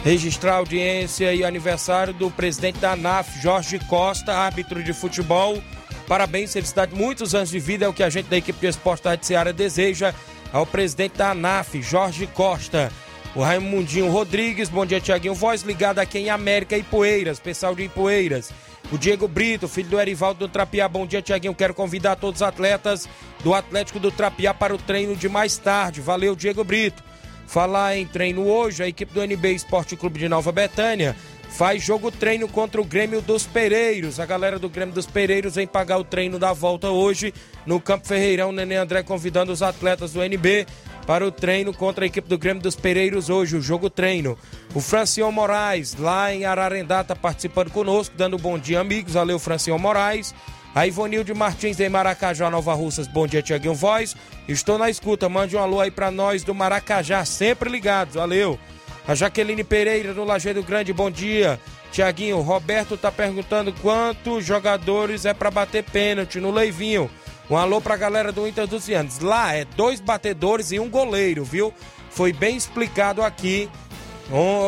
Registrar 0.03 0.57
audiência 0.57 1.33
e 1.33 1.45
aniversário 1.45 2.13
do 2.13 2.29
presidente 2.29 2.81
da 2.81 2.95
ANAF, 2.95 3.41
Jorge 3.41 3.79
Costa, 3.79 4.35
árbitro 4.35 4.83
de 4.83 4.93
futebol. 4.93 5.63
Parabéns, 6.09 6.53
felicidade, 6.53 6.93
muitos 6.93 7.37
anos 7.37 7.51
de 7.51 7.61
vida, 7.61 7.85
é 7.85 7.89
o 7.89 7.93
que 7.93 8.03
a 8.03 8.11
gente 8.11 8.27
da 8.27 8.37
equipe 8.37 8.59
de 8.59 8.67
esporte 8.67 9.05
da 9.05 9.17
Seara 9.21 9.53
deseja 9.53 10.13
ao 10.53 10.67
presidente 10.67 11.17
da 11.17 11.31
ANAF, 11.31 11.81
Jorge 11.81 12.27
Costa. 12.27 12.91
O 13.35 13.43
Raimundinho 13.43 14.11
Rodrigues, 14.11 14.69
bom 14.69 14.87
dia, 14.87 15.01
Tiaguinho. 15.01 15.35
Voz 15.35 15.63
ligada 15.63 16.01
aqui 16.01 16.19
em 16.19 16.31
América 16.31 16.77
e 16.77 16.83
Poeiras, 16.83 17.39
pessoal 17.39 17.75
de 17.75 17.85
Ipueiras. 17.85 18.51
O 18.91 18.97
Diego 18.97 19.29
Brito, 19.29 19.69
filho 19.69 19.91
do 19.91 20.01
Erivaldo 20.01 20.41
do 20.41 20.49
Trapiá. 20.49 20.89
Bom 20.89 21.07
dia, 21.07 21.21
Tiaguinho. 21.21 21.55
Quero 21.55 21.75
convidar 21.75 22.17
todos 22.17 22.41
os 22.41 22.47
atletas 22.47 23.07
do 23.45 23.53
Atlético 23.53 24.01
do 24.01 24.11
Trapiá 24.11 24.55
para 24.55 24.75
o 24.75 24.79
treino 24.79 25.15
de 25.15 25.29
mais 25.29 25.59
tarde. 25.59 26.01
Valeu, 26.01 26.35
Diego 26.35 26.65
Brito. 26.65 27.03
Falar 27.47 27.97
em 27.97 28.07
treino 28.07 28.47
hoje, 28.47 28.83
a 28.83 28.89
equipe 28.89 29.13
do 29.13 29.23
NB 29.23 29.53
Esporte 29.53 29.97
Clube 29.97 30.19
de 30.19 30.29
Nova 30.29 30.51
Betânia 30.51 31.15
faz 31.49 31.83
jogo 31.83 32.11
treino 32.11 32.47
contra 32.47 32.81
o 32.81 32.85
Grêmio 32.85 33.21
dos 33.23 33.47
Pereiros. 33.47 34.21
A 34.21 34.27
galera 34.27 34.59
do 34.59 34.69
Grêmio 34.69 34.95
dos 34.95 35.07
Pereiros 35.07 35.55
vem 35.55 35.67
pagar 35.67 35.99
o 35.99 36.05
treino 36.05 36.39
da 36.39 36.53
volta 36.53 36.91
hoje 36.91 37.33
no 37.65 37.81
Campo 37.81 38.07
Ferreirão. 38.07 38.53
Nenê 38.53 38.77
André 38.77 39.03
convidando 39.03 39.53
os 39.53 39.63
atletas 39.63 40.13
do 40.13 40.23
NB 40.23 40.67
para 41.09 41.27
o 41.27 41.33
treino 41.33 41.73
contra 41.73 42.05
a 42.05 42.07
equipe 42.07 42.29
do 42.29 42.37
Grêmio 42.37 42.63
dos 42.63 42.77
Pereiros 42.77 43.31
hoje, 43.31 43.57
o 43.57 43.63
jogo 43.63 43.89
treino. 43.89 44.37
O 44.75 44.81
Francion 44.83 45.33
Moraes, 45.33 45.97
lá 45.97 46.35
em 46.35 46.45
Ararendá, 46.45 47.01
está 47.01 47.17
participando 47.17 47.71
conosco, 47.71 48.15
dando 48.15 48.37
um 48.37 48.39
bom 48.39 48.59
dia, 48.59 48.79
amigos. 48.79 49.15
Valeu, 49.15 49.39
Francion 49.39 49.79
Moraes. 49.79 50.35
A 50.75 50.87
Ivonilde 50.87 51.33
Martins 51.33 51.81
em 51.81 51.89
Maracajá, 51.89 52.51
Nova 52.51 52.75
Russas. 52.75 53.07
Bom 53.07 53.27
dia, 53.27 53.41
Tiaguinho 53.41 53.75
Voz. 53.75 54.15
Estou 54.47 54.77
na 54.77 54.91
escuta. 54.91 55.31
Mande 55.31 55.57
um 55.57 55.61
alô 55.61 55.81
aí 55.81 55.91
pra 55.91 56.11
nós 56.11 56.45
do 56.45 56.55
Maracajá, 56.55 57.25
sempre 57.25 57.71
ligados. 57.71 58.17
Valeu. 58.17 58.59
A 59.07 59.15
Jaqueline 59.15 59.65
Pereira 59.65 60.13
do 60.13 60.25
Lajeado 60.25 60.63
Grande, 60.63 60.93
bom 60.93 61.11
dia. 61.11 61.59
Tiaguinho, 61.91 62.39
Roberto 62.43 62.99
tá 62.99 63.11
perguntando 63.11 63.73
quantos 63.81 64.45
jogadores 64.45 65.25
é 65.25 65.33
para 65.33 65.51
bater 65.51 65.85
pênalti 65.85 66.39
no 66.39 66.51
Leivinho. 66.51 67.09
Um 67.51 67.57
alô 67.57 67.81
pra 67.81 67.97
galera 67.97 68.31
do 68.31 68.47
Inter 68.47 68.67
dos 68.67 68.87
Vianos. 68.87 69.21
Lá 69.21 69.55
é 69.55 69.65
dois 69.65 70.01
batedores 70.01 70.71
e 70.71 70.79
um 70.79 70.89
goleiro, 70.89 71.45
viu? 71.45 71.73
Foi 72.11 72.33
bem 72.33 72.57
explicado 72.57 73.23
aqui 73.23 73.69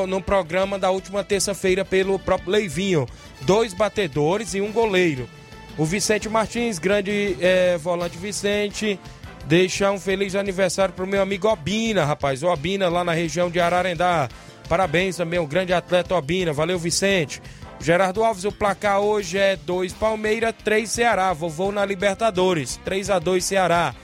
no, 0.08 0.20
programa 0.22 0.78
da 0.78 0.90
última 0.90 1.22
terça-feira 1.22 1.84
pelo 1.84 2.18
próprio 2.18 2.52
Leivinho. 2.52 3.06
Dois 3.42 3.74
batedores 3.74 4.54
e 4.54 4.60
um 4.60 4.72
goleiro. 4.72 5.28
O 5.76 5.84
Vicente 5.84 6.28
Martins, 6.28 6.78
grande 6.78 7.36
é, 7.40 7.76
volante 7.76 8.16
Vicente, 8.18 8.98
deixa 9.46 9.90
um 9.90 10.00
feliz 10.00 10.34
aniversário 10.34 10.94
pro 10.94 11.06
meu 11.06 11.20
amigo 11.20 11.48
Obina, 11.48 12.04
rapaz. 12.04 12.42
O 12.42 12.48
Obina 12.48 12.88
lá 12.88 13.04
na 13.04 13.12
região 13.12 13.50
de 13.50 13.60
Ararendá. 13.60 14.28
Parabéns 14.68 15.16
também, 15.16 15.38
um 15.38 15.46
grande 15.46 15.72
atleta 15.72 16.14
Obina. 16.14 16.52
Valeu, 16.52 16.78
Vicente. 16.78 17.42
Gerardo 17.80 18.22
Alves, 18.22 18.44
o 18.44 18.52
placar 18.52 19.00
hoje 19.00 19.38
é 19.38 19.56
2 19.56 19.94
Palmeiras, 19.94 20.54
3 20.62 20.88
Ceará. 20.88 21.32
Vovô 21.32 21.72
na 21.72 21.84
Libertadores, 21.84 22.78
3 22.84 23.08
a 23.08 23.18
2 23.18 23.42
Ceará. 23.42 23.94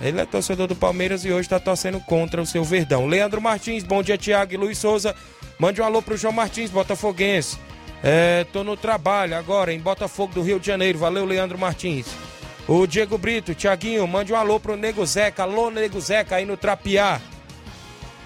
Ele 0.00 0.20
é 0.20 0.24
torcedor 0.24 0.68
do 0.68 0.76
Palmeiras 0.76 1.24
e 1.24 1.32
hoje 1.32 1.40
está 1.40 1.58
torcendo 1.58 1.98
contra 1.98 2.40
o 2.40 2.46
seu 2.46 2.62
Verdão. 2.62 3.06
Leandro 3.08 3.40
Martins, 3.40 3.82
bom 3.82 4.04
dia, 4.04 4.16
Tiago 4.16 4.54
e 4.54 4.56
Luiz 4.56 4.78
Souza. 4.78 5.16
Mande 5.58 5.82
um 5.82 5.84
alô 5.84 6.00
pro 6.00 6.16
João 6.16 6.32
Martins, 6.32 6.70
Botafoguense. 6.70 7.58
É, 8.04 8.46
tô 8.52 8.62
no 8.62 8.76
trabalho 8.76 9.36
agora 9.36 9.72
em 9.72 9.80
Botafogo 9.80 10.34
do 10.34 10.42
Rio 10.42 10.60
de 10.60 10.68
Janeiro. 10.68 11.00
Valeu, 11.00 11.24
Leandro 11.24 11.58
Martins. 11.58 12.06
O 12.68 12.86
Diego 12.86 13.18
Brito, 13.18 13.52
Tiaguinho, 13.52 14.06
mande 14.06 14.32
um 14.32 14.36
alô 14.36 14.60
pro 14.60 14.76
Nego 14.76 15.04
Zeca. 15.04 15.42
Alô, 15.42 15.68
Nego 15.72 16.00
Zeca, 16.00 16.36
aí 16.36 16.44
no 16.44 16.56
Trapiá. 16.56 17.20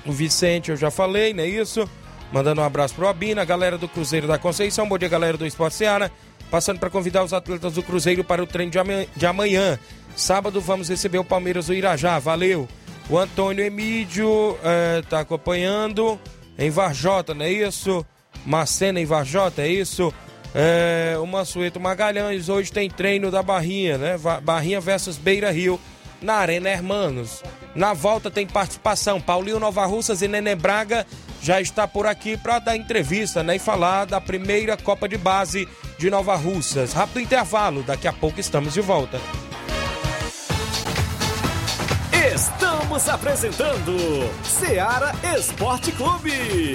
O 0.05 0.13
Vicente, 0.13 0.71
eu 0.71 0.77
já 0.77 0.91
falei, 0.91 1.33
não 1.33 1.45
é 1.45 1.49
isso? 1.49 1.89
Mandando 2.33 2.62
um 2.62 2.64
abraço 2.64 2.95
pro 2.95 3.07
Abina, 3.07 3.45
galera 3.45 3.77
do 3.77 3.87
Cruzeiro 3.87 4.27
da 4.27 4.38
Conceição. 4.38 4.88
Bom 4.88 4.97
dia, 4.97 5.09
galera 5.09 5.37
do 5.37 5.47
Esporte 5.47 5.77
Seara. 5.77 6.11
Passando 6.51 6.79
para 6.79 6.88
convidar 6.88 7.23
os 7.23 7.35
atletas 7.35 7.75
do 7.75 7.83
Cruzeiro 7.83 8.25
para 8.25 8.42
o 8.42 8.47
treino 8.47 8.73
de 8.73 8.79
amanhã, 8.79 9.07
de 9.14 9.27
amanhã. 9.27 9.79
Sábado 10.16 10.59
vamos 10.59 10.88
receber 10.88 11.18
o 11.18 11.25
Palmeiras 11.25 11.66
do 11.66 11.75
Irajá. 11.75 12.18
Valeu. 12.18 12.66
O 13.11 13.18
Antônio 13.18 13.62
Emídio 13.62 14.57
está 15.03 15.21
acompanhando 15.21 16.18
em 16.59 16.71
Varjota, 16.71 17.35
não 17.35 17.45
é 17.45 17.53
isso? 17.53 18.05
Macena 18.47 18.99
em 18.99 19.05
Varjota, 19.05 19.61
é 19.61 19.68
isso? 19.68 20.12
É, 20.55 21.16
o 21.21 21.27
Mansueto 21.27 21.79
Magalhães, 21.79 22.49
hoje 22.49 22.73
tem 22.73 22.88
treino 22.88 23.31
da 23.31 23.42
Barrinha, 23.42 23.99
né? 23.99 24.16
Barrinha 24.42 24.81
versus 24.81 25.18
Beira 25.18 25.51
Rio, 25.51 25.79
na 26.23 26.35
Arena 26.35 26.69
Hermanos. 26.69 27.43
Na 27.75 27.95
volta 27.95 28.31
tem 28.31 28.47
participação, 28.47 29.21
Paulinho 29.21 29.59
Nova 29.59 29.85
Russas 29.87 30.23
e 30.23 30.29
Nenê 30.29 30.55
Braga 30.55 31.07
já 31.43 31.61
está 31.61 31.89
por 31.89 32.07
aqui 32.07 32.37
para 32.37 32.61
dar 32.61 32.77
entrevista, 32.77 33.43
né? 33.43 33.57
E 33.57 33.59
falar 33.59 34.05
da 34.05 34.21
primeira 34.21 34.77
Copa 34.77 35.09
de 35.09 35.19
Base 35.19 35.69
de 35.99 36.09
Nova 36.09 36.37
Russas. 36.37 36.93
Rápido 36.93 37.21
intervalo, 37.21 37.83
daqui 37.83 38.07
a 38.07 38.13
pouco 38.13 38.39
estamos 38.39 38.73
de 38.75 38.81
volta. 38.81 39.21
Estamos 42.35 43.09
apresentando 43.09 43.97
Seara 44.45 45.13
Esporte 45.37 45.91
Clube. 45.93 46.75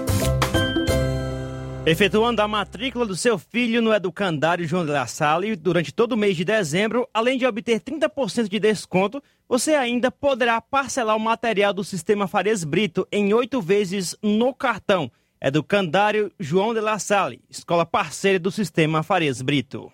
Efetuando 1.83 2.43
a 2.43 2.47
matrícula 2.47 3.07
do 3.07 3.15
seu 3.15 3.39
filho 3.39 3.81
no 3.81 3.91
Educandário 3.91 4.67
João 4.67 4.85
de 4.85 4.91
La 4.91 5.07
Salle 5.07 5.55
durante 5.55 5.91
todo 5.91 6.11
o 6.11 6.17
mês 6.17 6.37
de 6.37 6.45
dezembro, 6.45 7.09
além 7.11 7.39
de 7.39 7.45
obter 7.47 7.81
30% 7.81 8.47
de 8.47 8.59
desconto, 8.59 9.21
você 9.49 9.73
ainda 9.73 10.11
poderá 10.11 10.61
parcelar 10.61 11.17
o 11.17 11.19
material 11.19 11.73
do 11.73 11.83
Sistema 11.83 12.27
Farias 12.27 12.63
Brito 12.63 13.07
em 13.11 13.33
oito 13.33 13.59
vezes 13.59 14.15
no 14.21 14.53
cartão. 14.53 15.11
Educandário 15.41 16.31
João 16.39 16.71
de 16.71 16.79
La 16.79 16.99
Salle, 16.99 17.41
escola 17.49 17.83
parceira 17.83 18.37
do 18.37 18.51
Sistema 18.51 19.01
Farias 19.01 19.41
Brito. 19.41 19.91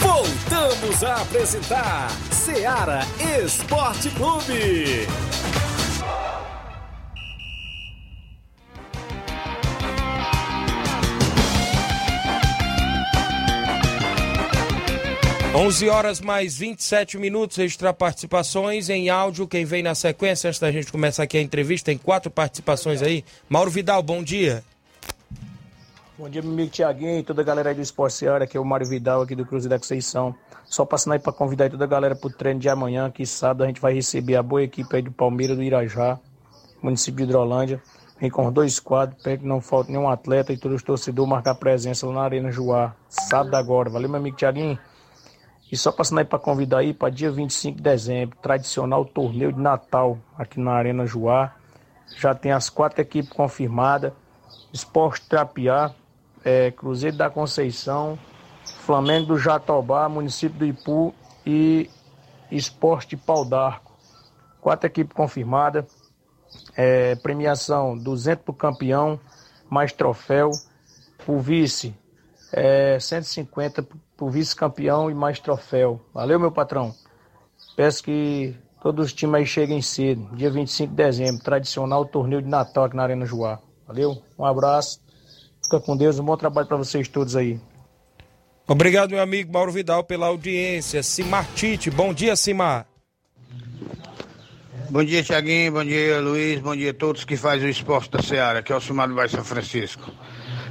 Voltamos 0.00 1.02
a 1.02 1.22
apresentar 1.22 2.10
Seara 2.30 3.00
Esporte 3.42 4.10
Clube. 4.10 5.06
11 15.54 15.88
horas 15.90 16.18
mais 16.18 16.56
27 16.56 17.18
minutos, 17.18 17.58
registrar 17.58 17.92
participações 17.92 18.88
em 18.88 19.10
áudio. 19.10 19.46
Quem 19.46 19.66
vem 19.66 19.82
na 19.82 19.94
sequência, 19.94 20.48
antes 20.48 20.58
da 20.58 20.72
gente 20.72 20.90
começar 20.90 21.24
aqui 21.24 21.36
a 21.36 21.42
entrevista, 21.42 21.90
tem 21.90 21.98
quatro 21.98 22.30
participações 22.30 23.02
aí. 23.02 23.22
Mauro 23.50 23.70
Vidal, 23.70 24.02
bom 24.02 24.22
dia. 24.22 24.64
Bom 26.16 26.30
dia, 26.30 26.40
meu 26.40 26.52
amigo 26.52 26.70
Tiaguinho 26.70 27.18
e 27.18 27.22
toda 27.22 27.42
a 27.42 27.44
galera 27.44 27.68
aí 27.68 27.74
do 27.74 27.82
Esporte 27.82 28.14
Seara, 28.14 28.44
aqui 28.44 28.56
é 28.56 28.60
o 28.60 28.64
Mário 28.64 28.86
Vidal, 28.86 29.20
aqui 29.20 29.34
do 29.34 29.44
Cruzeiro 29.44 29.68
da 29.68 29.78
Conceição. 29.78 30.34
Só 30.64 30.86
passando 30.86 31.12
aí 31.12 31.18
para 31.18 31.34
convidar 31.34 31.68
toda 31.68 31.84
a 31.84 31.86
galera 31.86 32.16
pro 32.16 32.30
treino 32.30 32.58
de 32.58 32.70
amanhã, 32.70 33.10
que 33.10 33.26
sábado 33.26 33.62
a 33.62 33.66
gente 33.66 33.80
vai 33.80 33.92
receber 33.92 34.36
a 34.36 34.42
boa 34.42 34.62
equipe 34.62 34.96
aí 34.96 35.02
do 35.02 35.12
Palmeiras, 35.12 35.54
do 35.54 35.62
Irajá, 35.62 36.18
município 36.82 37.18
de 37.18 37.24
Hidrolândia. 37.24 37.82
Vem 38.18 38.30
com 38.30 38.50
dois 38.50 38.80
quadros, 38.80 39.22
para 39.22 39.36
que 39.36 39.44
não 39.44 39.60
falte 39.60 39.92
nenhum 39.92 40.08
atleta 40.08 40.50
e 40.50 40.56
todos 40.56 40.76
os 40.76 40.82
torcedores 40.82 41.28
marcar 41.28 41.56
presença 41.56 42.06
lá 42.06 42.14
na 42.14 42.22
Arena 42.22 42.50
Joá, 42.50 42.94
sábado 43.06 43.54
agora. 43.54 43.90
Valeu, 43.90 44.08
meu 44.08 44.18
amigo 44.18 44.36
Tiaguinho. 44.36 44.78
E 45.72 45.76
só 45.78 45.90
passando 45.90 46.18
aí 46.18 46.24
para 46.26 46.38
convidar 46.38 46.80
aí 46.80 46.92
para 46.92 47.08
dia 47.08 47.30
25 47.30 47.78
de 47.78 47.82
dezembro, 47.82 48.36
tradicional 48.42 49.06
torneio 49.06 49.54
de 49.54 49.58
Natal 49.58 50.18
aqui 50.36 50.60
na 50.60 50.72
Arena 50.72 51.06
Joá. 51.06 51.54
Já 52.14 52.34
tem 52.34 52.52
as 52.52 52.68
quatro 52.68 53.00
equipes 53.00 53.32
confirmadas: 53.32 54.12
Esporte 54.70 55.26
Trapiá, 55.26 55.94
é, 56.44 56.70
Cruzeiro 56.72 57.16
da 57.16 57.30
Conceição, 57.30 58.18
Flamengo 58.84 59.28
do 59.28 59.38
Jatobá, 59.38 60.10
município 60.10 60.58
do 60.58 60.66
Ipu 60.66 61.14
e 61.46 61.88
Esporte 62.50 63.16
Pau 63.16 63.42
d'Arco. 63.42 63.96
Quatro 64.60 64.86
equipes 64.86 65.16
confirmadas. 65.16 65.86
É, 66.76 67.14
premiação 67.14 67.96
200 67.96 68.44
para 68.44 68.52
o 68.52 68.54
campeão, 68.54 69.18
mais 69.70 69.90
troféu. 69.90 70.50
O 71.26 71.38
vice, 71.38 71.94
é, 72.52 72.98
150 73.00 73.86
o 74.22 74.30
vice-campeão 74.30 75.10
e 75.10 75.14
mais 75.14 75.40
troféu. 75.40 76.00
Valeu, 76.14 76.38
meu 76.38 76.52
patrão. 76.52 76.94
Peço 77.76 78.04
que 78.04 78.54
todos 78.80 79.06
os 79.06 79.12
times 79.12 79.34
aí 79.34 79.46
cheguem 79.46 79.82
cedo, 79.82 80.28
dia 80.34 80.50
25 80.50 80.90
de 80.90 80.96
dezembro, 80.96 81.42
tradicional 81.42 82.04
torneio 82.04 82.42
de 82.42 82.48
Natal 82.48 82.84
aqui 82.84 82.96
na 82.96 83.02
Arena 83.02 83.26
Joá. 83.26 83.58
Valeu, 83.86 84.22
um 84.38 84.44
abraço, 84.44 85.00
fica 85.62 85.80
com 85.80 85.96
Deus, 85.96 86.18
um 86.18 86.24
bom 86.24 86.36
trabalho 86.36 86.68
para 86.68 86.76
vocês 86.76 87.08
todos 87.08 87.34
aí. 87.34 87.60
Obrigado, 88.66 89.10
meu 89.10 89.20
amigo 89.20 89.52
Mauro 89.52 89.72
Vidal, 89.72 90.04
pela 90.04 90.26
audiência. 90.26 91.02
Simar 91.02 91.46
Tite, 91.54 91.90
bom 91.90 92.14
dia, 92.14 92.36
Simar. 92.36 92.86
Bom 94.88 95.02
dia, 95.02 95.22
Tiaguinho, 95.22 95.72
bom 95.72 95.84
dia, 95.84 96.20
Luiz, 96.20 96.60
bom 96.60 96.76
dia 96.76 96.90
a 96.90 96.94
todos 96.94 97.24
que 97.24 97.36
fazem 97.36 97.66
o 97.66 97.70
esporte 97.70 98.10
da 98.10 98.22
Seara, 98.22 98.62
que 98.62 98.72
é 98.72 98.76
o 98.76 98.80
Simar 98.80 99.08
do 99.08 99.14
Bairro 99.14 99.30
São 99.30 99.44
Francisco. 99.44 100.10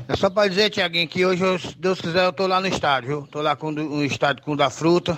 É 0.07 0.15
só 0.15 0.29
para 0.29 0.47
dizer, 0.49 0.69
Tiaguinho, 0.69 1.07
que 1.07 1.25
hoje, 1.25 1.43
se 1.59 1.77
Deus 1.77 2.01
quiser, 2.01 2.25
eu 2.25 2.33
tô 2.33 2.47
lá 2.47 2.59
no 2.59 2.67
estádio, 2.67 3.07
viu? 3.07 3.27
Tô 3.27 3.41
lá 3.41 3.55
com 3.55 3.71
o 3.71 4.03
estádio 4.03 4.43
com 4.43 4.53
o 4.53 4.57
da 4.57 4.69
fruta. 4.69 5.17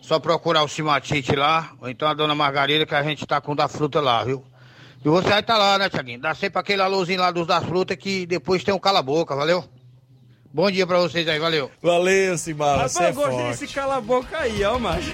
Só 0.00 0.18
procurar 0.18 0.62
o 0.62 0.68
Simatite 0.68 1.34
lá, 1.34 1.72
ou 1.80 1.88
então 1.88 2.06
a 2.06 2.12
dona 2.12 2.34
Margarida, 2.34 2.84
que 2.84 2.94
a 2.94 3.02
gente 3.02 3.26
tá 3.26 3.40
com 3.40 3.52
o 3.52 3.54
da 3.54 3.68
fruta 3.68 4.02
lá, 4.02 4.22
viu? 4.22 4.44
E 5.02 5.08
você 5.08 5.32
aí 5.32 5.42
tá 5.42 5.56
lá, 5.56 5.78
né, 5.78 5.88
Tiaguinho? 5.88 6.20
Dá 6.20 6.34
sempre 6.34 6.58
aquele 6.60 6.82
alôzinho 6.82 7.20
lá 7.20 7.30
dos 7.30 7.46
da 7.46 7.60
fruta 7.62 7.96
que 7.96 8.26
depois 8.26 8.62
tem 8.62 8.74
um 8.74 8.78
cala-boca, 8.78 9.34
valeu? 9.34 9.64
Bom 10.52 10.70
dia 10.70 10.86
pra 10.86 10.98
vocês 10.98 11.26
aí, 11.26 11.38
valeu. 11.38 11.70
Valeu, 11.82 12.36
Simar, 12.36 12.76
Rapaz, 12.76 12.96
é 13.00 13.10
eu 13.10 13.14
gostei 13.14 13.32
forte. 13.32 13.48
desse 13.60 13.66
cala-boca 13.74 14.38
aí, 14.38 14.62
ó, 14.64 14.78
macho. 14.78 15.10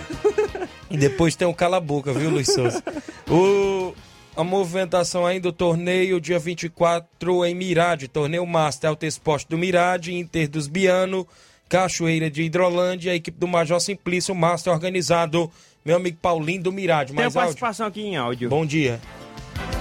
E 0.91 0.99
depois 0.99 1.37
tem 1.37 1.47
um 1.47 1.55
cala-boca, 1.55 2.13
viu, 2.13 2.29
Luiz 2.31 2.53
Souza? 2.53 2.83
O, 3.29 3.95
a 4.37 4.45
movimentação 4.45 5.27
ainda 5.27 5.51
do 5.51 5.53
torneio, 5.53 6.21
dia 6.21 6.39
24 6.39 7.45
em 7.45 7.55
Mirade, 7.55 8.09
torneio 8.09 8.47
Master 8.47 8.91
Alto 8.91 9.05
Esporte 9.05 9.47
do 9.49 9.59
Mirade, 9.59 10.15
Inter 10.15 10.49
dos 10.49 10.69
Biano, 10.69 11.27
Cachoeira 11.69 12.31
de 12.31 12.43
Hidrolândia, 12.43 13.13
a 13.13 13.15
equipe 13.15 13.39
do 13.39 13.47
Major 13.49 13.81
Simplício, 13.81 14.35
Master 14.35 14.73
organizado, 14.73 15.51
meu 15.85 15.97
amigo 15.97 16.19
Paulinho 16.21 16.63
do 16.63 16.73
Mirade. 16.73 17.09
Tem 17.09 17.17
Mais 17.17 17.37
a 17.37 17.41
áudio? 17.41 17.49
participação 17.49 17.87
aqui 17.87 18.03
em 18.03 18.17
áudio. 18.17 18.49
Bom 18.49 18.65
dia. 18.65 19.01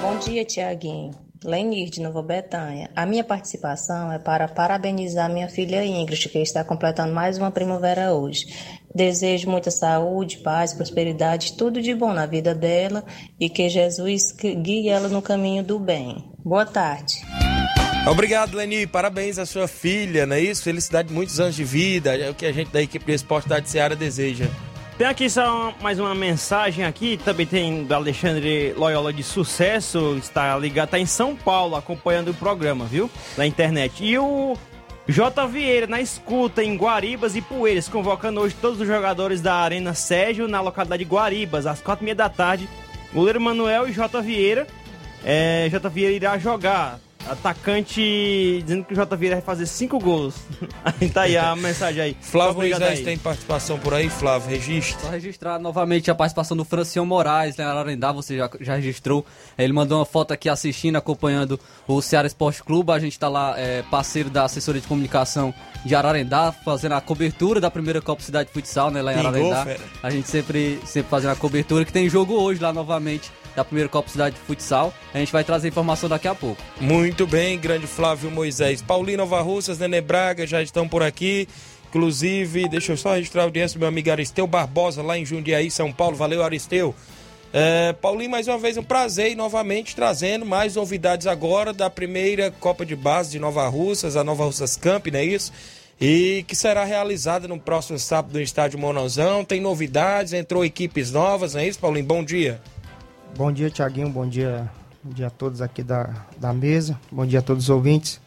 Bom 0.02 0.18
dia, 0.18 0.44
Tiaguinho. 0.46 1.12
Lenir 1.44 1.90
de 1.90 2.02
Nova 2.02 2.22
Betânia. 2.22 2.90
A 2.96 3.06
minha 3.06 3.24
participação 3.24 4.12
é 4.12 4.20
para 4.20 4.48
parabenizar 4.48 5.32
minha 5.32 5.48
filha 5.48 5.86
Ingrid, 5.86 6.28
que 6.28 6.40
está 6.40 6.64
completando 6.64 7.14
mais 7.14 7.38
uma 7.38 7.50
primavera 7.50 8.14
hoje. 8.14 8.46
Desejo 8.94 9.50
muita 9.50 9.72
saúde, 9.72 10.40
paz, 10.40 10.74
prosperidade, 10.74 11.54
tudo 11.54 11.82
de 11.82 11.94
bom 11.94 12.12
na 12.12 12.26
vida 12.26 12.54
dela 12.54 13.06
e 13.40 13.50
que 13.50 13.70
Jesus 13.70 14.34
guie 14.34 14.90
ela 14.90 15.08
no 15.08 15.22
caminho 15.22 15.64
do 15.64 15.80
bem. 15.80 16.30
Boa 16.44 16.66
tarde. 16.66 17.16
Obrigado, 18.10 18.56
Leni. 18.56 18.86
Parabéns 18.86 19.38
à 19.38 19.46
sua 19.46 19.68
filha, 19.68 20.26
não 20.26 20.36
é 20.36 20.42
isso? 20.42 20.64
Felicidade, 20.64 21.14
muitos 21.14 21.40
anos 21.40 21.56
de 21.56 21.64
vida. 21.64 22.18
É 22.18 22.30
o 22.30 22.36
que 22.36 22.46
a 22.46 22.52
gente 22.52 22.72
da 22.72 22.82
equipe 22.82 23.06
do 23.06 23.12
Esporte 23.12 23.48
da 23.48 23.64
Seara 23.64 23.96
deseja. 23.96 24.46
Tem 25.00 25.08
aqui 25.08 25.30
só 25.30 25.74
mais 25.82 25.98
uma 25.98 26.14
mensagem 26.14 26.84
aqui, 26.84 27.16
também 27.16 27.46
tem 27.46 27.86
do 27.86 27.96
Alexandre 27.96 28.74
Loyola 28.74 29.14
de 29.14 29.24
Sucesso, 29.24 30.18
está 30.18 30.58
ligado, 30.58 30.88
está 30.88 31.00
em 31.00 31.06
São 31.06 31.38
Paulo 31.38 31.78
acompanhando 31.78 32.32
o 32.32 32.34
programa, 32.34 32.84
viu? 32.84 33.10
Na 33.38 33.48
internet. 33.48 34.04
E 34.04 34.18
o 34.20 34.58
J. 35.08 35.48
Vieira 35.48 35.88
na 35.88 36.02
escuta 36.02 36.62
em 36.62 36.76
Guaribas 36.76 37.34
e 37.38 37.42
Poeiras, 37.42 37.88
convocando 37.88 38.42
hoje 38.42 38.54
todos 38.60 38.82
os 38.82 38.86
jogadores 38.86 39.40
da 39.40 39.56
Arena 39.56 39.94
Sérgio 39.94 40.50
na 40.50 40.60
localidade 40.60 41.06
de 41.06 41.10
Guaribas, 41.10 41.66
às 41.66 41.80
quatro 41.80 42.04
e 42.04 42.08
meia 42.08 42.16
da 42.16 42.28
tarde. 42.28 42.68
Goleiro 43.14 43.40
Manuel 43.40 43.88
e 43.88 43.94
J. 43.94 44.22
Vieira. 44.22 44.68
É, 45.24 45.70
J. 45.72 45.90
Vieira 45.90 46.14
irá 46.14 46.38
jogar. 46.38 47.00
Atacante 47.30 48.62
dizendo 48.64 48.84
que 48.84 48.94
o 48.94 48.96
J. 48.96 49.16
Vieira 49.16 49.36
vai 49.36 49.44
fazer 49.44 49.66
cinco 49.66 50.00
gols. 50.00 50.36
Aí 50.84 51.10
tá 51.14 51.22
aí 51.22 51.38
a 51.38 51.56
mensagem 51.56 52.02
aí. 52.02 52.18
Flávio 52.20 52.56
Moisés 52.56 53.02
tem 53.02 53.18
participação 53.18 53.78
por 53.78 53.94
aí, 53.94 54.10
Flávio, 54.10 54.50
registro. 54.50 55.00
Só 55.02 55.10
registrar 55.10 55.60
novamente 55.60 56.10
a 56.10 56.16
participação 56.16 56.58
do 56.58 56.66
Francion 56.66 57.06
Moraes, 57.06 57.56
né? 57.58 57.66
Ararendá, 57.66 58.12
você 58.12 58.38
já, 58.38 58.50
já 58.60 58.76
registrou. 58.76 59.26
Ele 59.58 59.74
mandou 59.74 60.00
uma 60.00 60.06
foto 60.06 60.34
aqui 60.34 60.50
assistindo, 60.50 60.96
acompanhando 60.96 61.60
o 61.88 62.02
Ceará 62.02 62.28
Esporte 62.28 62.64
Clube. 62.64 62.92
A 62.92 63.00
gente 63.00 63.14
está 63.14 63.28
lá, 63.28 63.54
é, 63.58 63.84
parceiro 63.84 64.30
da 64.30 64.46
assessoria 64.46 64.82
de 64.82 64.88
comunicação 64.88 65.54
de 65.86 65.96
Ararendá, 65.96 66.52
fazendo 66.52 66.94
a 66.94 67.02
cobertura 67.02 67.62
da 67.62 67.70
primeira 67.70 68.02
Copa 68.02 68.22
Cidade 68.22 68.50
Futsal, 68.52 68.92
né? 68.92 69.02
Lá 69.02 69.14
em 69.14 69.20
Ararendá. 69.20 69.68
A 70.02 70.10
gente 70.10 70.28
sempre, 70.28 70.80
sempre 70.86 71.10
fazendo 71.10 71.32
a 71.32 71.36
cobertura, 71.36 71.86
que 71.86 71.94
tem 71.94 72.10
jogo 72.10 72.34
hoje 72.34 72.62
lá 72.62 72.74
novamente 72.74 73.32
da 73.60 73.66
primeira 73.66 73.90
Copa 73.90 74.10
Cidade 74.10 74.38
Futsal. 74.48 74.94
A 75.14 75.20
gente 75.20 75.34
vai 75.34 75.44
trazer 75.44 75.68
informação 75.68 76.08
daqui 76.08 76.28
a 76.28 76.36
pouco. 76.36 76.62
Muito 76.80 77.28
bem, 77.28 77.60
grande 77.60 77.88
Flávio 77.88 78.32
Moisés. 78.32 78.82
Paulinho 78.82 79.18
Nova 79.18 79.42
Russas, 79.42 79.78
Nenê 79.78 80.00
Braga 80.00 80.48
já 80.48 80.62
estão 80.62 80.88
por 80.88 81.04
aqui. 81.04 81.48
Inclusive, 81.90 82.70
deixa 82.70 82.94
eu 82.94 82.98
só 82.98 83.16
registrar 83.16 83.42
a 83.42 83.46
audiência 83.46 83.78
do 83.78 83.82
meu 83.82 83.90
amigo 83.90 84.10
Aristeu 84.10 84.48
Barbosa, 84.48 85.02
lá 85.02 85.18
em 85.18 85.26
Jundiaí, 85.26 85.70
São 85.70 85.92
Paulo. 85.92 86.16
Valeu, 86.16 86.42
Aristeu. 86.42 86.96
É, 87.52 87.94
Paulinho, 87.94 88.30
mais 88.30 88.48
uma 88.48 88.58
vez 88.58 88.78
um 88.78 88.84
prazer 88.84 89.32
e 89.32 89.36
novamente 89.36 89.96
trazendo 89.96 90.46
mais 90.46 90.76
novidades 90.76 91.28
agora 91.28 91.74
da 91.74 91.90
primeira 91.90 92.52
Copa 92.52 92.86
de 92.86 92.96
Base 92.96 93.32
de 93.32 93.40
Nova 93.40 93.68
Russas, 93.68 94.16
a 94.16 94.24
Nova 94.24 94.46
Russas 94.46 94.78
Camp, 94.78 95.08
não 95.08 95.20
é 95.20 95.26
isso? 95.26 95.52
E 96.00 96.46
que 96.48 96.56
será 96.56 96.86
realizada 96.86 97.48
no 97.48 97.60
próximo 97.60 98.00
sábado 98.00 98.36
no 98.36 98.42
estádio 98.42 98.80
Monozão. 98.80 99.44
Tem 99.44 99.60
novidades, 99.60 100.32
entrou 100.32 100.64
equipes 100.64 101.12
novas, 101.12 101.56
não 101.56 101.62
é 101.62 101.68
isso, 101.68 101.80
Paulinho? 101.80 102.06
Bom 102.06 102.24
dia. 102.24 102.62
Bom 103.36 103.52
dia, 103.52 103.70
Tiaguinho. 103.70 104.10
Bom 104.10 104.28
dia, 104.28 104.70
bom 105.04 105.14
dia 105.14 105.28
a 105.28 105.30
todos 105.30 105.62
aqui 105.62 105.82
da, 105.82 106.26
da 106.38 106.52
mesa. 106.52 107.00
Bom 107.12 107.26
dia 107.26 107.40
a 107.40 107.42
todos 107.42 107.66
os 107.66 107.70
ouvintes. 107.70 108.20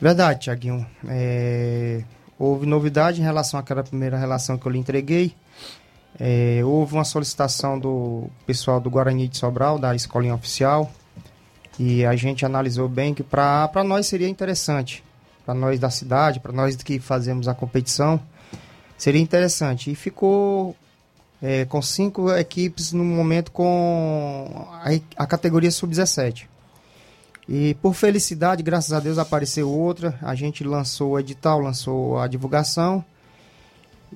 Verdade, 0.00 0.40
Tiaguinho. 0.40 0.86
É, 1.08 2.02
houve 2.38 2.66
novidade 2.66 3.20
em 3.20 3.24
relação 3.24 3.58
àquela 3.58 3.82
primeira 3.82 4.18
relação 4.18 4.58
que 4.58 4.66
eu 4.66 4.72
lhe 4.72 4.78
entreguei. 4.78 5.34
É, 6.18 6.60
houve 6.64 6.94
uma 6.94 7.04
solicitação 7.04 7.78
do 7.78 8.28
pessoal 8.46 8.80
do 8.80 8.90
Guarani 8.90 9.28
de 9.28 9.38
Sobral, 9.38 9.78
da 9.78 9.94
escolinha 9.94 10.34
oficial. 10.34 10.92
E 11.78 12.04
a 12.04 12.14
gente 12.14 12.44
analisou 12.44 12.88
bem 12.88 13.14
que 13.14 13.22
para 13.22 13.82
nós 13.84 14.06
seria 14.06 14.28
interessante. 14.28 15.02
Para 15.44 15.54
nós 15.54 15.80
da 15.80 15.90
cidade, 15.90 16.38
para 16.40 16.52
nós 16.52 16.76
que 16.76 16.98
fazemos 16.98 17.48
a 17.48 17.54
competição, 17.54 18.20
seria 18.96 19.20
interessante. 19.20 19.90
E 19.90 19.94
ficou 19.94 20.76
é, 21.44 21.66
com 21.66 21.82
cinco 21.82 22.32
equipes 22.32 22.90
no 22.94 23.04
momento 23.04 23.52
com 23.52 24.66
a, 24.72 24.88
a 25.24 25.26
categoria 25.26 25.70
sub-17. 25.70 26.46
E 27.46 27.74
por 27.82 27.92
felicidade, 27.92 28.62
graças 28.62 28.94
a 28.94 28.98
Deus, 28.98 29.18
apareceu 29.18 29.68
outra. 29.68 30.18
A 30.22 30.34
gente 30.34 30.64
lançou 30.64 31.10
o 31.10 31.18
edital, 31.18 31.60
lançou 31.60 32.18
a 32.18 32.26
divulgação. 32.26 33.04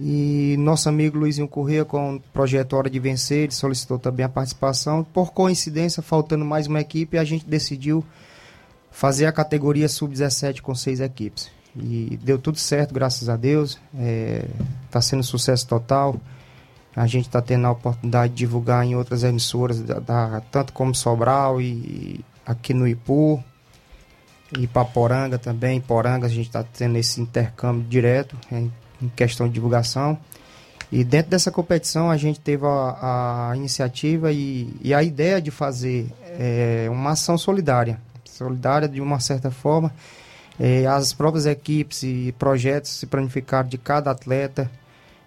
E 0.00 0.56
nosso 0.58 0.88
amigo 0.88 1.18
Luizinho 1.18 1.46
Corrêa, 1.46 1.84
com 1.84 2.14
o 2.14 2.20
projeto 2.32 2.72
Hora 2.72 2.88
de 2.88 2.98
Vencer, 2.98 3.40
ele 3.40 3.52
solicitou 3.52 3.98
também 3.98 4.24
a 4.24 4.28
participação. 4.30 5.04
Por 5.04 5.30
coincidência, 5.30 6.02
faltando 6.02 6.46
mais 6.46 6.66
uma 6.66 6.80
equipe, 6.80 7.18
a 7.18 7.24
gente 7.24 7.44
decidiu 7.44 8.02
fazer 8.90 9.26
a 9.26 9.32
categoria 9.32 9.86
sub-17 9.86 10.62
com 10.62 10.74
seis 10.74 10.98
equipes. 10.98 11.50
E 11.76 12.18
deu 12.22 12.38
tudo 12.38 12.58
certo, 12.58 12.94
graças 12.94 13.28
a 13.28 13.36
Deus. 13.36 13.78
Está 14.86 15.02
sendo 15.02 15.22
sucesso 15.22 15.68
total. 15.68 16.18
A 16.98 17.06
gente 17.06 17.26
está 17.28 17.40
tendo 17.40 17.64
a 17.66 17.70
oportunidade 17.70 18.32
de 18.32 18.38
divulgar 18.40 18.84
em 18.84 18.96
outras 18.96 19.22
emissoras, 19.22 19.80
da, 19.80 20.00
da- 20.00 20.42
tanto 20.50 20.72
como 20.72 20.92
Sobral 20.94 21.60
e 21.60 22.24
aqui 22.44 22.74
no 22.74 22.88
Ipu. 22.88 23.42
E 24.58 24.66
Paporanga 24.66 25.38
também. 25.38 25.80
Poranga 25.80 26.26
a 26.26 26.28
gente 26.28 26.46
está 26.46 26.64
tendo 26.64 26.96
esse 26.96 27.20
intercâmbio 27.20 27.84
direto 27.88 28.36
em, 28.50 28.72
em 29.00 29.08
questão 29.10 29.46
de 29.46 29.52
divulgação. 29.52 30.18
E 30.90 31.04
dentro 31.04 31.30
dessa 31.30 31.50
competição 31.52 32.10
a 32.10 32.16
gente 32.16 32.40
teve 32.40 32.64
a, 32.66 33.50
a 33.50 33.56
iniciativa 33.56 34.32
e, 34.32 34.74
e, 34.80 34.92
a 34.92 35.02
ideia 35.02 35.40
de 35.40 35.50
fazer 35.50 36.10
é, 36.22 36.88
uma 36.90 37.10
ação 37.10 37.36
solidária, 37.38 38.00
solidária 38.24 38.88
de 38.88 39.00
uma 39.00 39.20
certa 39.20 39.50
forma. 39.50 39.92
É, 40.58 40.86
as 40.86 41.12
próprias 41.12 41.46
equipes 41.46 42.02
e 42.02 42.34
projetos 42.38 42.90
se 42.90 43.06
planificaram 43.06 43.68
de 43.68 43.78
cada 43.78 44.10
atleta 44.10 44.68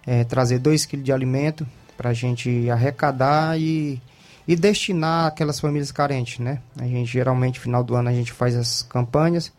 é, 0.06 0.24
trazer 0.24 0.58
2 0.58 0.86
kg 0.86 1.02
de 1.02 1.12
alimento 1.12 1.66
para 1.96 2.10
a 2.10 2.12
gente 2.12 2.68
arrecadar 2.70 3.58
e, 3.58 4.00
e 4.46 4.56
destinar 4.56 5.26
aquelas 5.26 5.60
famílias 5.60 5.92
carentes, 5.92 6.38
né? 6.38 6.60
A 6.76 6.86
gente 6.86 7.12
geralmente 7.12 7.60
final 7.60 7.84
do 7.84 7.94
ano 7.94 8.08
a 8.08 8.12
gente 8.12 8.32
faz 8.32 8.56
as 8.56 8.82
campanhas 8.82 9.52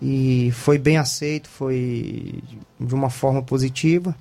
e 0.00 0.50
foi 0.52 0.78
bem 0.78 0.98
aceito, 0.98 1.48
foi 1.48 2.42
de 2.78 2.94
uma 2.94 3.10
forma 3.10 3.42
positiva. 3.42 4.14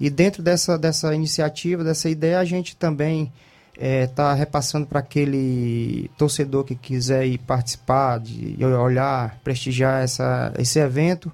E 0.00 0.08
dentro 0.10 0.42
dessa, 0.42 0.78
dessa 0.78 1.14
iniciativa, 1.14 1.84
dessa 1.84 2.08
ideia, 2.08 2.38
a 2.38 2.44
gente 2.44 2.74
também 2.74 3.32
está 3.72 3.84
é, 3.86 4.06
tá 4.06 4.34
repassando 4.34 4.86
para 4.86 5.00
aquele 5.00 6.10
torcedor 6.16 6.64
que 6.64 6.74
quiser 6.74 7.26
ir 7.26 7.38
participar, 7.38 8.18
de 8.18 8.56
olhar, 8.64 9.38
prestigiar 9.44 10.02
essa, 10.02 10.52
esse 10.58 10.78
evento, 10.78 11.32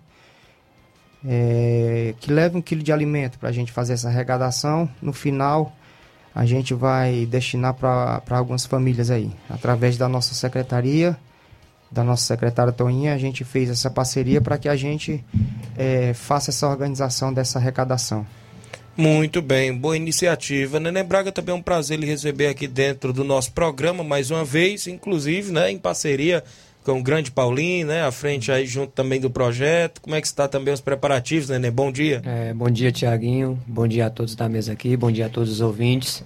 é, 1.26 2.14
que 2.20 2.32
leve 2.32 2.56
um 2.56 2.62
quilo 2.62 2.82
de 2.82 2.92
alimento 2.92 3.38
para 3.38 3.48
a 3.48 3.52
gente 3.52 3.72
fazer 3.72 3.94
essa 3.94 4.08
arrecadação. 4.08 4.88
No 5.00 5.12
final, 5.12 5.72
a 6.34 6.44
gente 6.44 6.74
vai 6.74 7.26
destinar 7.26 7.74
para 7.74 8.22
algumas 8.30 8.66
famílias 8.66 9.10
aí, 9.10 9.30
através 9.48 9.96
da 9.96 10.08
nossa 10.08 10.34
secretaria 10.34 11.16
da 11.90 12.04
nossa 12.04 12.24
secretária 12.24 12.72
Toninha, 12.72 13.14
a 13.14 13.18
gente 13.18 13.44
fez 13.44 13.70
essa 13.70 13.90
parceria 13.90 14.40
para 14.40 14.58
que 14.58 14.68
a 14.68 14.76
gente 14.76 15.24
é, 15.76 16.12
faça 16.12 16.50
essa 16.50 16.68
organização 16.68 17.32
dessa 17.32 17.58
arrecadação. 17.58 18.26
Muito 18.96 19.40
bem, 19.40 19.72
boa 19.74 19.96
iniciativa. 19.96 20.80
Nenê 20.80 21.02
Braga 21.04 21.30
também 21.30 21.54
é 21.54 21.56
um 21.56 21.62
prazer 21.62 21.98
lhe 21.98 22.06
receber 22.06 22.48
aqui 22.48 22.66
dentro 22.66 23.12
do 23.12 23.22
nosso 23.22 23.52
programa 23.52 24.02
mais 24.02 24.30
uma 24.30 24.44
vez, 24.44 24.86
inclusive, 24.86 25.52
né, 25.52 25.70
em 25.70 25.78
parceria 25.78 26.42
com 26.84 27.00
o 27.00 27.02
grande 27.02 27.30
Paulinho, 27.30 27.86
né, 27.86 28.04
à 28.04 28.10
frente 28.10 28.50
aí 28.50 28.66
junto 28.66 28.92
também 28.92 29.20
do 29.20 29.30
projeto. 29.30 30.00
Como 30.00 30.14
é 30.14 30.20
que 30.20 30.26
está 30.26 30.48
também 30.48 30.72
os 30.72 30.80
preparativos, 30.80 31.48
Nenê? 31.48 31.70
Bom 31.70 31.92
dia. 31.92 32.22
É, 32.24 32.54
bom 32.54 32.70
dia, 32.70 32.90
Tiaguinho. 32.90 33.58
Bom 33.66 33.86
dia 33.86 34.06
a 34.06 34.10
todos 34.10 34.34
da 34.34 34.48
mesa 34.48 34.72
aqui. 34.72 34.96
Bom 34.96 35.10
dia 35.10 35.26
a 35.26 35.28
todos 35.28 35.50
os 35.50 35.60
ouvintes. 35.60 36.24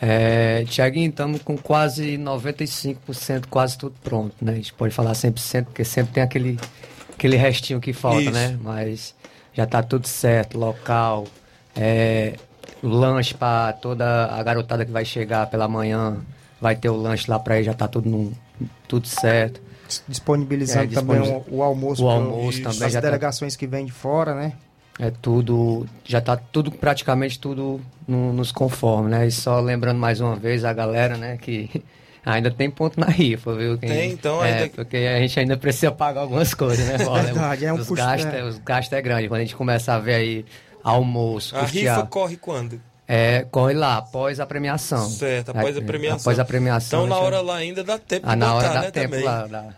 É, 0.00 0.64
Tiaguinho, 0.68 1.08
estamos 1.08 1.40
com 1.42 1.56
quase 1.56 2.18
95%, 2.18 3.46
quase 3.48 3.78
tudo 3.78 3.94
pronto, 4.02 4.34
né? 4.42 4.52
A 4.52 4.56
gente 4.56 4.74
pode 4.74 4.94
falar 4.94 5.12
100%, 5.12 5.64
porque 5.64 5.84
sempre 5.84 6.12
tem 6.12 6.22
aquele, 6.22 6.58
aquele 7.12 7.36
restinho 7.36 7.80
que 7.80 7.92
falta, 7.92 8.20
Isso. 8.20 8.32
né? 8.32 8.58
Mas 8.62 9.14
já 9.54 9.64
está 9.64 9.82
tudo 9.82 10.06
certo, 10.06 10.58
local, 10.58 11.26
é, 11.74 12.34
lanche 12.82 13.34
para 13.34 13.72
toda 13.72 14.26
a 14.26 14.42
garotada 14.42 14.84
que 14.84 14.92
vai 14.92 15.04
chegar 15.04 15.46
pela 15.46 15.66
manhã, 15.68 16.18
vai 16.60 16.76
ter 16.76 16.90
o 16.90 16.96
lanche 16.96 17.30
lá 17.30 17.38
para 17.38 17.54
aí, 17.54 17.64
já 17.64 17.72
está 17.72 17.88
tudo, 17.88 18.32
tudo 18.86 19.06
certo. 19.06 19.62
Disponibilizando 20.08 20.92
é, 20.92 20.94
também 20.94 21.20
o, 21.20 21.44
o, 21.56 21.62
almoço. 21.62 22.04
O 22.04 22.08
almoço 22.08 22.62
também. 22.62 22.86
As 22.86 22.92
tá 22.92 23.00
delegações 23.00 23.54
tá... 23.54 23.58
que 23.58 23.66
vêm 23.66 23.84
de 23.84 23.92
fora, 23.92 24.34
né? 24.34 24.52
É 24.98 25.10
tudo, 25.10 25.86
já 26.04 26.18
está 26.18 26.36
tudo, 26.36 26.70
praticamente 26.70 27.38
tudo 27.38 27.80
no, 28.06 28.32
nos 28.32 28.52
conformes, 28.52 29.10
né? 29.10 29.26
E 29.26 29.30
só 29.32 29.58
lembrando 29.58 29.98
mais 29.98 30.20
uma 30.20 30.36
vez 30.36 30.64
a 30.64 30.72
galera, 30.72 31.16
né, 31.16 31.36
que 31.36 31.68
ainda 32.24 32.48
tem 32.48 32.70
ponto 32.70 32.98
na 33.00 33.06
rifa, 33.06 33.54
viu? 33.54 33.76
Quem, 33.76 33.88
tem, 33.88 34.12
então 34.12 34.44
é, 34.44 34.52
ainda... 34.52 34.68
porque 34.68 34.96
a 34.96 35.18
gente 35.18 35.40
ainda 35.40 35.56
precisa 35.56 35.90
pagar 35.90 36.20
algumas 36.20 36.54
coisas, 36.54 36.86
né? 36.86 37.04
Olha, 37.08 37.24
Verdade, 37.34 37.66
é 37.66 37.72
um 37.72 37.76
os, 37.76 37.88
custo, 37.88 38.04
gastos, 38.04 38.32
né? 38.32 38.44
os 38.44 38.58
gastos 38.58 38.96
é 38.96 39.02
grande. 39.02 39.26
Quando 39.26 39.40
a 39.40 39.44
gente 39.44 39.56
começa 39.56 39.94
a 39.94 39.98
ver 39.98 40.14
aí 40.14 40.44
almoço, 40.84 41.56
A 41.56 41.62
custear, 41.62 41.96
rifa 41.96 42.06
corre 42.06 42.36
quando? 42.36 42.80
É, 43.06 43.46
corre 43.50 43.74
lá, 43.74 43.98
após 43.98 44.40
a 44.40 44.46
premiação. 44.46 45.08
Certo, 45.08 45.50
após 45.50 45.76
a 45.76 45.82
premiação. 45.82 46.20
Após 46.20 46.38
a 46.38 46.44
premiação. 46.44 47.04
Então 47.04 47.16
na 47.18 47.22
hora 47.22 47.40
lá 47.40 47.56
ainda 47.56 47.84
dá 47.84 47.98
tempo 47.98 48.26
ah, 48.26 48.34
de 48.34 48.40
na 48.40 48.46
botar, 48.46 48.56
hora 48.56 48.68
dá 48.68 48.80
né, 48.80 48.90
tempo 48.90 49.10
também. 49.10 49.24
lá, 49.24 49.46
dá. 49.46 49.74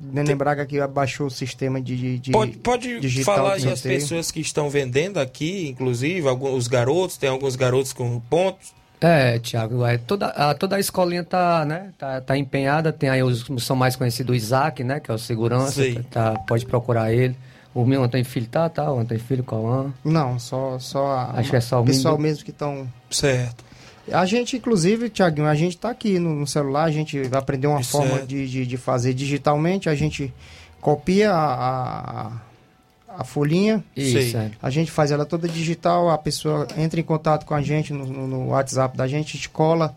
Nenê 0.00 0.34
Braga 0.34 0.64
que 0.64 0.78
abaixou 0.78 1.26
o 1.26 1.30
sistema 1.30 1.80
de, 1.80 2.20
de 2.20 2.30
Pode, 2.30 2.56
pode 2.58 3.00
digital 3.00 3.34
falar 3.34 3.54
aí 3.54 3.68
as 3.68 3.80
pessoas 3.80 4.30
que 4.30 4.40
estão 4.40 4.70
vendendo 4.70 5.18
aqui, 5.18 5.68
inclusive, 5.68 6.28
alguns, 6.28 6.56
os 6.56 6.68
garotos, 6.68 7.16
tem 7.16 7.28
alguns 7.28 7.56
garotos 7.56 7.92
com 7.92 8.20
pontos. 8.20 8.72
É, 9.00 9.38
Thiago, 9.38 9.84
é, 9.84 9.98
toda, 9.98 10.26
a, 10.26 10.54
toda 10.54 10.76
a 10.76 10.80
escolinha 10.80 11.24
tá, 11.24 11.64
né, 11.64 11.92
tá, 11.98 12.20
tá 12.20 12.36
empenhada, 12.36 12.92
tem 12.92 13.08
aí 13.08 13.22
os 13.22 13.42
que 13.42 13.60
são 13.60 13.76
mais 13.76 13.96
conhecidos, 13.96 14.32
o 14.32 14.36
Isaac, 14.36 14.82
né, 14.84 15.00
que 15.00 15.10
é 15.10 15.14
o 15.14 15.18
segurança, 15.18 15.82
Sei. 15.82 16.00
tá, 16.10 16.34
pode 16.46 16.64
procurar 16.66 17.12
ele. 17.12 17.36
O 17.80 17.86
meu 17.86 18.02
Antônio 18.02 18.26
Filho 18.26 18.46
tá, 18.46 18.68
tá, 18.68 18.90
o 18.92 18.98
Antônio 18.98 19.22
Filho, 19.22 19.44
Cauã. 19.44 19.92
Não, 20.04 20.38
só, 20.38 20.78
só 20.78 21.06
a, 21.12 21.38
Acho 21.38 21.50
que 21.50 21.56
é 21.56 21.60
só 21.60 21.80
o 21.80 21.84
pessoal 21.84 22.14
mesmo- 22.14 22.28
mesmo 22.28 22.44
que 22.44 22.50
estão... 22.50 22.88
Certo. 23.10 23.64
A 24.12 24.24
gente, 24.26 24.56
inclusive, 24.56 25.08
Tiaguinho, 25.10 25.46
a 25.46 25.54
gente 25.54 25.76
está 25.76 25.90
aqui 25.90 26.18
no, 26.18 26.34
no 26.34 26.46
celular, 26.46 26.84
a 26.84 26.90
gente 26.90 27.20
aprendeu 27.32 27.70
uma 27.70 27.82
forma 27.82 28.14
Certo. 28.16 28.26
de, 28.26 28.48
de, 28.48 28.66
de 28.66 28.76
fazer 28.76 29.12
digitalmente, 29.14 29.88
a 29.88 29.94
gente 29.94 30.32
copia 30.80 31.30
a, 31.32 32.26
a, 32.26 32.32
a 33.20 33.24
folhinha, 33.24 33.84
Isso, 33.96 34.36
é. 34.36 34.50
a 34.62 34.70
gente 34.70 34.90
faz 34.90 35.10
ela 35.10 35.24
toda 35.26 35.46
digital, 35.48 36.08
a 36.10 36.16
pessoa 36.18 36.66
entra 36.76 36.98
em 36.98 37.02
contato 37.04 37.44
com 37.44 37.54
a 37.54 37.60
gente 37.62 37.92
no, 37.92 38.06
no- 38.06 38.26
no 38.26 38.48
WhatsApp 38.48 38.96
da 38.96 39.06
gente, 39.06 39.28
a 39.28 39.32
gente 39.36 39.50
cola, 39.50 39.94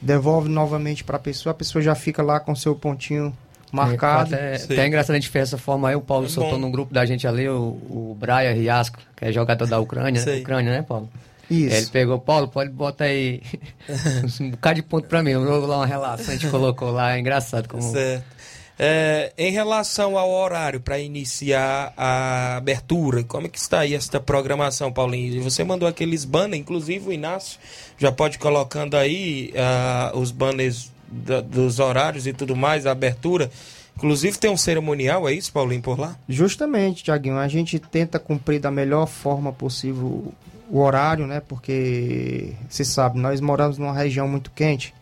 devolve 0.00 0.48
novamente 0.48 1.02
para 1.02 1.16
a 1.16 1.20
pessoa, 1.20 1.50
a 1.52 1.54
pessoa 1.54 1.80
já 1.82 1.94
fica 1.94 2.22
lá 2.22 2.38
com 2.38 2.54
seu 2.54 2.74
pontinho 2.76 3.34
marcado. 3.74 4.34
É, 4.34 4.56
até, 4.56 4.74
até 4.74 4.86
engraçado 4.86 5.16
a 5.16 5.18
gente 5.18 5.28
fez 5.28 5.48
essa 5.48 5.58
forma 5.58 5.88
aí, 5.88 5.94
o 5.94 6.00
Paulo 6.00 6.26
É 6.26 6.28
soltou 6.28 6.58
no 6.58 6.70
grupo 6.70 6.92
da 6.94 7.04
gente 7.04 7.26
ali, 7.26 7.48
o, 7.48 7.78
o 7.88 8.16
Brian 8.18 8.52
Riasco, 8.52 8.98
que 9.16 9.24
é 9.24 9.32
jogador 9.32 9.66
da 9.66 9.78
Ucrânia, 9.78 10.12
né? 10.12 10.20
Sei. 10.20 10.40
Ucrânia, 10.40 10.72
né, 10.72 10.82
Paulo? 10.82 11.10
Isso. 11.50 11.76
Ele 11.76 11.86
pegou, 11.86 12.18
Paulo, 12.18 12.48
pode 12.48 12.70
botar 12.70 13.04
aí 13.04 13.42
um 14.40 14.50
bocado 14.50 14.76
de 14.76 14.82
ponto 14.82 15.08
pra 15.08 15.22
mim. 15.22 15.32
Eu 15.32 15.44
vou 15.44 15.66
lá 15.66 15.78
uma 15.78 15.86
relação, 15.86 16.32
a 16.32 16.36
gente 16.36 16.50
colocou 16.50 16.90
lá, 16.90 17.16
é 17.16 17.20
engraçado 17.20 17.68
como. 17.68 17.82
Certo. 17.82 18.34
É, 18.76 19.32
em 19.38 19.52
relação 19.52 20.18
ao 20.18 20.28
horário 20.28 20.80
para 20.80 20.98
iniciar 20.98 21.92
a 21.96 22.56
abertura, 22.56 23.22
como 23.22 23.46
é 23.46 23.48
que 23.48 23.58
está 23.58 23.80
aí 23.80 23.94
esta 23.94 24.18
programação, 24.18 24.92
Paulinho? 24.92 25.40
Você 25.44 25.62
mandou 25.62 25.88
aqueles 25.88 26.24
banners, 26.24 26.60
inclusive 26.60 27.08
o 27.08 27.12
Inácio 27.12 27.60
já 27.96 28.10
pode 28.10 28.34
ir 28.34 28.40
colocando 28.40 28.96
aí 28.96 29.52
ah, 29.56 30.10
os 30.14 30.32
banners 30.32 30.90
da- 31.24 31.40
dos 31.40 31.78
horários 31.78 32.26
e 32.26 32.32
tudo 32.32 32.56
mais, 32.56 32.86
a 32.86 32.90
abertura. 32.92 33.50
Inclusive 33.96 34.36
tem 34.38 34.50
um 34.50 34.56
cerimonial, 34.56 35.28
é 35.28 35.32
isso, 35.32 35.52
Paulinho, 35.52 35.80
por 35.82 35.98
lá? 35.98 36.16
Justamente, 36.28 37.04
Tiaguinho, 37.04 37.38
a 37.38 37.46
gente 37.46 37.78
tenta 37.78 38.18
cumprir 38.18 38.60
da 38.60 38.70
melhor 38.70 39.06
forma 39.06 39.52
possível 39.52 40.32
o 40.68 40.80
horário, 40.80 41.26
né? 41.26 41.40
Porque, 41.46 42.52
você 42.68 42.84
sabe, 42.84 43.18
nós 43.20 43.40
moramos 43.40 43.78
numa 43.78 43.92
região 43.94 44.26
muito 44.26 44.50
quente 44.50 44.92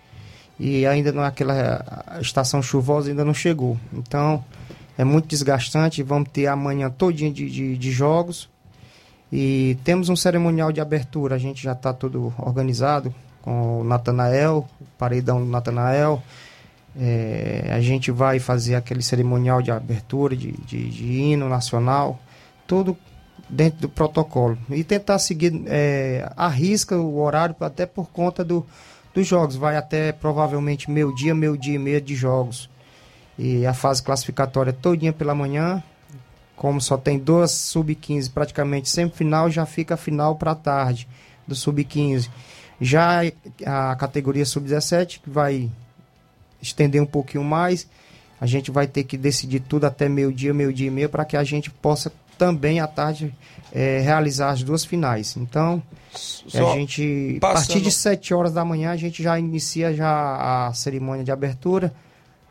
e 0.61 0.85
ainda 0.87 1.11
não 1.11 1.25
é 1.25 1.27
aquela 1.29 1.83
estação 2.20 2.62
chuvosa 2.62 3.09
ainda 3.09 3.25
não 3.25 3.33
chegou. 3.33 3.79
Então, 3.94 4.44
é 4.98 5.05
muito 5.05 5.27
desgastante. 5.27 6.03
Vamos 6.03 6.29
ter 6.31 6.46
amanhã 6.46 6.90
todinho 6.90 7.33
de, 7.33 7.48
de, 7.51 7.79
de 7.79 7.90
jogos 7.90 8.51
e 9.33 9.79
temos 9.85 10.11
um 10.11 10.16
cerimonial 10.16 10.70
de 10.70 10.81
abertura. 10.83 11.37
A 11.37 11.38
gente 11.38 11.62
já 11.62 11.72
está 11.72 11.94
tudo 11.94 12.33
organizado 12.38 13.14
com 13.42 13.81
o 13.81 13.85
Natanael, 13.85 14.66
o 14.81 14.85
paredão 14.96 15.40
do 15.40 15.46
Natanael. 15.46 16.22
É, 16.98 17.70
a 17.70 17.81
gente 17.81 18.11
vai 18.11 18.38
fazer 18.38 18.74
aquele 18.74 19.02
cerimonial 19.02 19.61
de 19.61 19.70
abertura, 19.70 20.37
de, 20.37 20.52
de, 20.52 20.88
de 20.88 21.05
hino 21.05 21.48
nacional, 21.48 22.20
tudo 22.66 22.96
dentro 23.48 23.81
do 23.81 23.88
protocolo. 23.88 24.57
E 24.70 24.85
tentar 24.85 25.18
seguir 25.18 25.62
é, 25.66 26.31
a 26.37 26.48
risca 26.48 26.96
o 26.96 27.20
horário, 27.20 27.55
até 27.61 27.85
por 27.85 28.11
conta 28.11 28.44
do, 28.44 28.64
dos 29.14 29.26
jogos. 29.26 29.57
Vai 29.57 29.76
até 29.76 30.12
provavelmente 30.12 30.90
meio 30.90 31.14
dia, 31.14 31.35
meio 31.35 31.57
dia 31.57 31.74
e 31.74 31.78
meia 31.78 32.00
de 32.00 32.14
jogos. 32.14 32.70
E 33.38 33.66
a 33.66 33.74
fase 33.74 34.02
classificatória 34.02 34.72
todinha 34.72 35.12
pela 35.12 35.35
manhã. 35.35 35.83
Como 36.55 36.81
só 36.81 36.96
tem 36.96 37.18
duas 37.18 37.50
sub-15 37.50 38.31
praticamente 38.33 38.88
sempre 38.88 39.16
final, 39.16 39.50
já 39.50 39.66
fica 39.66 39.94
a 39.94 39.96
final 39.96 40.37
para 40.37 40.55
tarde 40.55 41.09
do 41.46 41.55
sub-15. 41.55 42.28
Já 42.85 43.21
a 43.64 43.95
categoria 43.97 44.45
sub-17, 44.45 45.21
que 45.23 45.31
vai 45.31 45.71
estender 46.61 47.01
um 47.01 47.07
pouquinho 47.07 47.45
mais, 47.45 47.87
a 48.40 48.47
gente 48.47 48.71
vai 48.73 48.87
ter 48.88 49.05
que 49.05 49.16
decidir 49.16 49.61
tudo 49.61 49.85
até 49.87 50.09
meio-dia, 50.09 50.53
meio-dia 50.53 50.88
e 50.88 50.90
meia, 50.90 51.09
para 51.09 51.25
que 51.25 51.37
a 51.37 51.45
gente 51.45 51.71
possa 51.71 52.12
também 52.37 52.81
à 52.81 52.88
tarde 52.88 53.33
eh, 53.73 54.01
realizar 54.01 54.51
as 54.51 54.62
duas 54.64 54.85
finais. 54.85 55.37
Então, 55.37 55.81
Só 56.12 56.73
a 56.73 56.75
gente, 56.75 57.35
a 57.37 57.40
passando- 57.40 57.66
partir 57.68 57.81
de 57.81 57.90
7 57.92 58.35
horas 58.35 58.53
da 58.53 58.64
manhã, 58.64 58.90
a 58.90 58.97
gente 58.97 59.23
já 59.23 59.38
inicia 59.38 59.95
já 59.95 60.66
a 60.68 60.75
cerimônia 60.75 61.23
de 61.23 61.31
abertura 61.31 61.92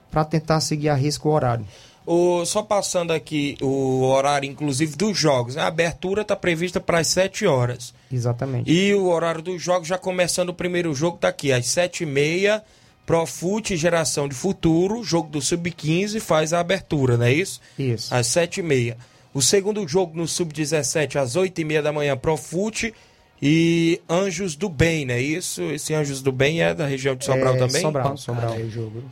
para 0.10 0.24
tentar 0.24 0.62
seguir 0.62 0.88
a 0.90 0.96
risco 0.96 1.28
o 1.28 1.32
horário. 1.34 1.66
O, 2.14 2.46
só 2.46 2.62
passando 2.62 3.12
aqui 3.14 3.56
o 3.62 4.02
horário, 4.04 4.46
inclusive, 4.50 4.98
dos 4.98 5.18
jogos. 5.18 5.56
né? 5.56 5.62
A 5.62 5.68
abertura 5.68 6.24
está 6.24 6.36
prevista 6.36 6.78
para 6.78 7.00
as 7.00 7.08
7 7.08 7.46
horas. 7.46 7.94
Exatamente. 8.12 8.70
E 8.70 8.94
o 8.94 9.08
horário 9.08 9.42
dos 9.42 9.62
jogos, 9.62 9.88
já 9.88 9.98
começando 9.98 10.50
o 10.50 10.54
primeiro 10.54 10.94
jogo, 10.94 11.18
tá 11.18 11.30
aqui, 11.30 11.54
às 11.54 11.66
7h30. 11.68 12.62
Profute 13.06 13.78
Geração 13.78 14.28
de 14.28 14.36
Futuro, 14.36 15.02
jogo 15.04 15.30
do 15.30 15.42
Sub-15, 15.42 16.20
faz 16.20 16.52
a 16.52 16.60
abertura, 16.60 17.16
não 17.16 17.26
é 17.26 17.34
isso? 17.34 17.62
Isso. 17.80 18.14
Às 18.14 18.28
7h30. 18.28 18.98
O 19.34 19.42
segundo 19.42 19.88
jogo 19.88 20.16
no 20.16 20.28
Sub-17, 20.28 21.16
às 21.16 21.38
8h30 21.38 21.82
da 21.82 21.94
manhã, 21.94 22.18
Profute. 22.18 22.94
E 23.42 24.00
Anjos 24.08 24.56
do 24.56 24.70
Bem, 24.70 25.06
né? 25.06 25.20
Isso, 25.20 25.64
esse 25.64 25.94
Anjos 25.94 26.22
do 26.22 26.32
Bem 26.32 26.62
é 26.62 26.74
da 26.76 26.86
região 26.86 27.16
de 27.16 27.26
Sobral 27.26 27.56
É, 27.56 27.58
também? 27.58 27.82
Sobral, 27.82 28.18
Sobral. 28.18 28.56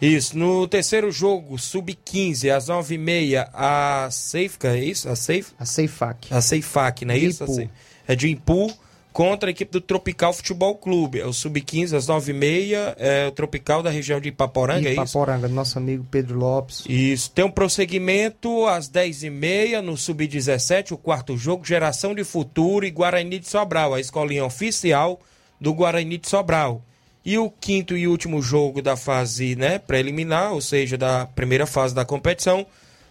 Isso, 0.02 0.38
no 0.38 0.68
terceiro 0.68 1.12
jogo, 1.12 1.58
sub-15, 1.58 2.56
às 2.56 2.68
9h30, 2.68 3.50
a 3.54 4.08
Seifa, 4.12 4.68
é 4.68 4.84
isso? 4.84 5.10
A 5.10 5.16
Seif? 5.16 5.52
A 5.58 5.66
Seifac. 5.66 6.34
A 6.34 6.42
Seifac, 6.42 7.06
não 7.06 7.14
é 7.16 7.18
isso? 7.18 7.44
Ipu. 7.44 7.70
É 8.08 8.16
de 8.16 8.30
Impu 8.30 8.72
contra 9.12 9.50
a 9.50 9.52
equipe 9.52 9.72
do 9.72 9.82
Tropical 9.82 10.32
Futebol 10.34 10.76
Clube. 10.76 11.20
É 11.20 11.26
o 11.26 11.34
sub-15, 11.34 11.96
às 11.96 12.08
9h30, 12.08 12.96
é 12.98 13.28
o 13.28 13.32
Tropical 13.32 13.82
da 13.82 13.90
região 13.90 14.20
de 14.20 14.30
Ipaporanga, 14.30 14.88
é 14.88 14.94
isso? 14.94 15.02
Ipaporanga, 15.02 15.48
nosso 15.48 15.78
amigo 15.78 16.06
Pedro 16.10 16.38
Lopes. 16.38 16.84
Isso. 16.88 17.32
Tem 17.32 17.44
um 17.44 17.52
prosseguimento 17.52 18.66
às 18.68 18.90
10h30 18.90 19.82
no 19.82 19.98
Sub-17, 19.98 20.92
o 20.92 20.98
quarto 20.98 21.36
jogo, 21.38 21.66
Geração 21.66 22.14
de 22.14 22.24
Futuro 22.24 22.86
e 22.86 22.92
Guarani 22.92 23.40
de 23.40 23.50
Sobral, 23.50 23.94
a 23.94 24.00
escolinha 24.00 24.46
oficial 24.46 25.20
do 25.60 25.74
Guarani 25.74 26.18
de 26.18 26.30
Sobral. 26.30 26.82
E 27.26 27.38
o 27.38 27.50
quinto 27.50 27.98
e 27.98 28.08
último 28.08 28.42
jogo 28.42 28.82
da 28.82 28.96
fase 28.96 29.56
né, 29.56 29.78
preliminar, 29.78 30.54
ou 30.54 30.62
seja, 30.62 30.98
da 30.98 31.26
primeira 31.26 31.66
fase 31.66 31.94
da 31.94 32.06
competição, 32.06 32.66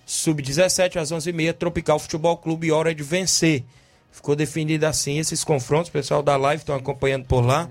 Sub-17 0.07 0.97
às 0.97 1.13
11h30, 1.13 1.53
Tropical 1.53 1.99
Futebol 1.99 2.37
Clube, 2.39 2.73
hora 2.73 2.95
de 2.95 3.03
vencer. 3.03 3.65
Ficou 4.11 4.35
definido 4.35 4.87
assim 4.87 5.19
esses 5.19 5.45
confrontos, 5.45 5.89
o 5.89 5.93
pessoal 5.93 6.23
da 6.23 6.37
live 6.37 6.63
estão 6.63 6.75
acompanhando 6.75 7.25
por 7.25 7.41
lá. 7.41 7.69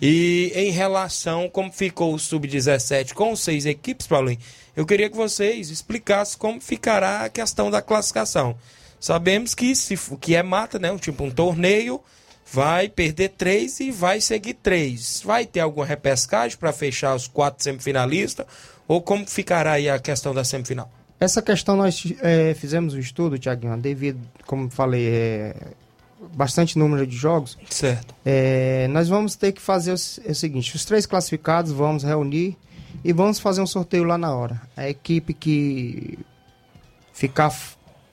E 0.00 0.50
em 0.54 0.70
relação 0.70 1.48
como 1.48 1.70
ficou 1.70 2.14
o 2.14 2.18
Sub-17 2.18 3.12
com 3.12 3.36
seis 3.36 3.66
equipes, 3.66 4.06
Paulinho, 4.06 4.38
eu 4.74 4.86
queria 4.86 5.10
que 5.10 5.16
vocês 5.16 5.68
explicassem 5.68 6.38
como 6.38 6.60
ficará 6.60 7.24
a 7.24 7.28
questão 7.28 7.70
da 7.70 7.82
classificação. 7.82 8.56
Sabemos 8.98 9.54
que 9.54 9.74
se 9.74 9.98
que 10.20 10.34
é 10.34 10.42
mata, 10.42 10.78
né? 10.78 10.90
Um 10.90 10.96
tipo 10.96 11.24
um 11.24 11.30
torneio, 11.30 12.00
vai 12.50 12.88
perder 12.88 13.30
três 13.30 13.80
e 13.80 13.90
vai 13.90 14.20
seguir 14.20 14.54
três. 14.54 15.22
Vai 15.24 15.46
ter 15.46 15.60
alguma 15.60 15.86
repescagem 15.86 16.56
para 16.56 16.72
fechar 16.72 17.14
os 17.14 17.26
quatro 17.26 17.62
semifinalistas? 17.62 18.46
Ou 18.88 19.00
como 19.00 19.26
ficará 19.26 19.72
aí 19.72 19.88
a 19.88 19.98
questão 19.98 20.34
da 20.34 20.44
semifinal? 20.44 20.90
Essa 21.20 21.42
questão 21.42 21.76
nós 21.76 22.02
é, 22.22 22.54
fizemos 22.54 22.94
um 22.94 22.98
estudo, 22.98 23.38
Tiaguinho, 23.38 23.76
devido, 23.76 24.18
como 24.46 24.70
falei, 24.70 25.06
é, 25.06 25.54
bastante 26.34 26.78
número 26.78 27.06
de 27.06 27.14
jogos. 27.14 27.58
Certo. 27.68 28.14
É, 28.24 28.88
nós 28.88 29.06
vamos 29.06 29.36
ter 29.36 29.52
que 29.52 29.60
fazer 29.60 29.92
o, 29.92 29.96
é 30.24 30.32
o 30.32 30.34
seguinte: 30.34 30.74
os 30.74 30.84
três 30.84 31.04
classificados 31.04 31.72
vamos 31.72 32.02
reunir 32.02 32.56
e 33.04 33.12
vamos 33.12 33.38
fazer 33.38 33.60
um 33.60 33.66
sorteio 33.66 34.04
lá 34.04 34.16
na 34.16 34.34
hora. 34.34 34.60
A 34.74 34.88
equipe 34.88 35.34
que 35.34 36.18
ficar 37.12 37.54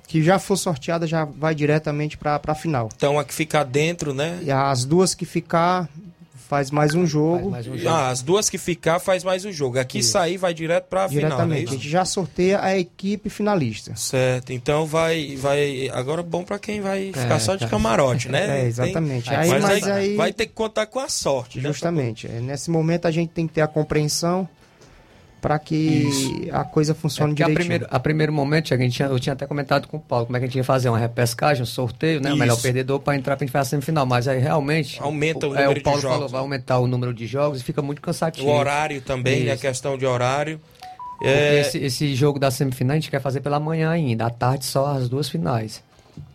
que 0.05 0.24
já 0.24 0.39
for 0.39 0.55
sorteada 0.55 1.05
já 1.05 1.26
vai 1.26 1.53
diretamente 1.53 2.18
para 2.18 2.41
a 2.45 2.55
final. 2.55 2.89
Então 2.95 3.20
a 3.20 3.26
que 3.26 3.34
ficar 3.34 3.64
dentro, 3.66 4.14
né? 4.14 4.39
E 4.41 4.51
as 4.51 4.86
duas 4.86 5.14
que 5.14 5.26
ficar 5.26 5.89
faz 6.38 6.72
mais 6.72 6.94
um 6.96 7.06
jogo. 7.06 7.52
Ah, 7.88 8.10
as 8.10 8.22
duas 8.22 8.50
que 8.50 8.58
ficar 8.58 9.00
faz 9.00 9.24
mais 9.24 9.44
um 9.46 9.52
jogo. 9.52 9.80
Aqui 9.80 10.02
sair 10.04 10.38
vai 10.38 10.54
direto 10.54 10.86
para 10.86 11.06
a 11.06 11.10
final, 11.10 11.22
né? 11.24 11.28
Diretamente. 11.30 11.68
a 11.70 11.72
gente 11.74 11.90
já 11.90 12.06
sorteia 12.06 12.62
a 12.62 12.78
equipe 12.78 13.30
finalista. 13.30 13.96
Certo, 13.96 14.54
então 14.54 14.86
vai, 14.86 15.36
vai 15.36 15.90
agora 15.94 16.22
bom 16.24 16.44
pra 16.44 16.58
quem 16.60 16.80
vai 16.82 17.08
ficar 17.08 17.36
É, 17.36 17.40
só 17.40 17.56
de 17.56 17.66
tá. 17.66 17.70
camarote, 17.70 18.30
né? 18.30 18.38
É, 18.62 18.66
exatamente. 18.68 19.30
Tem- 19.30 19.38
Aí, 19.38 19.50
mas, 19.50 19.64
mas 19.64 19.84
aí, 19.88 19.92
aí- 19.92 20.16
vai 20.16 20.32
ter 20.32 20.46
que 20.46 20.54
contar 20.54 20.86
com 20.86 21.00
a 21.00 21.10
sorte, 21.10 21.58
né? 21.60 21.68
Justamente. 21.70 22.28
É, 22.28 22.40
Nesse 22.40 22.70
momento 22.72 23.06
a 23.08 23.12
gente 23.12 23.30
tem 23.30 23.48
que 23.48 23.54
ter 23.54 23.62
a 23.62 23.68
compreensão 23.68 24.48
para 25.42 25.60
que 25.60 26.50
a 26.52 26.64
coisa 26.64 26.94
funcione 26.96 27.32
a 27.32 27.36
direitinho. 27.36 27.58
primeiro, 27.60 27.88
a 27.90 28.00
primeiro 28.00 28.34
momento, 28.34 28.74
a 28.74 28.78
gente 28.78 28.94
tinha- 28.96 29.08
eu 29.08 29.20
tinha 29.20 29.34
até 29.34 29.46
comentado 29.46 29.88
com 29.88 29.98
o 29.98 30.00
Paulo 30.00 30.26
como 30.26 30.36
é 30.36 30.40
que 30.40 30.46
a 30.46 30.48
gente 30.48 30.58
ia 30.58 30.64
fazer 30.64 30.90
uma 30.90 30.98
repescagem, 30.98 31.64
um 31.64 31.66
sorteio, 31.66 32.20
né? 32.20 32.34
O 32.34 32.38
melhor 32.38 32.54
Isso. 32.54 32.64
perdedor 32.64 33.00
para 33.00 33.16
entrar 33.16 33.36
para 33.38 33.44
a 33.44 33.46
gente 33.46 33.52
fazer 33.54 33.68
a 33.68 33.70
semifinal. 33.70 34.06
Mas 34.06 34.28
aí 34.28 34.40
realmente. 34.40 35.02
Aumenta 35.02 35.48
o 35.48 35.56
é, 35.56 35.60
número 35.62 35.74
de 35.76 35.82
Paulo 35.82 36.02
jogos. 36.02 36.16
falou, 36.18 36.30
vai 36.30 36.42
aumentar 36.42 36.80
o 36.80 36.88
número 36.88 37.14
de 37.14 37.28
jogos 37.28 37.62
e 37.62 37.64
fica 37.64 37.82
muito 37.82 38.02
cansativo. 38.02 38.48
O 38.48 38.52
horário 38.52 39.00
também, 39.02 39.44
né? 39.44 39.52
A 39.52 39.54
Isso. 39.54 39.62
questão 39.62 39.98
de 39.98 40.06
horário. 40.06 40.60
É, 41.24 41.62
Esse, 41.62 41.78
esse 41.80 42.16
jogo 42.16 42.38
da 42.40 42.52
semifinal 42.52 42.94
a 42.94 43.00
gente 43.00 43.10
quer 43.10 43.20
fazer 43.22 43.42
pela 43.42 43.60
manhã 43.60 43.90
ainda, 43.90 44.28
à 44.28 44.30
tarde 44.30 44.66
só 44.66 44.88
as 44.88 45.10
duas 45.10 45.28
finais. 45.28 45.82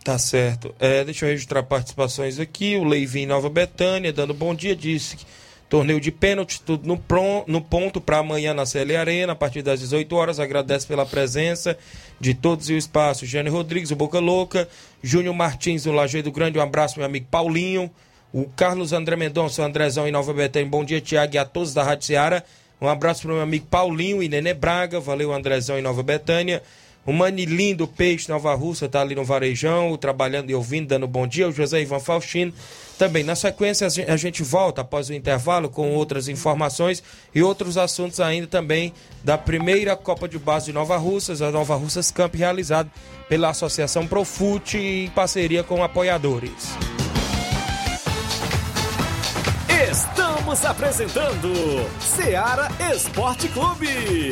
Tá 0.03 0.17
certo. 0.17 0.73
É, 0.79 1.03
deixa 1.05 1.25
eu 1.25 1.29
registrar 1.29 1.63
participações 1.63 2.39
aqui. 2.39 2.75
O 2.77 2.83
Leivinho 2.83 3.29
Nova 3.29 3.49
Betânia, 3.49 4.11
dando 4.11 4.33
bom 4.33 4.53
dia, 4.55 4.75
disse 4.75 5.15
que 5.17 5.25
torneio 5.73 5.99
de 5.99 6.11
pênalti, 6.11 6.61
tudo 6.61 6.87
no, 6.87 6.95
pron- 6.95 7.43
no 7.47 7.59
ponto 7.59 7.99
para 7.99 8.19
amanhã 8.19 8.53
na 8.53 8.63
CL 8.63 8.95
Arena, 8.95 9.33
a 9.33 9.35
partir 9.35 9.63
das 9.63 9.79
18 9.79 10.15
horas. 10.15 10.39
Agradece 10.39 10.85
pela 10.85 11.03
presença 11.03 11.75
de 12.19 12.35
todos 12.35 12.69
e 12.69 12.73
o 12.73 12.77
espaço. 12.77 13.25
Jânio 13.25 13.51
Rodrigues, 13.51 13.89
o 13.89 13.95
Boca 13.95 14.19
Louca. 14.19 14.69
Júnior 15.01 15.33
Martins, 15.33 15.85
do 15.85 15.91
Lajeiro 15.91 16.31
Grande. 16.31 16.59
Um 16.59 16.61
abraço, 16.61 16.99
meu 16.99 17.07
amigo 17.07 17.25
Paulinho. 17.31 17.89
O 18.31 18.45
Carlos 18.55 18.93
André 18.93 19.15
Mendonça, 19.15 19.63
o 19.63 19.65
Andrezão 19.65 20.07
em 20.07 20.11
Nova 20.11 20.31
Betânia. 20.31 20.69
Bom 20.69 20.85
dia, 20.85 21.01
Tiago, 21.01 21.33
e 21.33 21.39
a 21.39 21.45
todos 21.45 21.73
da 21.73 21.81
Rádio 21.81 22.05
Seara. 22.05 22.43
Um 22.79 22.87
abraço 22.87 23.23
para 23.23 23.31
o 23.31 23.33
meu 23.33 23.41
amigo 23.41 23.65
Paulinho 23.65 24.21
e 24.21 24.29
Nenê 24.29 24.53
Braga. 24.53 24.99
Valeu, 24.99 25.33
Andrezão 25.33 25.79
em 25.79 25.81
Nova 25.81 26.03
Betânia. 26.03 26.61
O 27.05 27.11
Manilim 27.11 27.75
do 27.75 27.85
Peixe 27.85 28.29
Nova 28.29 28.53
Russa 28.55 28.87
tá 28.87 29.01
ali 29.01 29.13
no 29.13 29.25
Varejão, 29.25 29.97
trabalhando 29.97 30.49
e 30.49 30.55
ouvindo, 30.55 30.87
dando 30.87 31.05
bom 31.05 31.27
dia. 31.27 31.49
O 31.49 31.51
José 31.51 31.81
Ivan 31.81 31.99
Faustino 31.99 32.53
também. 32.97 33.23
Na 33.23 33.35
sequência, 33.35 33.87
a 34.07 34.17
gente 34.17 34.41
volta 34.41 34.81
após 34.81 35.09
o 35.09 35.13
intervalo 35.13 35.69
com 35.69 35.93
outras 35.93 36.29
informações 36.29 37.03
e 37.35 37.43
outros 37.43 37.77
assuntos 37.77 38.21
ainda 38.21 38.47
também 38.47 38.93
da 39.21 39.37
primeira 39.37 39.97
Copa 39.97 40.29
de 40.29 40.39
Base 40.39 40.67
de 40.67 40.73
Nova 40.73 40.95
Russas, 40.95 41.41
a 41.41 41.51
Nova 41.51 41.75
Russas 41.75 42.09
Camp, 42.09 42.35
realizado 42.35 42.89
pela 43.27 43.49
Associação 43.49 44.07
Profute 44.07 44.77
em 44.77 45.09
parceria 45.09 45.63
com 45.63 45.83
apoiadores. 45.83 46.77
Estamos 49.91 50.63
apresentando 50.63 51.51
Seara 51.99 52.69
Esporte 52.93 53.49
Clube. 53.49 54.31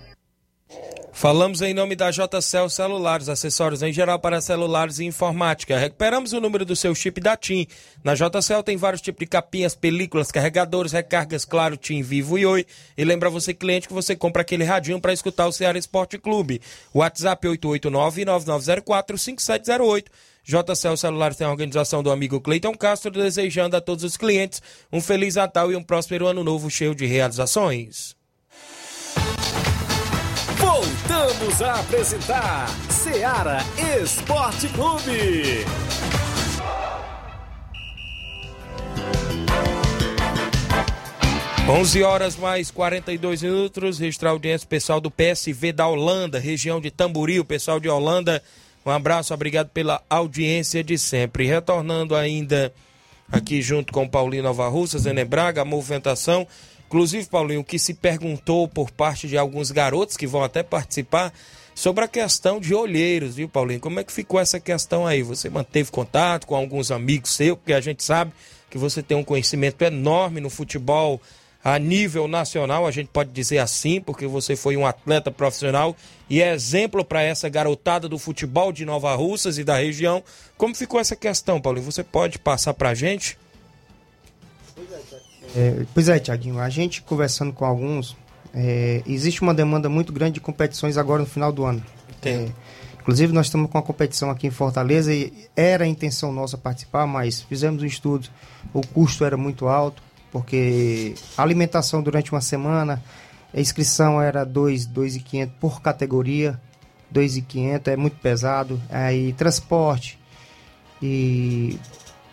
Falamos 1.21 1.61
em 1.61 1.71
nome 1.71 1.95
da 1.95 2.09
JCL 2.09 2.67
Celulares, 2.67 3.29
acessórios 3.29 3.83
em 3.83 3.93
geral 3.93 4.17
para 4.17 4.41
celulares 4.41 4.97
e 4.97 5.05
informática. 5.05 5.77
Recuperamos 5.77 6.33
o 6.33 6.41
número 6.41 6.65
do 6.65 6.75
seu 6.75 6.95
chip 6.95 7.21
da 7.21 7.37
TIM. 7.37 7.67
Na 8.03 8.15
JCL 8.15 8.63
tem 8.65 8.75
vários 8.75 9.03
tipos 9.03 9.19
de 9.19 9.27
capinhas, 9.27 9.75
películas, 9.75 10.31
carregadores, 10.31 10.93
recargas, 10.93 11.45
claro, 11.45 11.77
TIM, 11.77 12.01
Vivo 12.01 12.39
e 12.39 12.45
Oi. 12.47 12.65
E 12.97 13.05
lembra 13.05 13.29
você, 13.29 13.53
cliente, 13.53 13.87
que 13.87 13.93
você 13.93 14.15
compra 14.15 14.41
aquele 14.41 14.63
radinho 14.63 14.99
para 14.99 15.13
escutar 15.13 15.45
o 15.45 15.51
Ceará 15.51 15.77
Esporte 15.77 16.17
Clube. 16.17 16.59
WhatsApp 16.91 17.47
889-9904-5708. 17.49 20.05
JCL 20.43 20.97
Celulares 20.97 21.37
tem 21.37 21.45
a 21.45 21.51
organização 21.51 22.01
do 22.01 22.09
amigo 22.09 22.41
Cleiton 22.41 22.73
Castro, 22.73 23.11
desejando 23.11 23.77
a 23.77 23.81
todos 23.81 24.03
os 24.03 24.17
clientes 24.17 24.59
um 24.91 24.99
feliz 24.99 25.35
Natal 25.35 25.71
e 25.71 25.75
um 25.75 25.83
próspero 25.83 26.25
ano 26.25 26.43
novo 26.43 26.67
cheio 26.67 26.95
de 26.95 27.05
realizações. 27.05 28.19
Voltamos 30.81 31.61
a 31.61 31.79
apresentar 31.79 32.67
Seara 32.89 33.59
Esporte 34.01 34.67
Clube. 34.69 35.63
11 41.69 42.01
horas 42.01 42.35
mais 42.35 42.71
42 42.71 43.43
minutos, 43.43 43.99
registrar 43.99 44.31
audiência 44.31 44.67
pessoal 44.67 44.99
do 44.99 45.11
PSV 45.11 45.71
da 45.71 45.85
Holanda, 45.85 46.39
região 46.39 46.81
de 46.81 46.89
Tamboril, 46.89 47.45
pessoal 47.45 47.79
de 47.79 47.87
Holanda, 47.87 48.41
um 48.83 48.89
abraço, 48.89 49.35
obrigado 49.35 49.69
pela 49.69 50.01
audiência 50.09 50.83
de 50.83 50.97
sempre. 50.97 51.45
Retornando 51.45 52.15
ainda 52.15 52.73
aqui 53.31 53.61
junto 53.61 53.93
com 53.93 54.09
Paulinho 54.09 54.41
Nova 54.41 54.67
Russa, 54.67 54.97
Zene 54.97 55.23
Braga, 55.23 55.61
a 55.61 55.65
movimentação, 55.65 56.47
inclusive 56.91 57.25
Paulinho, 57.29 57.63
que 57.63 57.79
se 57.79 57.93
perguntou 57.93 58.67
por 58.67 58.91
parte 58.91 59.25
de 59.25 59.37
alguns 59.37 59.71
garotos 59.71 60.17
que 60.17 60.27
vão 60.27 60.43
até 60.43 60.61
participar 60.61 61.33
sobre 61.73 62.03
a 62.03 62.07
questão 62.07 62.59
de 62.59 62.75
olheiros, 62.75 63.35
viu 63.35 63.47
Paulinho? 63.47 63.79
Como 63.79 63.97
é 64.01 64.03
que 64.03 64.11
ficou 64.11 64.37
essa 64.37 64.59
questão 64.59 65.07
aí? 65.07 65.23
Você 65.23 65.49
manteve 65.49 65.89
contato 65.89 66.45
com 66.45 66.53
alguns 66.53 66.91
amigos 66.91 67.31
seus, 67.31 67.57
porque 67.57 67.71
a 67.71 67.79
gente 67.79 68.03
sabe 68.03 68.33
que 68.69 68.77
você 68.77 69.01
tem 69.01 69.15
um 69.15 69.23
conhecimento 69.23 69.81
enorme 69.81 70.41
no 70.41 70.49
futebol 70.49 71.21
a 71.63 71.79
nível 71.79 72.27
nacional, 72.27 72.85
a 72.85 72.91
gente 72.91 73.07
pode 73.07 73.29
dizer 73.31 73.59
assim, 73.59 74.01
porque 74.01 74.27
você 74.27 74.57
foi 74.57 74.75
um 74.75 74.85
atleta 74.85 75.31
profissional 75.31 75.95
e 76.29 76.41
é 76.41 76.53
exemplo 76.53 77.05
para 77.05 77.23
essa 77.23 77.47
garotada 77.47 78.09
do 78.09 78.19
futebol 78.19 78.73
de 78.73 78.83
Nova 78.83 79.15
Russas 79.15 79.57
e 79.57 79.63
da 79.63 79.77
região. 79.77 80.21
Como 80.57 80.75
ficou 80.75 80.99
essa 80.99 81.15
questão, 81.15 81.61
Paulinho? 81.61 81.85
Você 81.85 82.03
pode 82.03 82.37
passar 82.37 82.73
para 82.73 82.89
a 82.89 82.93
gente? 82.93 83.37
É, 84.77 85.30
pois 85.93 86.09
é, 86.09 86.19
Tiaguinho, 86.19 86.59
a 86.59 86.69
gente 86.69 87.01
conversando 87.01 87.51
com 87.53 87.65
alguns, 87.65 88.15
é, 88.53 89.01
existe 89.05 89.41
uma 89.41 89.53
demanda 89.53 89.89
muito 89.89 90.13
grande 90.13 90.33
de 90.33 90.41
competições 90.41 90.97
agora 90.97 91.21
no 91.21 91.27
final 91.27 91.51
do 91.51 91.65
ano. 91.65 91.83
É, 92.23 92.49
inclusive, 92.99 93.33
nós 93.33 93.47
estamos 93.47 93.69
com 93.69 93.77
uma 93.77 93.83
competição 93.83 94.29
aqui 94.29 94.47
em 94.47 94.51
Fortaleza 94.51 95.13
e 95.13 95.33
era 95.55 95.85
a 95.85 95.87
intenção 95.87 96.31
nossa 96.31 96.57
participar, 96.57 97.05
mas 97.07 97.41
fizemos 97.41 97.83
um 97.83 97.85
estudo, 97.85 98.29
o 98.73 98.85
custo 98.85 99.25
era 99.25 99.35
muito 99.35 99.67
alto 99.67 100.01
porque 100.31 101.13
alimentação 101.37 102.01
durante 102.01 102.31
uma 102.31 102.41
semana, 102.41 103.03
a 103.53 103.59
inscrição 103.59 104.21
era 104.21 104.45
2, 104.45 104.87
2.500 104.87 105.49
por 105.59 105.81
categoria, 105.81 106.59
2.500 107.13 107.87
é 107.89 107.97
muito 107.97 108.15
pesado, 108.17 108.81
aí 108.89 109.33
transporte, 109.33 110.17
e, 111.01 111.77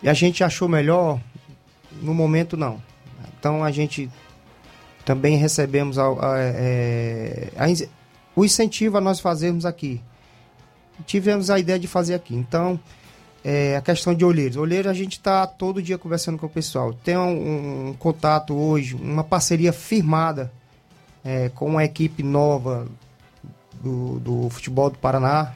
e, 0.01 0.07
a 0.07 0.13
gente 0.13 0.43
achou 0.43 0.69
melhor, 0.69 1.19
no 2.01 2.13
momento 2.13 2.55
não. 2.55 2.81
Então 3.39 3.63
a 3.63 3.71
gente 3.71 4.09
também 5.05 5.37
recebemos 5.37 5.97
a, 5.97 6.05
a, 6.07 6.39
é, 6.39 7.49
a, 7.57 7.65
o 8.35 8.45
incentivo 8.45 8.97
a 8.97 9.01
nós 9.01 9.19
fazermos 9.19 9.65
aqui. 9.65 10.01
Tivemos 11.05 11.49
a 11.49 11.57
ideia 11.57 11.79
de 11.79 11.87
fazer 11.87 12.13
aqui. 12.13 12.35
Então, 12.35 12.79
é, 13.43 13.77
a 13.77 13.81
questão 13.81 14.13
de 14.13 14.25
olheiros. 14.25 14.57
Olheiros 14.57 14.91
a 14.91 14.93
gente 14.93 15.13
está 15.13 15.47
todo 15.47 15.81
dia 15.81 15.97
conversando 15.97 16.37
com 16.37 16.45
o 16.45 16.49
pessoal. 16.49 16.93
Tem 16.93 17.17
um, 17.17 17.89
um 17.89 17.93
contato 17.93 18.53
hoje, 18.53 18.95
uma 18.95 19.23
parceria 19.23 19.71
firmada 19.71 20.51
é, 21.23 21.49
com 21.49 21.67
uma 21.67 21.83
equipe 21.83 22.21
nova 22.21 22.87
do, 23.81 24.19
do 24.19 24.49
futebol 24.49 24.89
do 24.89 24.97
Paraná, 24.97 25.53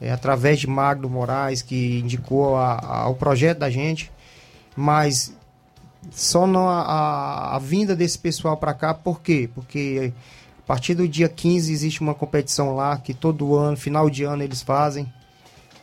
é, 0.00 0.10
através 0.10 0.58
de 0.58 0.66
Magno 0.66 1.08
Moraes, 1.08 1.62
que 1.62 2.00
indicou 2.00 2.56
a, 2.56 2.78
a, 2.78 3.08
o 3.08 3.14
projeto 3.14 3.58
da 3.58 3.70
gente. 3.70 4.10
Mas 4.76 5.34
só 6.10 6.44
a, 6.44 7.56
a, 7.56 7.58
vinda 7.58 7.94
desse 7.94 8.18
pessoal 8.18 8.56
para 8.56 8.74
cá, 8.74 8.94
por 8.94 9.20
quê? 9.20 9.48
Porque 9.54 10.12
a 10.58 10.66
partir 10.66 10.94
do 10.94 11.06
dia 11.08 11.28
15 11.28 11.72
existe 11.72 12.00
uma 12.00 12.14
competição 12.14 12.74
lá 12.74 12.96
que 12.96 13.12
todo 13.12 13.56
ano, 13.56 13.76
final 13.76 14.08
de 14.08 14.24
ano, 14.24 14.42
eles 14.42 14.62
fazem 14.62 15.12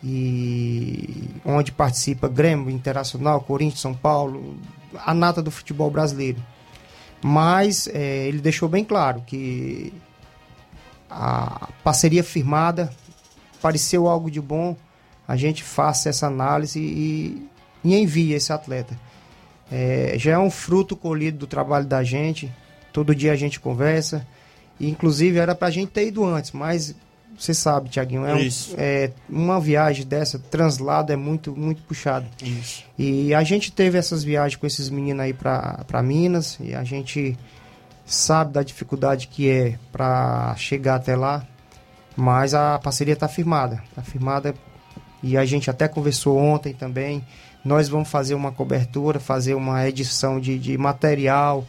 e 0.04 1.30
onde 1.46 1.72
participa 1.72 2.28
Grêmio, 2.28 2.70
Internacional, 2.70 3.42
Corinthians, 3.42 3.82
São 3.82 3.94
Paulo, 3.94 4.58
a 5.06 5.14
nata 5.14 5.42
do 5.42 5.52
futebol 5.52 5.92
brasileiro. 5.92 6.42
Mas 7.24 7.88
é, 7.88 8.28
ele 8.28 8.40
deixou 8.40 8.68
bem 8.68 8.84
claro 8.84 9.22
que 9.26 9.94
a 11.10 11.70
parceria 11.84 12.24
firmada 12.24 12.92
pareceu 13.62 14.08
algo 14.08 14.32
de 14.32 14.42
bom, 14.42 14.76
a 15.28 15.36
gente 15.36 15.64
faça 15.64 16.10
essa 16.10 16.26
análise 16.26 16.80
e, 16.80 17.48
e 17.84 17.96
envia 17.96 18.38
esse 18.38 18.52
atleta. 18.52 18.98
É, 19.72 20.16
já 20.18 20.32
é 20.32 20.38
um 20.38 20.52
fruto 20.52 20.96
colhido 20.96 21.40
do 21.40 21.48
trabalho 21.48 21.86
da 21.86 22.04
gente, 22.04 22.52
todo 22.92 23.16
dia 23.16 23.32
a 23.32 23.36
gente 23.36 23.60
conversa, 23.60 24.28
inclusive 24.80 25.38
era 25.38 25.56
para 25.56 25.70
a 25.70 25.72
gente 25.72 25.92
ter 25.92 26.08
ido 26.08 26.26
antes, 26.26 26.52
mas 26.52 26.94
você 27.38 27.54
sabe, 27.54 27.90
Tiaguinho, 27.90 28.26
é, 28.26 28.36
um, 28.36 28.50
é, 28.78 29.12
uma 29.30 29.60
viagem 29.60 30.06
dessa, 30.06 30.38
translado, 30.38 31.12
é 31.12 31.16
muito, 31.16 31.56
muito 31.56 31.82
puxado. 31.84 32.28
Isso. 32.44 32.84
E 32.98 33.34
a 33.34 33.44
gente 33.44 33.72
teve 33.72 33.98
essas 33.98 34.24
viagens 34.24 34.58
com 34.58 34.68
esses 34.68 34.90
meninos 34.90 35.22
aí 35.24 35.34
para 35.34 36.04
Minas, 36.04 36.60
e 36.60 36.76
a 36.76 36.84
gente 36.84 37.38
sabe 38.06 38.54
da 38.54 38.62
dificuldade 38.62 39.28
que 39.28 39.50
é 39.50 39.80
para 39.92 40.54
chegar 40.58 40.96
até 40.96 41.16
lá, 41.16 41.48
mas 42.16 42.54
a 42.54 42.78
parceria 42.78 43.14
está 43.14 43.28
firmada, 43.28 43.82
está 43.90 44.02
firmada 44.02 44.54
e 45.24 45.38
a 45.38 45.46
gente 45.46 45.70
até 45.70 45.88
conversou 45.88 46.38
ontem 46.38 46.74
também. 46.74 47.24
Nós 47.64 47.88
vamos 47.88 48.10
fazer 48.10 48.34
uma 48.34 48.52
cobertura, 48.52 49.20
fazer 49.20 49.54
uma 49.54 49.88
edição 49.88 50.40
de, 50.40 50.58
de 50.58 50.78
material 50.78 51.66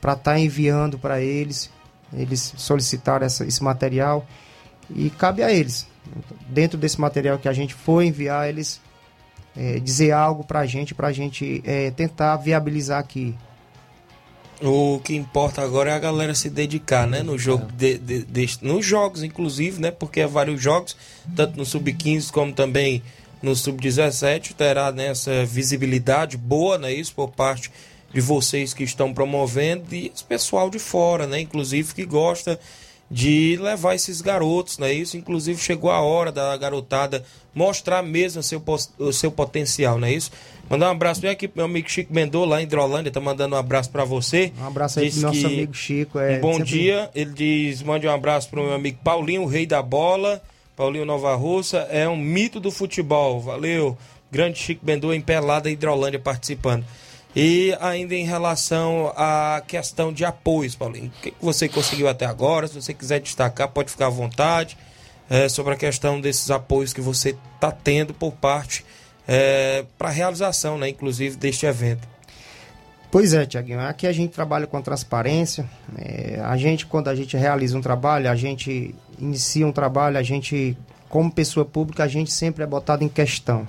para 0.00 0.12
estar 0.12 0.32
tá 0.32 0.38
enviando 0.38 0.98
para 0.98 1.20
eles. 1.20 1.70
Eles 2.12 2.54
solicitaram 2.56 3.26
essa, 3.26 3.44
esse 3.44 3.62
material 3.62 4.26
e 4.90 5.10
cabe 5.10 5.42
a 5.42 5.52
eles, 5.52 5.86
dentro 6.48 6.78
desse 6.78 7.00
material 7.00 7.38
que 7.38 7.48
a 7.48 7.52
gente 7.52 7.74
for 7.74 8.02
enviar, 8.02 8.48
eles 8.48 8.80
é, 9.56 9.80
dizer 9.80 10.12
algo 10.12 10.44
para 10.44 10.60
a 10.60 10.66
gente, 10.66 10.94
para 10.94 11.08
a 11.08 11.12
gente 11.12 11.62
é, 11.64 11.90
tentar 11.90 12.36
viabilizar 12.36 12.98
aqui. 12.98 13.34
O 14.62 15.00
que 15.04 15.14
importa 15.14 15.60
agora 15.60 15.90
é 15.90 15.94
a 15.94 15.98
galera 15.98 16.34
se 16.34 16.48
dedicar, 16.48 17.06
né? 17.06 17.22
No 17.22 17.38
jogo 17.38 17.66
de, 17.72 17.98
de, 17.98 18.24
de, 18.24 18.58
nos 18.62 18.86
jogos, 18.86 19.22
inclusive, 19.22 19.80
né? 19.80 19.90
Porque 19.90 20.20
é 20.20 20.26
vários 20.26 20.62
jogos, 20.62 20.96
tanto 21.34 21.58
no 21.58 21.64
Sub-15 21.66 22.30
como 22.30 22.52
também 22.54 23.02
no 23.46 23.54
Sub-17, 23.54 24.54
terá 24.54 24.90
nessa 24.90 25.30
né, 25.30 25.44
visibilidade 25.44 26.36
boa, 26.36 26.76
né? 26.76 26.92
Isso 26.92 27.14
por 27.14 27.30
parte 27.30 27.70
de 28.12 28.20
vocês 28.20 28.74
que 28.74 28.82
estão 28.82 29.14
promovendo 29.14 29.94
e 29.94 30.10
esse 30.12 30.24
pessoal 30.24 30.68
de 30.68 30.80
fora, 30.80 31.28
né? 31.28 31.40
Inclusive 31.40 31.94
que 31.94 32.04
gosta 32.04 32.58
de 33.08 33.56
levar 33.62 33.94
esses 33.94 34.20
garotos, 34.20 34.78
né? 34.78 34.92
Isso, 34.92 35.16
inclusive, 35.16 35.62
chegou 35.62 35.92
a 35.92 36.00
hora 36.00 36.32
da 36.32 36.56
garotada 36.56 37.22
mostrar 37.54 38.02
mesmo 38.02 38.40
o 38.40 38.42
seu, 38.42 38.62
o 38.98 39.12
seu 39.12 39.30
potencial, 39.30 39.96
não 39.96 40.08
é 40.08 40.12
isso? 40.12 40.32
Mandar 40.68 40.88
um 40.88 40.92
abraço 40.92 41.20
bem 41.20 41.30
aqui 41.30 41.46
pro 41.46 41.58
meu 41.58 41.66
amigo 41.66 41.88
Chico 41.88 42.12
Mendô, 42.12 42.44
lá 42.44 42.60
em 42.60 42.64
Hidrolândia, 42.64 43.12
tá 43.12 43.20
mandando 43.20 43.54
um 43.54 43.58
abraço 43.58 43.90
para 43.90 44.04
você. 44.04 44.52
Um 44.60 44.66
abraço 44.66 44.98
aí 44.98 45.10
pro 45.12 45.20
nosso 45.20 45.46
amigo 45.46 45.72
Chico. 45.72 46.18
É, 46.18 46.38
um 46.38 46.40
bom 46.40 46.54
sempre... 46.54 46.66
dia, 46.66 47.10
ele 47.14 47.30
diz, 47.30 47.80
mande 47.82 48.08
um 48.08 48.10
abraço 48.10 48.50
pro 48.50 48.64
meu 48.64 48.74
amigo 48.74 48.98
Paulinho, 49.04 49.42
o 49.42 49.46
rei 49.46 49.64
da 49.64 49.80
bola, 49.80 50.42
Paulinho 50.76 51.06
Nova 51.06 51.34
Russa, 51.34 51.78
é 51.90 52.06
um 52.06 52.16
mito 52.16 52.60
do 52.60 52.70
futebol, 52.70 53.40
valeu. 53.40 53.96
Grande 54.30 54.58
Chico 54.58 54.84
Mendô 54.84 55.12
em 55.12 55.20
Pelada, 55.22 55.70
Hidrolândia, 55.70 56.20
participando. 56.20 56.84
E 57.34 57.76
ainda 57.80 58.14
em 58.14 58.24
relação 58.24 59.12
à 59.16 59.62
questão 59.66 60.12
de 60.12 60.24
apoios, 60.24 60.74
Paulinho, 60.74 61.10
o 61.18 61.22
que 61.22 61.34
você 61.40 61.68
conseguiu 61.68 62.08
até 62.08 62.26
agora? 62.26 62.68
Se 62.68 62.74
você 62.74 62.92
quiser 62.92 63.20
destacar, 63.20 63.68
pode 63.68 63.90
ficar 63.90 64.06
à 64.06 64.10
vontade 64.10 64.76
é, 65.30 65.48
sobre 65.48 65.72
a 65.72 65.76
questão 65.76 66.20
desses 66.20 66.50
apoios 66.50 66.92
que 66.92 67.00
você 67.00 67.36
está 67.54 67.72
tendo 67.72 68.12
por 68.12 68.32
parte 68.32 68.84
é, 69.26 69.84
para 69.96 70.08
a 70.08 70.12
realização, 70.12 70.78
né, 70.78 70.88
inclusive, 70.88 71.36
deste 71.36 71.66
evento. 71.66 72.06
Pois 73.16 73.32
é, 73.32 73.46
Tiaguinho, 73.46 73.80
aqui 73.80 74.06
a 74.06 74.12
gente 74.12 74.32
trabalha 74.32 74.66
com 74.66 74.82
transparência. 74.82 75.66
É, 75.96 76.38
a 76.44 76.54
gente, 76.58 76.84
quando 76.84 77.08
a 77.08 77.14
gente 77.14 77.34
realiza 77.34 77.78
um 77.78 77.80
trabalho, 77.80 78.30
a 78.30 78.36
gente 78.36 78.94
inicia 79.18 79.66
um 79.66 79.72
trabalho, 79.72 80.18
a 80.18 80.22
gente, 80.22 80.76
como 81.08 81.32
pessoa 81.32 81.64
pública, 81.64 82.04
a 82.04 82.08
gente 82.08 82.30
sempre 82.30 82.62
é 82.62 82.66
botado 82.66 83.02
em 83.02 83.08
questão. 83.08 83.66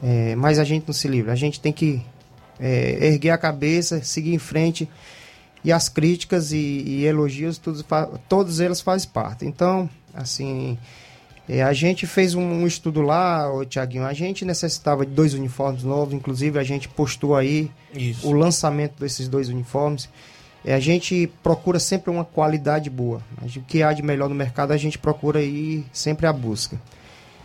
É, 0.00 0.36
mas 0.36 0.60
a 0.60 0.64
gente 0.64 0.84
não 0.86 0.94
se 0.94 1.08
livra, 1.08 1.32
a 1.32 1.34
gente 1.34 1.58
tem 1.58 1.72
que 1.72 2.00
é, 2.60 3.08
erguer 3.08 3.30
a 3.30 3.38
cabeça, 3.38 4.04
seguir 4.04 4.32
em 4.32 4.38
frente 4.38 4.88
e 5.64 5.72
as 5.72 5.88
críticas 5.88 6.52
e, 6.52 6.56
e 6.56 7.06
elogios, 7.06 7.58
todos, 7.58 7.84
todos 8.28 8.60
eles 8.60 8.80
fazem 8.80 9.08
parte. 9.08 9.44
Então, 9.44 9.90
assim, 10.14 10.78
é, 11.48 11.62
a 11.62 11.72
gente 11.72 12.06
fez 12.06 12.34
um, 12.34 12.42
um 12.42 12.66
estudo 12.66 13.02
lá, 13.02 13.46
Tiaguinho, 13.68 14.04
a 14.04 14.12
gente 14.12 14.44
necessitava 14.44 15.04
de 15.04 15.12
dois 15.12 15.34
uniformes 15.34 15.82
novos, 15.82 16.14
inclusive 16.14 16.58
a 16.58 16.64
gente 16.64 16.88
postou 16.88 17.36
aí 17.36 17.70
Isso. 17.94 18.26
o 18.26 18.32
lançamento 18.32 18.98
desses 18.98 19.28
dois 19.28 19.48
uniformes. 19.48 20.08
É, 20.64 20.72
a 20.72 20.80
gente 20.80 21.30
procura 21.42 21.78
sempre 21.78 22.10
uma 22.10 22.24
qualidade 22.24 22.88
boa. 22.88 23.20
O 23.42 23.60
que 23.62 23.82
há 23.82 23.92
de 23.92 24.02
melhor 24.02 24.30
no 24.30 24.34
mercado, 24.34 24.72
a 24.72 24.76
gente 24.78 24.98
procura 24.98 25.42
ir 25.42 25.84
sempre 25.92 26.26
à 26.26 26.32
busca. 26.32 26.80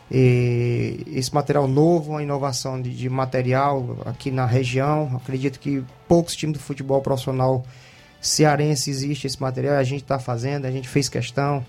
E 0.09 1.05
esse 1.13 1.33
material 1.33 1.67
novo, 1.67 2.11
uma 2.11 2.23
inovação 2.23 2.81
de, 2.81 2.95
de, 2.95 3.09
material 3.09 3.97
aqui 4.05 4.31
na 4.31 4.45
região. 4.45 5.11
Acredito 5.17 5.59
que 5.59 5.83
poucos 6.07 6.35
times 6.35 6.57
do 6.57 6.63
futebol 6.63 7.01
profissional 7.01 7.63
cearense 8.21 8.89
existe 8.89 9.27
esse 9.27 9.39
material. 9.39 9.75
A 9.75 9.83
gente 9.83 10.01
está 10.01 10.17
fazendo, 10.17 10.65
a 10.65 10.71
gente 10.71 10.87
fez 10.87 11.09
questão. 11.09 11.63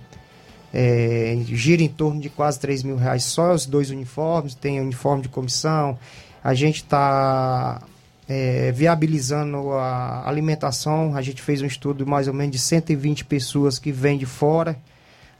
É, 0.72 1.36
gira 1.46 1.82
em 1.82 1.88
torno 1.88 2.20
de 2.20 2.28
quase 2.28 2.58
3 2.60 2.82
mil 2.82 2.96
reais 2.96 3.24
só 3.24 3.52
os 3.52 3.66
dois 3.66 3.90
uniformes, 3.90 4.54
tem 4.54 4.80
uniforme 4.80 5.22
de 5.22 5.28
comissão. 5.28 5.98
A 6.42 6.54
gente 6.54 6.76
está 6.76 7.82
é, 8.30 8.70
viabilizando 8.70 9.72
a 9.72 10.22
alimentação. 10.28 11.16
A 11.16 11.20
gente 11.20 11.42
fez 11.42 11.60
um 11.60 11.66
estudo 11.66 12.06
mais 12.06 12.28
ou 12.28 12.34
menos 12.34 12.52
de 12.52 12.58
120 12.60 13.24
pessoas 13.24 13.78
que 13.78 13.90
vêm 13.90 14.16
de 14.16 14.26
fora. 14.26 14.78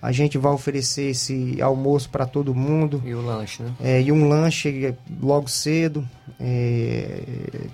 A 0.03 0.11
gente 0.13 0.37
vai 0.39 0.51
oferecer 0.53 1.11
esse 1.11 1.61
almoço 1.63 2.11
para 2.11 2.27
todo 2.27 2.55
mundo. 2.55 3.01
E 3.05 3.15
o 3.15 3.21
lanche, 3.21 3.63
né? 3.63 3.73
É, 3.81 4.03
e 4.03 4.11
um 4.11 4.29
lanche 4.29 4.95
logo 5.23 5.49
cedo. 5.49 6.07
É, 6.41 7.21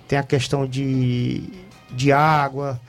tem 0.07 0.19
a 0.19 0.23
questão 0.23 0.67
de, 0.67 1.49
de 1.91 2.11
água. 2.11 2.79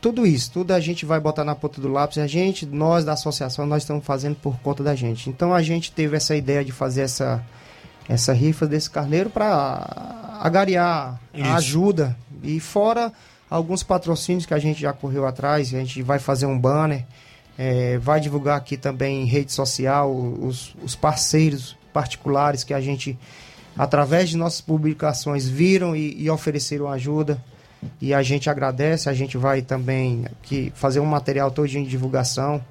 Tudo 0.00 0.26
isso, 0.26 0.50
tudo 0.50 0.72
a 0.72 0.80
gente 0.80 1.04
vai 1.04 1.20
botar 1.20 1.44
na 1.44 1.54
ponta 1.54 1.80
do 1.80 1.88
lápis. 1.88 2.16
A 2.18 2.26
gente, 2.26 2.64
nós 2.64 3.04
da 3.04 3.12
associação, 3.12 3.66
nós 3.66 3.82
estamos 3.82 4.04
fazendo 4.04 4.34
por 4.36 4.58
conta 4.60 4.82
da 4.82 4.94
gente. 4.94 5.28
Então 5.28 5.52
a 5.52 5.62
gente 5.62 5.92
teve 5.92 6.16
essa 6.16 6.34
ideia 6.34 6.64
de 6.64 6.72
fazer 6.72 7.02
essa, 7.02 7.44
essa 8.08 8.32
rifa 8.32 8.66
desse 8.66 8.88
carneiro 8.88 9.28
para 9.28 10.38
agariar 10.40 11.20
Isso. 11.34 11.46
a 11.46 11.54
ajuda. 11.56 12.16
E 12.42 12.58
fora 12.58 13.12
alguns 13.50 13.82
patrocínios 13.82 14.46
que 14.46 14.54
a 14.54 14.58
gente 14.58 14.80
já 14.80 14.92
correu 14.92 15.26
atrás, 15.26 15.68
a 15.74 15.78
gente 15.78 16.02
vai 16.02 16.18
fazer 16.18 16.46
um 16.46 16.58
banner. 16.58 17.04
É, 17.58 17.98
vai 17.98 18.20
divulgar 18.20 18.56
aqui 18.56 18.78
também 18.78 19.22
em 19.22 19.26
rede 19.26 19.52
social 19.52 20.10
os, 20.10 20.74
os 20.82 20.96
parceiros 20.96 21.76
particulares 21.92 22.64
que 22.64 22.72
a 22.72 22.80
gente, 22.80 23.18
através 23.76 24.30
de 24.30 24.36
nossas 24.38 24.62
publicações, 24.62 25.46
viram 25.46 25.94
e, 25.94 26.22
e 26.22 26.30
ofereceram 26.30 26.88
ajuda. 26.88 27.42
E 28.00 28.12
a 28.12 28.22
gente 28.22 28.48
agradece, 28.50 29.08
a 29.08 29.12
gente 29.12 29.36
vai 29.36 29.62
também 29.62 30.24
aqui 30.26 30.72
fazer 30.74 31.00
um 31.00 31.06
material 31.06 31.50
todo 31.50 31.68
de 31.68 31.84
divulgação. 31.84 32.62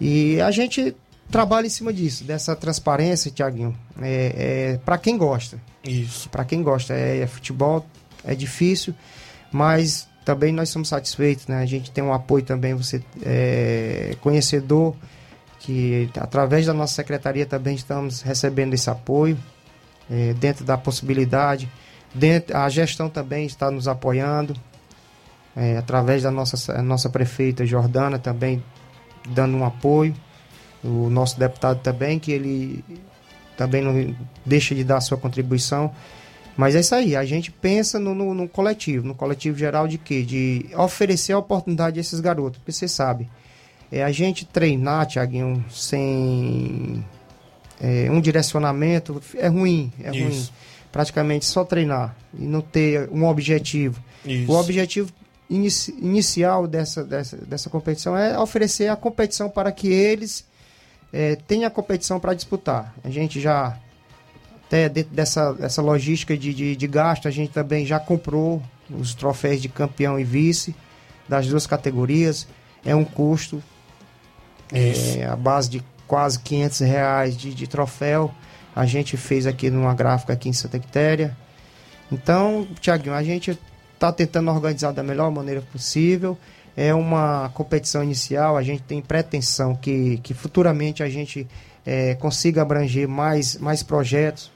E 0.00 0.40
a 0.40 0.50
gente 0.50 0.94
trabalha 1.30 1.66
em 1.66 1.70
cima 1.70 1.92
disso, 1.92 2.24
dessa 2.24 2.54
transparência, 2.54 3.30
Tiaguinho. 3.30 3.76
É, 4.00 4.72
é 4.74 4.80
para 4.84 4.98
quem 4.98 5.16
gosta. 5.16 5.60
Isso. 5.84 6.28
Para 6.28 6.44
quem 6.44 6.62
gosta. 6.62 6.94
É, 6.94 7.18
é 7.18 7.26
futebol, 7.26 7.84
é 8.24 8.34
difícil, 8.34 8.94
mas 9.52 10.08
também 10.24 10.52
nós 10.52 10.68
somos 10.68 10.88
satisfeitos, 10.88 11.46
né? 11.46 11.62
A 11.62 11.66
gente 11.66 11.90
tem 11.90 12.04
um 12.04 12.12
apoio 12.12 12.44
também, 12.44 12.74
você 12.74 13.02
é 13.24 14.14
conhecedor, 14.20 14.94
que 15.58 16.10
através 16.18 16.66
da 16.66 16.74
nossa 16.74 16.94
secretaria 16.94 17.46
também 17.46 17.74
estamos 17.74 18.20
recebendo 18.20 18.74
esse 18.74 18.90
apoio, 18.90 19.38
é, 20.10 20.34
dentro 20.34 20.64
da 20.64 20.76
possibilidade. 20.76 21.68
Dentro, 22.14 22.56
a 22.56 22.68
gestão 22.68 23.08
também 23.08 23.46
está 23.46 23.70
nos 23.70 23.86
apoiando, 23.86 24.54
é, 25.56 25.76
através 25.76 26.22
da 26.22 26.30
nossa, 26.30 26.82
nossa 26.82 27.10
prefeita 27.10 27.66
Jordana 27.66 28.18
também 28.18 28.62
dando 29.28 29.56
um 29.56 29.64
apoio. 29.64 30.14
O 30.82 31.10
nosso 31.10 31.38
deputado 31.38 31.80
também, 31.82 32.18
que 32.18 32.30
ele 32.30 32.84
também 33.56 33.82
não 33.82 34.16
deixa 34.46 34.74
de 34.74 34.84
dar 34.84 35.00
sua 35.00 35.18
contribuição. 35.18 35.92
Mas 36.56 36.74
é 36.74 36.80
isso 36.80 36.94
aí, 36.94 37.14
a 37.14 37.24
gente 37.24 37.52
pensa 37.52 37.98
no, 37.98 38.14
no, 38.14 38.34
no 38.34 38.48
coletivo, 38.48 39.06
no 39.06 39.14
coletivo 39.14 39.56
geral 39.56 39.86
de 39.86 39.96
quê? 39.96 40.22
De 40.22 40.66
oferecer 40.76 41.32
a 41.32 41.38
oportunidade 41.38 41.98
a 41.98 42.00
esses 42.00 42.18
garotos, 42.18 42.58
porque 42.58 42.72
você 42.72 42.88
sabe, 42.88 43.28
é 43.92 44.02
a 44.02 44.10
gente 44.10 44.44
treinar, 44.44 45.06
Tiaguinho, 45.06 45.64
sem 45.70 47.04
é, 47.80 48.10
um 48.10 48.20
direcionamento 48.20 49.22
é 49.36 49.46
ruim, 49.46 49.92
é 50.02 50.10
Isso. 50.10 50.20
ruim. 50.20 50.48
Praticamente 50.90 51.44
só 51.46 51.64
treinar 51.64 52.16
e 52.38 52.46
não 52.46 52.60
ter 52.60 53.08
um 53.10 53.24
objetivo. 53.26 54.02
Isso. 54.24 54.50
O 54.50 54.56
objetivo 54.58 55.12
inici- 55.48 55.94
inicial 56.00 56.66
dessa, 56.66 57.04
dessa, 57.04 57.36
dessa 57.36 57.68
competição 57.70 58.16
é 58.16 58.38
oferecer 58.38 58.88
a 58.88 58.96
competição 58.96 59.48
para 59.50 59.70
que 59.70 59.88
eles 59.88 60.44
é, 61.12 61.36
tenham 61.36 61.66
a 61.66 61.70
competição 61.70 62.18
para 62.18 62.34
disputar. 62.34 62.94
A 63.04 63.10
gente 63.10 63.40
já 63.40 63.78
até 64.66 64.88
dentro 64.88 65.14
dessa, 65.14 65.52
dessa 65.54 65.80
logística 65.80 66.36
de, 66.36 66.52
de, 66.52 66.76
de 66.76 66.86
gasto, 66.86 67.26
a 67.26 67.30
gente 67.30 67.52
também 67.52 67.86
já 67.86 67.98
comprou 67.98 68.62
os 68.90 69.14
troféus 69.14 69.62
de 69.62 69.68
campeão 69.68 70.18
e 70.20 70.24
vice 70.24 70.74
das 71.28 71.46
duas 71.46 71.66
categorias. 71.66 72.46
É 72.84 72.94
um 72.94 73.04
custo 73.04 73.62
é, 74.72 75.24
a 75.26 75.36
base 75.36 75.70
de 75.70 75.82
quase 76.06 76.38
500 76.40 76.80
reais 76.80 77.36
de, 77.36 77.54
de 77.54 77.66
troféu. 77.66 78.30
A 78.78 78.86
gente 78.86 79.16
fez 79.16 79.44
aqui 79.44 79.70
numa 79.70 79.92
gráfica 79.92 80.34
aqui 80.34 80.48
em 80.48 80.52
Santa 80.52 80.78
Quitéria. 80.78 81.36
Então, 82.12 82.64
Tiaguinho, 82.80 83.12
a 83.12 83.24
gente 83.24 83.58
está 83.92 84.12
tentando 84.12 84.52
organizar 84.52 84.92
da 84.92 85.02
melhor 85.02 85.32
maneira 85.32 85.60
possível. 85.60 86.38
É 86.76 86.94
uma 86.94 87.50
competição 87.54 88.04
inicial, 88.04 88.56
a 88.56 88.62
gente 88.62 88.84
tem 88.84 89.02
pretensão 89.02 89.74
que, 89.74 90.18
que 90.18 90.32
futuramente 90.32 91.02
a 91.02 91.08
gente 91.08 91.44
é, 91.84 92.14
consiga 92.14 92.62
abranger 92.62 93.08
mais, 93.08 93.56
mais 93.56 93.82
projetos 93.82 94.48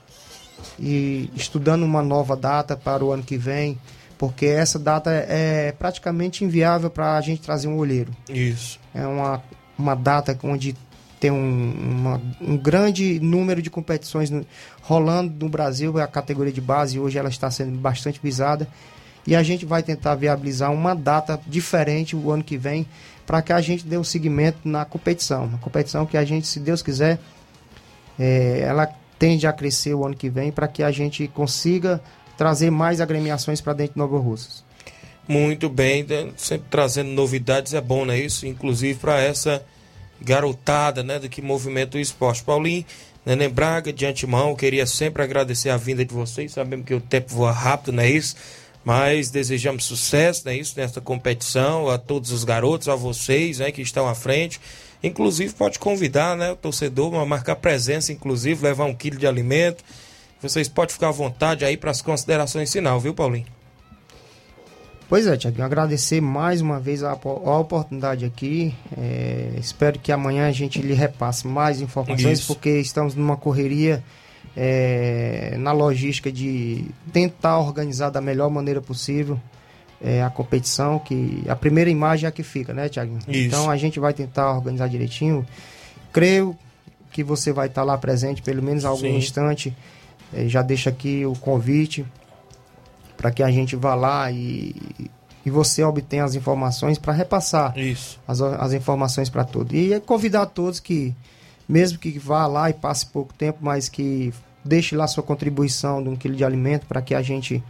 e 0.79 1.29
estudando 1.35 1.83
uma 1.83 2.01
nova 2.01 2.37
data 2.37 2.77
para 2.77 3.05
o 3.05 3.11
ano 3.11 3.25
que 3.25 3.37
vem, 3.37 3.77
porque 4.17 4.47
essa 4.47 4.79
data 4.79 5.11
é 5.11 5.73
praticamente 5.73 6.45
inviável 6.45 6.89
para 6.89 7.17
a 7.17 7.21
gente 7.21 7.43
trazer 7.43 7.67
um 7.67 7.77
olheiro. 7.77 8.13
Isso. 8.29 8.79
É 8.95 9.05
uma, 9.05 9.43
uma 9.77 9.97
data 9.97 10.39
onde 10.45 10.77
tem 11.23 11.31
um, 11.31 11.73
uma- 11.73 12.21
um 12.41 12.57
grande 12.57 13.21
número 13.21 13.63
de 13.63 13.71
competições 13.71 14.29
no- 14.29 14.45
rolando 14.83 15.33
no 15.45 15.49
Brasil, 15.49 15.97
é 15.97 16.03
a 16.03 16.07
categoria 16.09 16.53
de 16.53 16.61
base, 16.61 16.99
hoje 16.99 17.17
ela 17.17 17.29
está 17.29 17.49
sendo 17.49 17.79
bastante 17.79 18.19
visada. 18.21 18.67
E 19.25 19.37
a 19.37 19.43
gente 19.45 19.65
vai 19.65 19.85
tentar 19.85 20.17
viabilizar 20.17 20.73
uma 20.73 20.95
data 20.97 21.41
diferente 21.47 22.17
o 22.17 22.33
ano 22.33 22.43
que 22.43 22.57
vem 22.59 22.85
para 23.25 23.41
que 23.41 23.53
a 23.53 23.61
gente 23.61 23.87
dê 23.87 23.97
um 23.97 24.03
seguimento 24.03 24.59
na 24.65 24.85
competição. 24.85 25.45
Uma 25.45 25.59
competição 25.59 26.05
que 26.05 26.17
a 26.17 26.25
gente, 26.25 26.45
se 26.49 26.59
Deus 26.59 26.83
quiser, 26.83 27.21
é, 28.19 28.65
ela 28.67 28.89
tende 29.17 29.47
a 29.47 29.53
crescer 29.53 29.95
o 29.95 30.05
ano 30.05 30.17
que 30.17 30.29
vem 30.29 30.51
para 30.51 30.67
que 30.67 30.83
a 30.83 30.91
gente 30.91 31.29
consiga 31.29 32.03
trazer 32.37 32.69
mais 32.73 33.01
agremiações 33.01 33.61
para 33.61 33.75
dentro 33.75 33.93
de 33.93 33.99
Nova 34.01 34.19
Russas. 34.19 34.65
Muito 35.29 35.69
bem, 35.69 36.05
sempre 36.37 36.67
trazendo 36.69 37.11
novidades 37.11 37.75
é 37.75 37.81
bom, 37.81 38.05
não 38.05 38.13
é 38.13 38.19
isso? 38.19 38.45
Inclusive 38.45 38.99
para 38.99 39.21
essa 39.21 39.63
garotada, 40.23 41.03
né, 41.03 41.19
do 41.19 41.29
que 41.29 41.43
movimenta 41.43 41.99
o 41.99 42.01
esporte. 42.01 42.43
Paulinho, 42.43 42.85
Neném 43.25 43.49
Braga, 43.49 43.93
de 43.93 44.05
antemão, 44.05 44.57
queria 44.57 44.87
sempre 44.87 45.23
agradecer 45.23 45.71
a 45.71 45.77
vinda 45.77 46.05
de 46.05 46.13
vocês, 46.13 46.53
sabemos 46.53 46.87
que 46.87 46.95
o 46.95 47.01
tempo 47.01 47.33
voa 47.35 47.53
rápido, 47.53 47.93
não 47.93 48.03
é 48.03 48.11
isso? 48.11 48.35
Mas 48.85 49.31
desejamos 49.31 49.85
sucesso, 49.85 50.43
não 50.45 50.53
é 50.53 50.57
isso, 50.57 50.75
nesta 50.77 51.01
competição, 51.01 51.89
a 51.89 51.99
todos 51.99 52.33
os 52.33 52.43
garotos, 52.43 52.89
a 52.89 52.97
vocês, 52.97 53.61
né, 53.61 53.71
que 53.71 53.81
estão 53.81 54.09
à 54.09 54.15
frente. 54.15 54.61
Inclusive 55.05 55.53
pode 55.55 55.79
convidar, 55.79 56.37
né, 56.37 56.51
o 56.51 56.57
torcedor 56.57 57.15
a 57.15 57.25
marcar 57.25 57.57
presença, 57.57 58.13
inclusive 58.13 58.65
levar 58.65 58.87
um 58.87 58.95
quilo 58.95 59.19
de 59.19 59.27
alimento. 59.27 59.85
Vocês 60.41 60.69
podem 60.69 60.93
ficar 60.93 61.09
à 61.09 61.13
vontade 61.13 61.65
aí 61.65 61.77
para 61.77 61.93
as 61.93 62.03
considerações 62.03 62.73
final, 62.73 62.99
viu, 62.99 63.15
Paulinho? 63.15 63.62
Pois 65.13 65.27
é, 65.27 65.37
Tiaguinho, 65.37 65.67
agradecer 65.67 66.23
mais 66.23 66.63
uma 66.63 66.81
vez 66.81 67.05
a, 67.05 67.11
a 67.11 67.59
oportunidade 67.59 68.25
aqui. 68.25 68.75
É, 68.97 69.53
espero 69.59 69.99
que 69.99 70.11
amanhã 70.11 70.49
a 70.49 70.53
gente 70.53 70.81
lhe 70.81 70.95
repasse 70.95 71.47
mais 71.47 71.83
informações, 71.83 72.39
Isso. 72.39 72.47
porque 72.47 72.79
estamos 72.79 73.15
numa 73.15 73.37
correria 73.37 74.03
é, 74.57 75.55
na 75.59 75.71
logística 75.71 76.33
de 76.33 76.87
tentar 77.13 77.59
organizar 77.59 78.09
da 78.09 78.23
melhor 78.23 78.49
maneira 78.49 78.81
possível 78.81 79.39
é, 80.03 80.23
a 80.23 80.31
competição, 80.31 80.99
que 80.99 81.45
a 81.47 81.55
primeira 81.55 81.91
imagem 81.91 82.25
é 82.25 82.29
a 82.31 82.33
que 82.33 82.43
fica, 82.43 82.73
né, 82.73 82.89
Tiaguinho? 82.89 83.21
Então 83.29 83.69
a 83.69 83.77
gente 83.77 84.01
vai 84.01 84.15
tentar 84.15 84.51
organizar 84.51 84.89
direitinho. 84.89 85.47
Creio 86.11 86.57
que 87.11 87.23
você 87.23 87.53
vai 87.53 87.67
estar 87.67 87.83
lá 87.83 87.99
presente, 87.99 88.41
pelo 88.41 88.63
menos 88.63 88.87
algum 88.87 89.03
Sim. 89.03 89.17
instante. 89.19 89.77
É, 90.33 90.49
já 90.49 90.63
deixo 90.63 90.89
aqui 90.89 91.27
o 91.27 91.35
convite 91.35 92.03
para 93.23 93.31
que 93.31 93.43
a 93.43 93.51
gente 93.53 93.77
vá 93.77 93.95
lá 93.95 94.31
e, 94.33 94.75
e 95.47 95.51
você 95.51 95.83
obtenha 95.85 96.25
as 96.25 96.35
informações 96.35 96.99
para 96.99 97.13
repassar 97.13 97.73
Isso. 97.79 98.19
as, 98.27 98.41
as 98.43 98.73
informações 98.73 99.31
para 99.31 99.45
todos. 99.45 99.73
E 99.73 99.99
convidar 100.05 100.45
todos 100.47 100.81
que, 100.81 101.15
mesmo 101.69 101.99
que 101.99 102.19
vá 102.19 102.47
lá 102.49 102.69
e 102.69 102.73
passe 102.75 103.07
pouco 103.07 103.33
tempo, 103.33 103.59
mas 103.63 103.89
que 103.89 104.35
deixe 104.65 104.97
lá 104.97 105.07
sua 105.07 105.23
contribuição 105.23 106.03
de 106.03 106.09
um 106.09 106.17
quilo 106.17 106.35
de 106.35 106.45
alimento 106.45 106.85
para 106.87 107.01
que 107.01 107.15
a 107.15 107.23
gente 107.23 107.63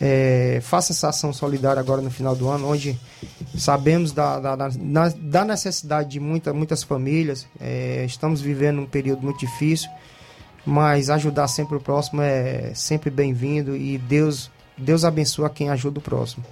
é, 0.00 0.60
faça 0.62 0.92
essa 0.92 1.08
ação 1.08 1.32
solidária 1.32 1.80
agora 1.80 2.00
no 2.00 2.10
final 2.10 2.34
do 2.34 2.48
ano, 2.48 2.66
onde 2.66 2.98
sabemos 3.56 4.12
da, 4.12 4.38
da, 4.40 4.56
da- 4.56 4.68
da 5.20 5.44
necessidade 5.44 6.08
de 6.08 6.20
muita, 6.20 6.52
muitas 6.54 6.82
famílias. 6.82 7.46
É, 7.60 8.04
estamos 8.06 8.40
vivendo 8.40 8.80
um 8.80 8.86
período 8.86 9.22
muito 9.22 9.40
difícil, 9.40 9.90
mas 10.64 11.10
ajudar 11.10 11.48
sempre 11.48 11.76
o 11.76 11.80
próximo 11.80 12.22
é 12.22 12.72
sempre 12.74 13.10
bem-vindo 13.10 13.74
e 13.76 13.96
Deus, 13.98 14.50
Deus 14.78 15.04
abençoa 15.04 15.50
quem 15.50 15.68
ajuda 15.68 15.98
o 15.98 16.02
próximo. 16.02 16.44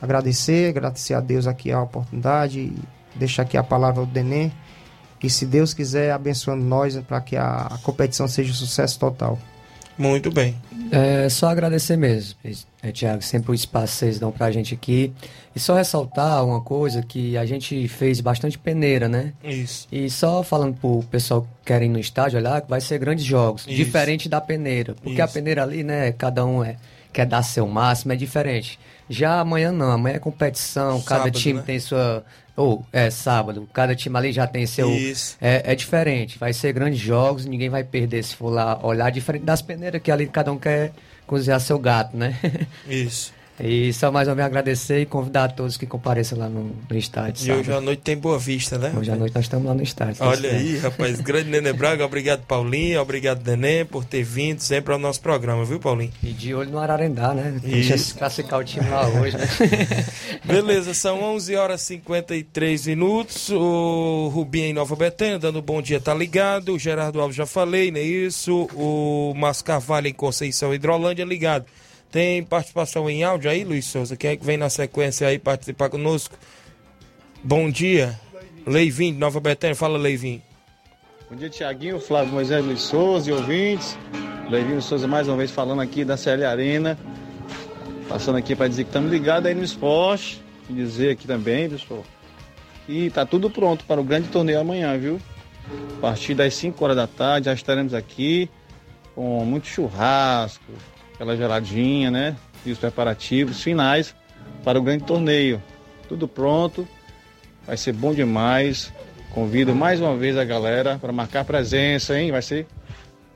Agradecer, 0.00 0.70
agradecer 0.70 1.14
a 1.14 1.20
Deus 1.20 1.46
aqui 1.46 1.70
a 1.70 1.82
oportunidade, 1.82 2.72
deixar 3.14 3.42
aqui 3.42 3.56
a 3.56 3.62
palavra 3.62 4.04
do 4.04 4.10
Denê. 4.10 4.50
E 5.22 5.28
se 5.28 5.44
Deus 5.44 5.74
quiser, 5.74 6.12
abençoando 6.12 6.64
nós 6.64 6.96
para 7.00 7.20
que 7.20 7.36
a, 7.36 7.68
a 7.70 7.78
competição 7.78 8.26
seja 8.26 8.50
um 8.50 8.54
sucesso 8.54 8.98
total. 8.98 9.38
Muito 9.98 10.30
bem. 10.30 10.56
É 10.90 11.28
só 11.28 11.48
agradecer 11.48 11.96
mesmo, 11.96 12.34
é, 12.82 12.90
Tiago, 12.90 13.22
sempre 13.22 13.52
o 13.52 13.54
espaço 13.54 13.92
que 13.92 13.98
vocês 13.98 14.18
dão 14.18 14.32
pra 14.32 14.50
gente 14.50 14.72
aqui. 14.72 15.12
E 15.54 15.60
só 15.60 15.74
ressaltar 15.74 16.42
uma 16.42 16.62
coisa 16.62 17.02
que 17.02 17.36
a 17.36 17.44
gente 17.44 17.86
fez 17.86 18.18
bastante 18.20 18.58
peneira, 18.58 19.08
né? 19.08 19.34
Isso. 19.44 19.86
E 19.92 20.08
só 20.08 20.42
falando 20.42 20.76
pro 20.78 21.04
pessoal 21.10 21.42
que 21.42 21.48
querem 21.66 21.90
ir 21.90 21.92
no 21.92 22.00
estádio 22.00 22.38
olhar, 22.38 22.62
que 22.62 22.70
vai 22.70 22.80
ser 22.80 22.98
grandes 22.98 23.24
jogos, 23.24 23.62
Isso. 23.66 23.74
diferente 23.74 24.28
da 24.28 24.40
peneira. 24.40 24.94
Porque 25.02 25.20
a 25.20 25.26
Isso. 25.26 25.34
peneira 25.34 25.62
ali, 25.62 25.84
né, 25.84 26.12
cada 26.12 26.46
um 26.46 26.64
é, 26.64 26.76
quer 27.12 27.26
dar 27.26 27.42
seu 27.42 27.66
máximo, 27.66 28.12
é 28.12 28.16
diferente. 28.16 28.78
Já 29.08 29.40
amanhã 29.40 29.72
não, 29.72 29.90
amanhã 29.90 30.16
é 30.16 30.18
competição, 30.18 31.00
cada 31.02 31.24
Sábado, 31.24 31.38
time 31.38 31.58
né? 31.58 31.64
tem 31.66 31.80
sua. 31.80 32.24
Ou, 32.56 32.84
é 32.92 33.10
sábado, 33.10 33.68
cada 33.72 33.94
time 33.94 34.16
ali 34.16 34.32
já 34.32 34.46
tem 34.46 34.66
seu. 34.66 34.90
Isso. 34.90 35.36
É, 35.40 35.72
é 35.72 35.74
diferente, 35.74 36.38
vai 36.38 36.52
ser 36.52 36.72
grandes 36.72 37.00
jogos, 37.00 37.46
ninguém 37.46 37.68
vai 37.68 37.82
perder 37.82 38.22
se 38.22 38.36
for 38.36 38.50
lá 38.50 38.78
olhar, 38.82 39.10
diferente 39.10 39.44
das 39.44 39.62
peneiras, 39.62 40.00
que 40.02 40.10
ali 40.10 40.26
cada 40.26 40.52
um 40.52 40.58
quer 40.58 40.92
cozinhar 41.26 41.60
seu 41.60 41.78
gato, 41.78 42.16
né? 42.16 42.38
Isso. 42.86 43.32
E 43.62 43.92
só 43.92 44.10
mais 44.10 44.26
uma 44.26 44.34
vez 44.34 44.46
agradecer 44.46 45.00
e 45.00 45.06
convidar 45.06 45.44
a 45.44 45.48
todos 45.48 45.76
que 45.76 45.86
compareçam 45.86 46.38
lá 46.38 46.48
no, 46.48 46.74
no 46.88 46.96
estádio. 46.96 47.46
E 47.46 47.52
hoje 47.52 47.72
à 47.72 47.80
noite 47.80 48.00
tem 48.00 48.16
Boa 48.16 48.38
Vista, 48.38 48.78
né? 48.78 48.92
Hoje 48.96 49.10
à 49.10 49.16
noite 49.16 49.34
nós 49.34 49.44
estamos 49.44 49.66
lá 49.66 49.74
no 49.74 49.82
estádio. 49.82 50.16
se 50.16 50.22
Olha 50.22 50.50
aí, 50.50 50.78
rapaz. 50.78 51.20
Grande 51.20 51.50
Nenê 51.50 51.72
Braga, 51.72 52.04
obrigado 52.04 52.40
Paulinho, 52.46 53.00
obrigado 53.00 53.46
Nenê 53.46 53.84
por 53.84 54.04
ter 54.04 54.22
vindo 54.22 54.60
sempre 54.60 54.92
ao 54.92 54.98
nosso 54.98 55.20
programa, 55.20 55.64
viu 55.64 55.78
Paulinho? 55.78 56.12
E 56.22 56.32
de 56.32 56.54
olho 56.54 56.70
no 56.70 56.78
Ararendá, 56.78 57.34
né? 57.34 57.60
Deixa 57.62 57.98
se 57.98 58.14
classificar 58.14 58.60
o 58.60 58.64
time 58.64 58.88
lá 58.88 59.06
hoje, 59.08 59.36
né? 59.36 59.46
Beleza, 60.44 60.94
são 60.94 61.22
11 61.22 61.56
horas 61.56 61.82
e 61.82 62.00
53 62.00 62.86
minutos. 62.86 63.50
O 63.50 64.30
Rubinho 64.32 64.66
em 64.66 64.72
Nova 64.72 64.96
Betânia, 64.96 65.38
dando 65.38 65.60
bom 65.60 65.82
dia, 65.82 66.00
tá 66.00 66.14
ligado. 66.14 66.74
O 66.74 66.78
Gerardo 66.78 67.20
Alves 67.20 67.36
já 67.36 67.46
falei, 67.46 67.90
não 67.90 67.98
é 68.00 68.02
isso? 68.02 68.68
O 68.74 69.34
Mascarvalho 69.36 70.08
em 70.08 70.14
Conceição 70.14 70.72
Hidrolândia, 70.72 71.24
ligado. 71.24 71.66
Tem 72.10 72.42
participação 72.42 73.08
em 73.08 73.22
áudio 73.22 73.50
aí, 73.50 73.62
Luiz 73.62 73.86
Souza? 73.86 74.16
Quem 74.16 74.30
é 74.30 74.36
que 74.36 74.44
vem 74.44 74.56
na 74.56 74.68
sequência 74.68 75.28
aí 75.28 75.38
participar 75.38 75.88
conosco? 75.88 76.36
Bom 77.42 77.70
dia. 77.70 78.18
Leivinho, 78.66 79.14
de 79.14 79.20
Nova 79.20 79.38
Betânia. 79.38 79.76
Fala, 79.76 79.96
Leivinho. 79.96 80.42
Bom 81.30 81.36
dia, 81.36 81.48
Tiaguinho, 81.48 82.00
Flávio 82.00 82.32
Moisés 82.32 82.64
Luiz 82.64 82.80
Souza 82.80 83.30
e 83.30 83.32
ouvintes. 83.32 83.96
Leivinho 84.48 84.82
Souza 84.82 85.06
mais 85.06 85.28
uma 85.28 85.36
vez 85.36 85.52
falando 85.52 85.80
aqui 85.80 86.04
da 86.04 86.16
CL 86.16 86.44
Arena. 86.44 86.98
Passando 88.08 88.38
aqui 88.38 88.56
para 88.56 88.66
dizer 88.66 88.82
que 88.82 88.88
estamos 88.88 89.12
ligados 89.12 89.46
aí 89.46 89.54
no 89.54 89.62
esporte. 89.62 90.42
E 90.68 90.72
dizer 90.72 91.10
aqui 91.10 91.28
também, 91.28 91.70
pessoal, 91.70 92.04
que 92.86 93.10
tá 93.10 93.24
tudo 93.24 93.48
pronto 93.48 93.84
para 93.84 94.00
o 94.00 94.04
grande 94.04 94.28
torneio 94.28 94.60
amanhã, 94.60 94.98
viu? 94.98 95.20
A 95.98 96.00
partir 96.00 96.34
das 96.34 96.54
5 96.54 96.84
horas 96.84 96.96
da 96.96 97.06
tarde 97.06 97.46
já 97.46 97.54
estaremos 97.54 97.94
aqui 97.94 98.50
com 99.14 99.44
muito 99.44 99.66
churrasco, 99.66 100.72
aquela 101.20 101.36
geladinha, 101.36 102.10
né? 102.10 102.34
E 102.64 102.72
os 102.72 102.78
preparativos 102.78 103.62
finais 103.62 104.14
para 104.64 104.78
o 104.78 104.82
grande 104.82 105.04
torneio. 105.04 105.62
Tudo 106.08 106.26
pronto, 106.26 106.88
vai 107.66 107.76
ser 107.76 107.92
bom 107.92 108.14
demais. 108.14 108.90
Convido 109.30 109.74
mais 109.74 110.00
uma 110.00 110.16
vez 110.16 110.38
a 110.38 110.44
galera 110.44 110.98
para 110.98 111.12
marcar 111.12 111.44
presença, 111.44 112.18
hein? 112.18 112.32
Vai 112.32 112.40
ser 112.40 112.66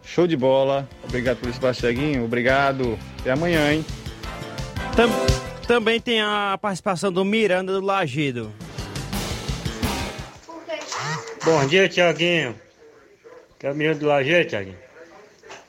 show 0.02 0.26
de 0.26 0.34
bola. 0.36 0.88
Obrigado 1.04 1.36
pelo 1.40 1.52
espaço, 1.52 1.82
Ceguinho. 1.82 2.24
Obrigado. 2.24 2.98
Até 3.20 3.32
amanhã, 3.32 3.70
hein? 3.70 3.84
Tam- 4.96 5.10
também 5.66 6.00
tem 6.00 6.22
a 6.22 6.58
participação 6.60 7.12
do 7.12 7.22
Miranda 7.24 7.72
do 7.74 7.80
Lagedo. 7.84 8.50
Bom 11.44 11.66
dia, 11.66 11.86
Tiaguinho. 11.86 12.54
Que 13.58 13.66
é 13.66 13.70
o 13.72 13.74
menino 13.74 13.98
do 13.98 14.06
Lajeiro, 14.06 14.48
Tiaguinho. 14.48 14.83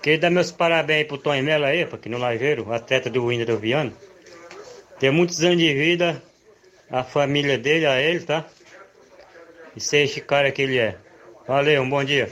Queria 0.05 0.19
dar 0.19 0.29
meus 0.29 0.51
parabéns 0.51 1.07
pro 1.07 1.17
Tony 1.17 1.41
Mello 1.41 1.65
aí, 1.65 1.81
aqui 1.81 2.07
no 2.09 2.19
Lajeiro, 2.19 2.71
atleta 2.71 3.09
do 3.09 3.21
do 3.43 3.57
Viano. 3.57 3.91
Tem 4.99 5.09
muitos 5.09 5.43
anos 5.43 5.57
de 5.57 5.73
vida, 5.73 6.21
a 6.91 7.03
família 7.03 7.57
dele, 7.57 7.87
a 7.87 7.99
ele, 7.99 8.19
tá? 8.19 8.45
E 9.75 9.81
ser 9.81 10.03
esse 10.03 10.21
cara 10.21 10.51
que 10.51 10.61
ele 10.61 10.77
é. 10.77 10.95
Valeu, 11.47 11.81
um 11.81 11.89
bom 11.89 12.03
dia. 12.03 12.31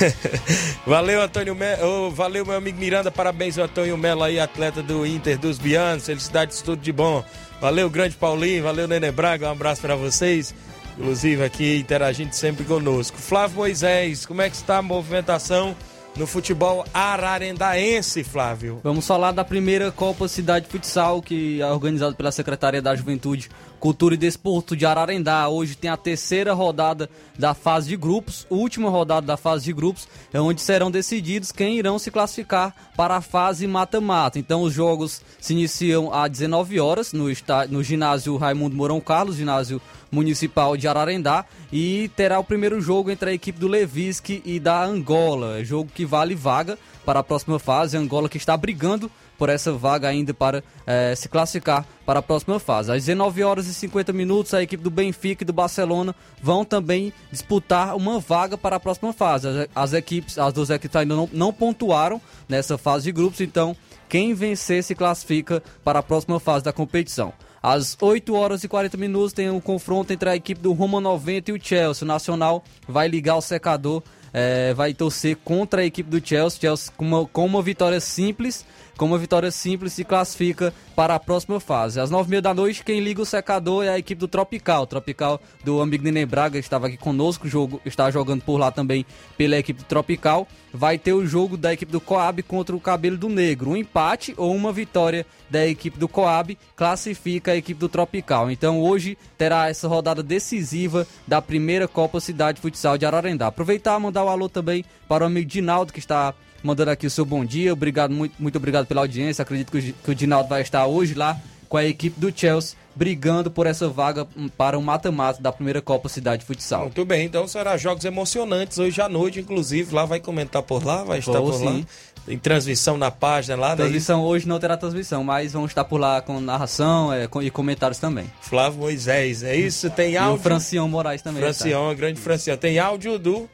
Valeu, 0.86 1.20
Antônio 1.20 1.54
Melo. 1.54 2.10
valeu, 2.10 2.46
meu 2.46 2.56
amigo 2.56 2.78
Miranda. 2.78 3.10
Parabéns, 3.10 3.58
ao 3.58 3.66
Antônio 3.66 3.98
Melo 3.98 4.22
aí, 4.22 4.40
atleta 4.40 4.82
do 4.82 5.04
Inter 5.04 5.36
dos 5.38 5.58
Bianos. 5.58 6.06
Felicidades, 6.06 6.62
tudo 6.62 6.80
de 6.80 6.90
bom. 6.90 7.22
Valeu, 7.60 7.90
grande 7.90 8.16
Paulinho. 8.16 8.62
Valeu, 8.62 8.88
Nenê 8.88 9.12
Braga. 9.12 9.48
Um 9.48 9.52
abraço 9.52 9.82
para 9.82 9.94
vocês. 9.94 10.54
Inclusive 10.98 11.44
aqui 11.44 11.78
interagindo 11.78 12.34
sempre 12.34 12.64
conosco. 12.64 13.16
Flávio 13.16 13.56
Moisés, 13.56 14.26
como 14.26 14.42
é 14.42 14.50
que 14.50 14.56
está 14.56 14.78
a 14.78 14.82
movimentação 14.82 15.74
no 16.16 16.26
futebol 16.26 16.84
ararendaense, 16.92 18.22
Flávio? 18.22 18.80
Vamos 18.84 19.06
falar 19.06 19.32
da 19.32 19.44
primeira 19.44 19.90
Copa 19.90 20.28
Cidade 20.28 20.66
Futsal, 20.68 21.22
que 21.22 21.60
é 21.60 21.66
organizada 21.66 22.14
pela 22.14 22.30
Secretaria 22.30 22.82
da 22.82 22.94
Juventude, 22.94 23.48
Cultura 23.82 24.14
e 24.14 24.16
Desporto 24.16 24.76
de 24.76 24.86
Ararendá. 24.86 25.48
Hoje 25.48 25.74
tem 25.74 25.90
a 25.90 25.96
terceira 25.96 26.52
rodada 26.52 27.10
da 27.36 27.52
fase 27.52 27.88
de 27.88 27.96
grupos, 27.96 28.46
última 28.48 28.88
rodada 28.88 29.26
da 29.26 29.36
fase 29.36 29.64
de 29.64 29.72
grupos, 29.72 30.06
é 30.32 30.40
onde 30.40 30.60
serão 30.60 30.88
decididos 30.88 31.50
quem 31.50 31.78
irão 31.78 31.98
se 31.98 32.08
classificar 32.08 32.72
para 32.96 33.16
a 33.16 33.20
fase 33.20 33.66
mata-mata. 33.66 34.38
Então 34.38 34.62
os 34.62 34.72
jogos 34.72 35.20
se 35.40 35.52
iniciam 35.52 36.14
às 36.14 36.30
19 36.30 36.78
horas 36.78 37.12
no, 37.12 37.24
no 37.70 37.82
ginásio 37.82 38.36
Raimundo 38.36 38.76
Mourão 38.76 39.00
Carlos, 39.00 39.34
ginásio 39.34 39.82
municipal 40.12 40.76
de 40.76 40.86
Ararendá, 40.86 41.44
e 41.72 42.08
terá 42.14 42.38
o 42.38 42.44
primeiro 42.44 42.80
jogo 42.80 43.10
entre 43.10 43.30
a 43.30 43.34
equipe 43.34 43.58
do 43.58 43.66
Levisque 43.66 44.40
e 44.44 44.60
da 44.60 44.84
Angola, 44.84 45.64
jogo 45.64 45.90
que 45.92 46.06
vale 46.06 46.36
vaga 46.36 46.78
para 47.04 47.18
a 47.18 47.24
próxima 47.24 47.58
fase. 47.58 47.96
Angola 47.96 48.28
que 48.28 48.36
está 48.36 48.56
brigando 48.56 49.10
por 49.42 49.48
essa 49.48 49.72
vaga 49.72 50.06
ainda 50.06 50.32
para 50.32 50.62
eh, 50.86 51.14
se 51.16 51.28
classificar 51.28 51.84
para 52.06 52.20
a 52.20 52.22
próxima 52.22 52.60
fase. 52.60 52.92
Às 52.92 53.06
19 53.06 53.42
horas 53.42 53.66
e 53.66 53.74
50 53.74 54.12
minutos, 54.12 54.54
a 54.54 54.62
equipe 54.62 54.80
do 54.80 54.88
Benfica 54.88 55.42
e 55.42 55.44
do 55.44 55.52
Barcelona 55.52 56.14
vão 56.40 56.64
também 56.64 57.12
disputar 57.28 57.96
uma 57.96 58.20
vaga 58.20 58.56
para 58.56 58.76
a 58.76 58.78
próxima 58.78 59.12
fase. 59.12 59.48
As, 59.48 59.68
as 59.74 59.92
equipes, 59.94 60.38
as 60.38 60.52
duas 60.52 60.70
equipes 60.70 60.94
ainda 60.94 61.16
não, 61.16 61.28
não 61.32 61.52
pontuaram 61.52 62.20
nessa 62.48 62.78
fase 62.78 63.06
de 63.06 63.10
grupos, 63.10 63.40
então 63.40 63.74
quem 64.08 64.32
vencer 64.32 64.84
se 64.84 64.94
classifica 64.94 65.60
para 65.82 65.98
a 65.98 66.02
próxima 66.04 66.38
fase 66.38 66.64
da 66.64 66.72
competição. 66.72 67.32
Às 67.60 67.96
8 68.00 68.34
horas 68.36 68.62
e 68.62 68.68
40 68.68 68.96
minutos 68.96 69.32
tem 69.32 69.50
um 69.50 69.60
confronto 69.60 70.12
entre 70.12 70.28
a 70.28 70.36
equipe 70.36 70.60
do 70.60 70.72
Roma 70.72 71.00
90 71.00 71.50
e 71.50 71.54
o 71.54 71.60
Chelsea. 71.60 72.04
O 72.04 72.08
Nacional 72.08 72.62
vai 72.88 73.08
ligar 73.08 73.34
o 73.36 73.40
secador, 73.40 74.04
eh, 74.32 74.74
vai 74.74 74.94
torcer 74.94 75.36
contra 75.44 75.82
a 75.82 75.84
equipe 75.84 76.10
do 76.10 76.26
Chelsea. 76.26 76.60
Chelsea 76.60 76.92
com 76.96 77.04
uma, 77.04 77.26
com 77.26 77.44
uma 77.44 77.62
vitória 77.62 78.00
simples, 78.00 78.64
com 78.96 79.06
uma 79.06 79.18
vitória 79.18 79.50
simples 79.50 79.92
se 79.92 80.04
classifica 80.04 80.72
para 80.94 81.14
a 81.14 81.20
próxima 81.20 81.58
fase. 81.58 82.00
Às 82.00 82.10
9h30 82.10 82.40
da 82.40 82.54
noite, 82.54 82.84
quem 82.84 83.00
liga 83.00 83.22
o 83.22 83.26
secador 83.26 83.84
é 83.84 83.88
a 83.88 83.98
equipe 83.98 84.20
do 84.20 84.28
Tropical. 84.28 84.86
Tropical 84.86 85.40
do 85.64 85.80
amigo 85.80 86.04
Nenê 86.04 86.26
Braga 86.26 86.58
estava 86.58 86.86
aqui 86.86 86.96
conosco, 86.96 87.48
jogo, 87.48 87.80
está 87.84 88.10
jogando 88.10 88.42
por 88.42 88.58
lá 88.58 88.70
também 88.70 89.06
pela 89.36 89.56
equipe 89.56 89.80
do 89.80 89.86
Tropical. 89.86 90.46
Vai 90.72 90.98
ter 90.98 91.12
o 91.12 91.26
jogo 91.26 91.56
da 91.56 91.72
equipe 91.72 91.92
do 91.92 92.00
Coab 92.00 92.42
contra 92.42 92.74
o 92.74 92.80
Cabelo 92.80 93.16
do 93.16 93.28
Negro. 93.28 93.70
Um 93.70 93.76
empate 93.76 94.34
ou 94.36 94.54
uma 94.54 94.72
vitória 94.72 95.26
da 95.50 95.66
equipe 95.66 95.98
do 95.98 96.08
Coab 96.08 96.56
classifica 96.76 97.52
a 97.52 97.56
equipe 97.56 97.78
do 97.78 97.88
Tropical. 97.88 98.50
Então 98.50 98.80
hoje 98.80 99.18
terá 99.36 99.68
essa 99.68 99.88
rodada 99.88 100.22
decisiva 100.22 101.06
da 101.26 101.42
primeira 101.42 101.86
Copa 101.86 102.20
Cidade 102.20 102.60
Futsal 102.60 102.96
de 102.96 103.04
Ararendá. 103.04 103.48
Aproveitar 103.48 103.98
e 103.98 104.02
mandar 104.02 104.24
o 104.24 104.28
alô 104.28 104.48
também 104.48 104.84
para 105.08 105.24
o 105.24 105.26
amigo 105.26 105.48
Dinaldo 105.48 105.92
que 105.92 105.98
está 105.98 106.34
mandando 106.62 106.90
aqui 106.90 107.06
o 107.06 107.10
seu 107.10 107.24
bom 107.24 107.44
dia. 107.44 107.72
Obrigado, 107.72 108.12
muito, 108.12 108.34
muito 108.38 108.56
obrigado 108.56 108.86
pela 108.86 109.00
audiência. 109.02 109.42
Acredito 109.42 109.70
que 109.72 109.78
o, 109.78 109.92
que 109.92 110.10
o 110.10 110.14
Dinaldo 110.14 110.48
vai 110.48 110.62
estar 110.62 110.86
hoje 110.86 111.14
lá 111.14 111.38
com 111.68 111.76
a 111.76 111.84
equipe 111.84 112.20
do 112.20 112.30
Chelsea 112.36 112.76
brigando 112.94 113.50
por 113.50 113.66
essa 113.66 113.88
vaga 113.88 114.26
hum, 114.36 114.46
para 114.48 114.78
o 114.78 114.82
mata-mata 114.82 115.40
da 115.42 115.50
primeira 115.50 115.80
Copa 115.80 116.10
Cidade 116.10 116.44
Futsal. 116.44 116.82
Muito 116.82 117.04
bem, 117.06 117.24
então 117.24 117.48
será 117.48 117.74
jogos 117.78 118.04
emocionantes 118.04 118.78
hoje 118.78 119.00
à 119.00 119.08
noite, 119.08 119.40
inclusive. 119.40 119.94
Lá 119.94 120.04
vai 120.04 120.20
comentar 120.20 120.62
por 120.62 120.84
lá, 120.84 121.02
vai 121.02 121.18
estar 121.18 121.40
Vou, 121.40 121.50
por 121.50 121.64
lá. 121.64 121.72
sim. 121.72 121.86
Tem 122.26 122.38
transmissão 122.38 122.96
na 122.98 123.10
página 123.10 123.56
lá, 123.56 123.70
né? 123.70 123.76
Transmissão 123.76 124.22
hoje 124.22 124.46
não 124.46 124.60
terá 124.60 124.76
transmissão, 124.76 125.24
mas 125.24 125.54
vamos 125.54 125.70
estar 125.70 125.82
por 125.84 125.98
lá 125.98 126.20
com 126.20 126.38
narração 126.38 127.10
é, 127.12 127.26
com- 127.26 127.42
e 127.42 127.50
comentários 127.50 127.98
também. 127.98 128.30
Flávio 128.42 128.78
Moisés, 128.80 129.42
é 129.42 129.56
isso? 129.56 129.88
Tem 129.90 130.12
E 130.12 130.16
áudio. 130.18 130.36
o 130.38 130.38
Francião 130.42 130.86
Moraes 130.86 131.20
também. 131.22 131.42
Francião, 131.42 131.92
grande 131.96 132.20
Francião. 132.20 132.56
Tem 132.58 132.78
áudio 132.78 133.18
do. 133.18 133.48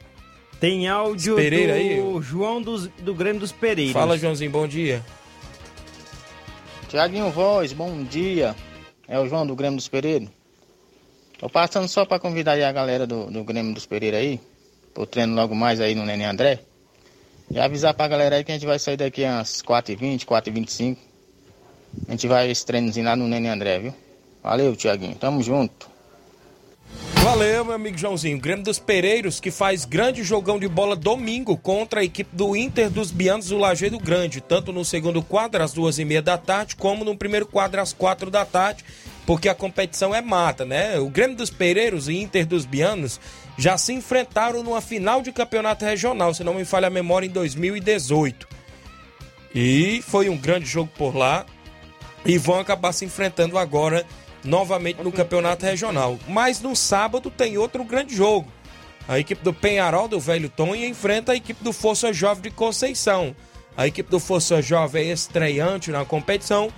Tem 0.59 0.87
áudio 0.89 1.35
Pereira 1.35 1.73
do 1.73 1.79
aí? 1.79 2.21
João 2.21 2.61
dos, 2.61 2.87
do 2.87 3.13
Grêmio 3.13 3.39
dos 3.39 3.51
Pereiros. 3.51 3.93
Fala, 3.93 4.17
Joãozinho, 4.17 4.51
bom 4.51 4.67
dia. 4.67 5.03
Tiaguinho 6.89 7.29
Voz, 7.31 7.71
bom 7.71 8.03
dia. 8.03 8.55
É 9.07 9.17
o 9.17 9.27
João 9.27 9.47
do 9.47 9.55
Grêmio 9.55 9.77
dos 9.77 9.87
Pereira. 9.87 10.27
Tô 11.37 11.49
passando 11.49 11.87
só 11.87 12.03
para 12.05 12.19
convidar 12.19 12.53
aí 12.53 12.63
a 12.63 12.71
galera 12.71 13.07
do, 13.07 13.31
do 13.31 13.43
Grêmio 13.45 13.73
dos 13.73 13.85
Pereira 13.85 14.17
aí, 14.17 14.39
pro 14.93 15.05
treino 15.05 15.33
logo 15.33 15.55
mais 15.55 15.79
aí 15.79 15.95
no 15.95 16.05
Nenê 16.05 16.25
André. 16.25 16.59
E 17.49 17.57
avisar 17.57 17.93
pra 17.93 18.09
galera 18.09 18.35
aí 18.35 18.43
que 18.43 18.51
a 18.51 18.55
gente 18.55 18.67
vai 18.67 18.77
sair 18.77 18.97
daqui 18.97 19.23
às 19.23 19.61
4h20, 19.61 20.25
4h25. 20.25 20.97
A 22.07 22.11
gente 22.11 22.27
vai 22.27 22.51
esse 22.51 22.65
treinozinho 22.65 23.05
lá 23.05 23.15
no 23.15 23.27
Nenê 23.27 23.47
André, 23.47 23.79
viu? 23.79 23.93
Valeu, 24.43 24.75
Tiaguinho. 24.75 25.15
Tamo 25.15 25.41
junto. 25.41 25.88
Valeu, 27.23 27.65
meu 27.65 27.75
amigo 27.75 27.97
Joãozinho. 27.97 28.39
Grêmio 28.39 28.63
dos 28.63 28.79
Pereiros 28.79 29.39
que 29.39 29.51
faz 29.51 29.83
grande 29.83 30.23
jogão 30.23 30.57
de 30.57 30.67
bola 30.67 30.95
domingo 30.95 31.57
contra 31.57 31.99
a 31.99 32.03
equipe 32.03 32.33
do 32.33 32.55
Inter 32.55 32.89
dos 32.89 33.11
Bianos 33.11 33.47
do 33.47 33.57
Lajeado 33.57 33.99
Grande, 33.99 34.39
tanto 34.39 34.71
no 34.71 34.85
segundo 34.85 35.21
quadro 35.21 35.61
às 35.61 35.73
duas 35.73 35.99
e 35.99 36.05
meia 36.05 36.21
da 36.21 36.37
tarde, 36.37 36.75
como 36.75 37.03
no 37.03 37.17
primeiro 37.17 37.45
quadro 37.45 37.81
às 37.81 37.91
quatro 37.91 38.31
da 38.31 38.45
tarde, 38.45 38.85
porque 39.25 39.49
a 39.49 39.53
competição 39.53 40.15
é 40.15 40.21
mata, 40.21 40.65
né? 40.65 40.97
O 40.97 41.09
Grêmio 41.09 41.35
dos 41.35 41.49
Pereiros 41.49 42.07
e 42.07 42.17
Inter 42.17 42.45
dos 42.45 42.65
Bianos 42.65 43.19
já 43.57 43.77
se 43.77 43.91
enfrentaram 43.91 44.63
numa 44.63 44.79
final 44.79 45.21
de 45.21 45.31
campeonato 45.31 45.83
regional, 45.83 46.33
se 46.33 46.43
não 46.43 46.53
me 46.53 46.63
falha 46.63 46.87
a 46.87 46.91
memória, 46.91 47.27
em 47.27 47.31
2018. 47.31 48.47
E 49.53 50.01
foi 50.07 50.29
um 50.29 50.37
grande 50.37 50.65
jogo 50.65 50.89
por 50.97 51.15
lá. 51.15 51.45
E 52.25 52.37
vão 52.37 52.59
acabar 52.59 52.91
se 52.91 53.05
enfrentando 53.05 53.57
agora 53.57 54.05
novamente 54.43 55.03
no 55.03 55.11
campeonato 55.11 55.65
regional. 55.65 56.17
Mas 56.27 56.61
no 56.61 56.75
sábado 56.75 57.29
tem 57.29 57.57
outro 57.57 57.83
grande 57.83 58.15
jogo. 58.15 58.51
A 59.07 59.17
equipe 59.17 59.43
do 59.43 59.53
Penharol 59.53 60.07
do 60.07 60.19
Velho 60.19 60.49
Tonho 60.49 60.85
enfrenta 60.85 61.31
a 61.31 61.35
equipe 61.35 61.63
do 61.63 61.73
Força 61.73 62.13
Jovem 62.13 62.43
de 62.43 62.51
Conceição. 62.51 63.35
A 63.75 63.87
equipe 63.87 64.09
do 64.09 64.19
Força 64.19 64.61
Jovem 64.61 65.09
é 65.09 65.13
estreante 65.13 65.89
na 65.89 66.05
competição, 66.05 66.69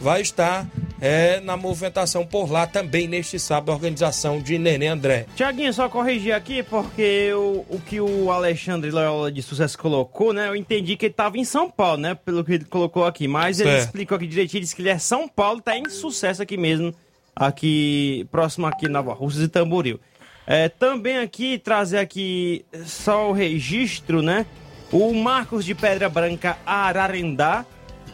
vai 0.00 0.20
estar 0.20 0.66
é, 1.00 1.40
na 1.40 1.56
movimentação 1.56 2.24
por 2.24 2.50
lá 2.50 2.66
também 2.66 3.08
neste 3.08 3.38
sábado, 3.38 3.72
a 3.72 3.74
organização 3.74 4.40
de 4.40 4.58
Nenê 4.58 4.86
André. 4.86 5.26
Tiaguinho, 5.34 5.72
só 5.72 5.88
corrigir 5.88 6.32
aqui, 6.32 6.62
porque 6.62 7.32
o, 7.32 7.64
o 7.68 7.80
que 7.84 8.00
o 8.00 8.30
Alexandre 8.30 8.90
Loyola 8.90 9.32
de 9.32 9.42
Sucesso 9.42 9.78
colocou, 9.78 10.32
né? 10.32 10.48
Eu 10.48 10.54
entendi 10.56 10.96
que 10.96 11.06
ele 11.06 11.12
estava 11.12 11.38
em 11.38 11.44
São 11.44 11.70
Paulo, 11.70 11.96
né? 11.96 12.14
Pelo 12.14 12.44
que 12.44 12.52
ele 12.52 12.64
colocou 12.66 13.04
aqui. 13.04 13.26
Mas 13.26 13.58
ele 13.60 13.70
Certo. 13.70 13.86
explicou 13.86 14.16
aqui 14.16 14.26
direitinho, 14.26 14.60
disse 14.60 14.76
que 14.76 14.82
ele 14.82 14.90
é 14.90 14.98
São 14.98 15.26
Paulo, 15.26 15.60
tá 15.60 15.76
em 15.76 15.88
sucesso 15.88 16.42
aqui 16.42 16.56
mesmo, 16.56 16.94
aqui, 17.34 18.26
próximo 18.30 18.66
aqui 18.66 18.88
Nova 18.88 19.12
Russas 19.12 19.42
e 19.42 19.48
Tamboril. 19.48 20.00
É, 20.46 20.68
também 20.68 21.18
aqui, 21.18 21.58
trazer 21.58 21.98
aqui 21.98 22.64
só 22.84 23.30
o 23.30 23.32
registro, 23.32 24.22
né? 24.22 24.46
O 24.90 25.14
Marcos 25.14 25.64
de 25.64 25.74
Pedra 25.74 26.08
Branca 26.08 26.58
Ararendá, 26.66 27.64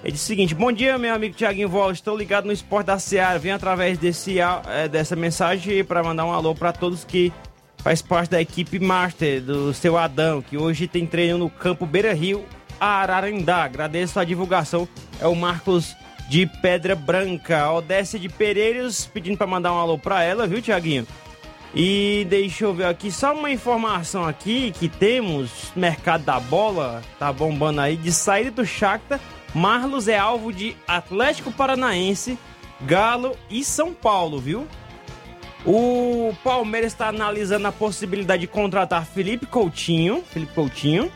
ele 0.05 0.15
o 0.15 0.19
seguinte: 0.19 0.55
Bom 0.55 0.71
dia, 0.71 0.99
meu 0.99 1.15
amigo 1.15 1.35
Tiaguinho 1.35 1.69
Voz. 1.69 1.99
Estou 1.99 2.17
ligado 2.17 2.45
no 2.45 2.53
Esporte 2.53 2.87
da 2.87 2.99
Seara. 2.99 3.39
Venho 3.39 3.57
através 3.57 3.99
desse, 3.99 4.39
eh, 4.39 4.89
dessa 4.89 5.17
mensagem 5.17 5.83
para 5.83 6.03
mandar 6.03 6.25
um 6.25 6.33
alô 6.33 6.55
para 6.55 6.73
todos 6.73 7.05
que 7.05 7.33
faz 7.79 8.03
parte 8.03 8.31
da 8.31 8.41
equipe 8.41 8.79
Master 8.79 9.41
do 9.43 9.73
seu 9.73 9.97
Adão, 9.97 10.43
que 10.43 10.57
hoje 10.57 10.87
tem 10.87 11.07
treino 11.07 11.39
no 11.39 11.51
campo 11.51 11.87
Beira 11.87 12.13
Rio, 12.13 12.45
Ararendá. 12.79 13.65
Agradeço 13.65 14.21
a 14.21 14.25
divulgação. 14.25 14.89
É 15.21 15.27
o 15.27 15.35
Marcos 15.35 15.97
de 16.29 16.47
Pedra 16.47 16.95
Branca. 16.95 17.71
Odécia 17.73 18.19
de 18.19 18.29
Pereiros 18.29 19.07
pedindo 19.07 19.37
para 19.37 19.47
mandar 19.47 19.73
um 19.73 19.79
alô 19.79 19.99
para 19.99 20.23
ela, 20.23 20.47
viu, 20.47 20.61
Tiaguinho? 20.61 21.07
E 21.75 22.27
deixa 22.31 22.65
eu 22.65 22.73
ver 22.73 22.87
aqui, 22.87 23.13
só 23.13 23.35
uma 23.35 23.51
informação 23.51 24.25
aqui 24.25 24.73
que 24.73 24.89
temos, 24.89 25.73
mercado 25.77 26.25
da 26.25 26.41
bola, 26.41 27.03
tá 27.19 27.31
bombando 27.33 27.83
aí, 27.83 27.97
de 27.97 28.13
saída 28.13 28.51
do 28.51 28.65
Shakhtar, 28.65 29.21
Marlos 29.55 30.09
é 30.09 30.17
alvo 30.17 30.53
de 30.53 30.77
Atlético 30.87 31.53
Paranaense, 31.53 32.39
Galo 32.81 33.37
e 33.51 33.65
São 33.65 33.93
Paulo, 33.93 34.39
viu? 34.39 34.67
O 35.65 36.33
Palmeiras 36.45 36.93
está 36.93 37.09
analisando 37.09 37.67
a 37.67 37.73
possibilidade 37.73 38.43
de 38.43 38.47
contratar 38.47 39.05
Felipe 39.05 39.47
Coutinho, 39.47 40.23
Felipe 40.31 40.55
Coutinho. 40.55 41.11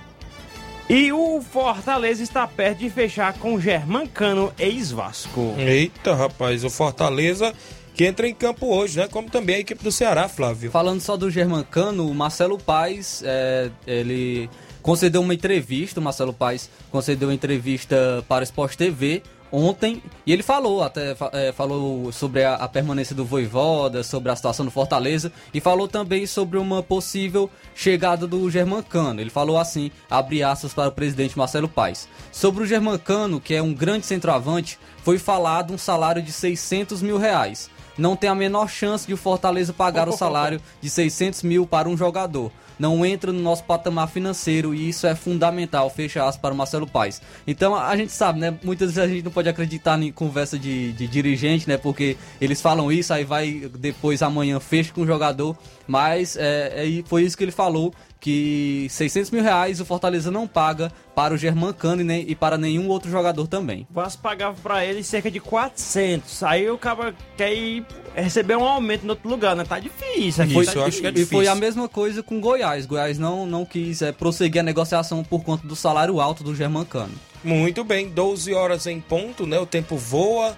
E 0.91 1.13
o 1.13 1.41
Fortaleza 1.41 2.21
está 2.21 2.49
perto 2.49 2.79
de 2.79 2.91
fechar 2.91 3.35
com 3.35 3.61
Germancano, 3.61 4.53
ex-Vasco. 4.59 5.55
Eita, 5.57 6.17
rapaz, 6.17 6.65
o 6.65 6.69
Fortaleza 6.69 7.55
que 7.95 8.05
entra 8.05 8.27
em 8.27 8.35
campo 8.35 8.67
hoje, 8.67 8.99
né? 8.99 9.07
Como 9.07 9.31
também 9.31 9.55
a 9.55 9.59
equipe 9.61 9.85
do 9.85 9.93
Ceará, 9.93 10.29
Flávio. 10.29 10.69
Falando 10.69 11.01
só 11.01 11.17
do 11.17 11.31
Germancano, 11.31 12.11
o 12.11 12.13
Marcelo 12.13 12.59
Paes, 12.59 13.23
é, 13.25 13.71
ele 13.87 14.51
concedeu 14.83 15.21
uma 15.21 15.33
entrevista, 15.33 16.01
o 16.01 16.03
Marcelo 16.03 16.33
Paes 16.33 16.69
concedeu 16.91 17.29
uma 17.29 17.35
entrevista 17.35 18.25
para 18.27 18.41
o 18.41 18.45
Sport 18.45 18.75
TV 18.75 19.23
ontem, 19.53 20.03
e 20.27 20.33
ele 20.33 20.43
falou 20.43 20.83
até 20.83 21.17
é, 21.33 21.53
falou 21.53 22.13
sobre 22.13 22.45
a, 22.45 22.55
a 22.55 22.69
permanência 22.69 23.15
do 23.15 23.25
Voivoda, 23.25 24.03
sobre 24.03 24.31
a 24.31 24.37
situação 24.37 24.65
do 24.65 24.71
Fortaleza, 24.71 25.33
e 25.53 25.61
falou 25.61 25.89
também 25.89 26.27
sobre 26.27 26.59
uma 26.59 26.83
possível 26.83 27.51
chegada 27.75 28.27
do 28.27 28.51
Germancano. 28.51 29.21
Ele 29.21 29.31
falou 29.31 29.59
assim, 29.59 29.91
abre 30.11 30.43
aspas 30.43 30.73
para 30.73 30.89
o 30.89 30.93
presidente 30.93 31.37
Marcelo 31.37 31.69
Paes. 31.69 32.09
Sobre 32.33 32.65
o 32.65 32.67
Germancano, 32.67 33.41
que 33.41 33.55
é 33.55 33.63
um 33.63 33.75
grande 33.75 34.07
centroavante, 34.07 34.79
foi 35.03 35.19
falado 35.19 35.73
um 35.73 35.79
salário 35.79 36.23
de 36.23 36.33
600 36.33 37.03
mil 37.03 37.19
reais 37.19 37.71
não 38.01 38.17
tem 38.17 38.29
a 38.31 38.35
menor 38.35 38.69
chance 38.69 39.07
de 39.07 39.15
o 39.15 39.17
Fortaleza 39.17 39.73
pagar 39.73 40.09
o 40.09 40.13
salário 40.13 40.61
de 40.81 40.89
600 40.91 41.43
mil 41.43 41.67
para 41.67 41.89
um 41.89 41.97
jogador. 41.97 42.51
Não 42.79 43.05
entra 43.05 43.31
no 43.31 43.41
nosso 43.41 43.63
patamar 43.65 44.09
financeiro 44.09 44.75
e 44.75 44.89
isso 44.89 45.07
é 45.07 45.15
fundamental, 45.15 45.91
fecha 45.91 46.23
aspas 46.25 46.41
para 46.41 46.55
o 46.55 46.57
Marcelo 46.57 46.87
Paes. 46.87 47.21
Então 47.47 47.75
a 47.75 47.95
gente 47.95 48.11
sabe, 48.11 48.41
né? 48.41 48.59
Muitas 48.65 48.95
vezes 48.95 49.11
a 49.11 49.13
gente 49.13 49.23
não 49.23 49.31
pode 49.31 49.51
acreditar 49.51 50.01
em 50.03 50.11
conversa 50.11 50.59
de, 50.59 50.93
de 50.93 51.07
dirigente, 51.07 51.69
né? 51.69 51.77
Porque 51.77 52.17
eles 52.41 52.63
falam 52.63 52.91
isso, 52.91 53.13
aí 53.13 53.23
vai 53.23 53.71
depois 53.79 54.23
amanhã 54.23 54.59
fecha 54.59 54.95
com 54.95 55.03
o 55.03 55.07
jogador. 55.07 55.55
Mas 55.87 56.37
é, 56.37 56.87
é- 56.87 57.03
foi 57.05 57.25
isso 57.25 57.37
que 57.37 57.45
ele 57.45 57.53
falou, 57.53 57.93
que 58.21 58.87
600 58.91 59.31
mil 59.31 59.43
reais 59.43 59.81
o 59.81 59.85
Fortaleza 59.85 60.31
não 60.31 60.47
paga 60.47 60.93
para 61.15 61.33
o 61.33 61.37
Germancano 61.39 62.03
e, 62.03 62.05
nem, 62.05 62.25
e 62.31 62.35
para 62.35 62.59
nenhum 62.59 62.87
outro 62.89 63.11
jogador 63.11 63.47
também. 63.49 63.87
O 63.91 63.95
Vasco 63.95 64.23
pagava 64.23 64.57
pra 64.63 64.85
ele 64.85 65.03
cerca 65.03 65.31
de 65.31 65.41
400. 65.41 66.43
Aí 66.43 66.71
o 66.71 66.77
cara 66.79 67.15
quer 67.37 67.53
ir 67.55 67.85
receber 68.15 68.57
um 68.57 68.65
aumento 68.65 69.05
em 69.07 69.09
outro 69.11 69.29
lugar, 69.29 69.57
né? 69.57 69.65
Tá 69.65 69.79
difícil 69.79 70.45
aqui. 70.45 70.53
Foi- 70.53 70.67
tá 70.67 70.73
difícil. 70.89 71.11
E 71.17 71.25
foi 71.25 71.49
a 71.49 71.55
mesma 71.55 71.89
coisa 71.89 72.23
com 72.23 72.41
Goiás. 72.41 72.85
Goiás 72.87 73.19
não, 73.19 73.47
não 73.47 73.65
quis 73.65 74.03
é, 74.03 74.13
prosseguir 74.13 74.61
a 74.61 74.65
negociação 74.65 75.25
por 75.25 75.43
conta 75.43 75.67
do 75.67 75.75
salário 75.75 76.21
alto 76.21 76.45
do 76.45 76.55
Germancano. 76.55 77.15
Muito 77.43 77.83
bem, 77.83 78.09
12 78.11 78.53
horas 78.53 78.87
em 78.87 79.01
ponto, 79.01 79.47
né? 79.47 79.59
O 79.59 79.65
tempo 79.67 79.97
voa. 79.97 80.57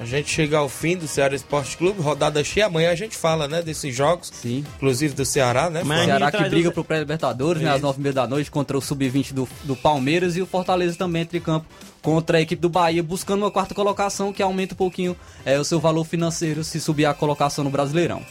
A 0.00 0.04
gente 0.04 0.28
chega 0.30 0.58
ao 0.58 0.68
fim 0.68 0.96
do 0.96 1.06
Ceará 1.06 1.34
Esporte 1.34 1.76
Clube, 1.76 2.00
rodada 2.00 2.42
cheia. 2.42 2.66
Amanhã 2.66 2.90
a 2.90 2.94
gente 2.94 3.16
fala, 3.16 3.46
né, 3.46 3.62
desses 3.62 3.94
jogos. 3.94 4.30
Sim. 4.32 4.64
Inclusive 4.76 5.14
do 5.14 5.24
Ceará, 5.24 5.70
né? 5.70 5.82
O 5.82 5.86
Flávio? 5.86 6.04
Ceará 6.04 6.32
que 6.32 6.48
briga 6.48 6.72
pro 6.72 6.84
pré-libertadores, 6.84 7.62
né, 7.62 7.68
às 7.68 7.76
Isso. 7.76 7.86
nove 7.86 7.98
e 8.00 8.02
meia 8.02 8.12
da 8.12 8.26
noite, 8.26 8.50
contra 8.50 8.76
o 8.76 8.80
Sub-20 8.80 9.32
do, 9.32 9.48
do 9.64 9.76
Palmeiras 9.76 10.36
e 10.36 10.42
o 10.42 10.46
Fortaleza 10.46 10.96
também 10.96 11.22
entre 11.22 11.38
campo 11.40 11.66
contra 12.00 12.38
a 12.38 12.40
equipe 12.40 12.60
do 12.60 12.68
Bahia, 12.68 13.02
buscando 13.02 13.42
uma 13.42 13.50
quarta 13.50 13.74
colocação 13.74 14.32
que 14.32 14.42
aumenta 14.42 14.74
um 14.74 14.76
pouquinho 14.76 15.16
é, 15.44 15.58
o 15.58 15.64
seu 15.64 15.78
valor 15.78 16.04
financeiro 16.04 16.64
se 16.64 16.80
subir 16.80 17.06
a 17.06 17.14
colocação 17.14 17.62
no 17.62 17.70
Brasileirão. 17.70 18.22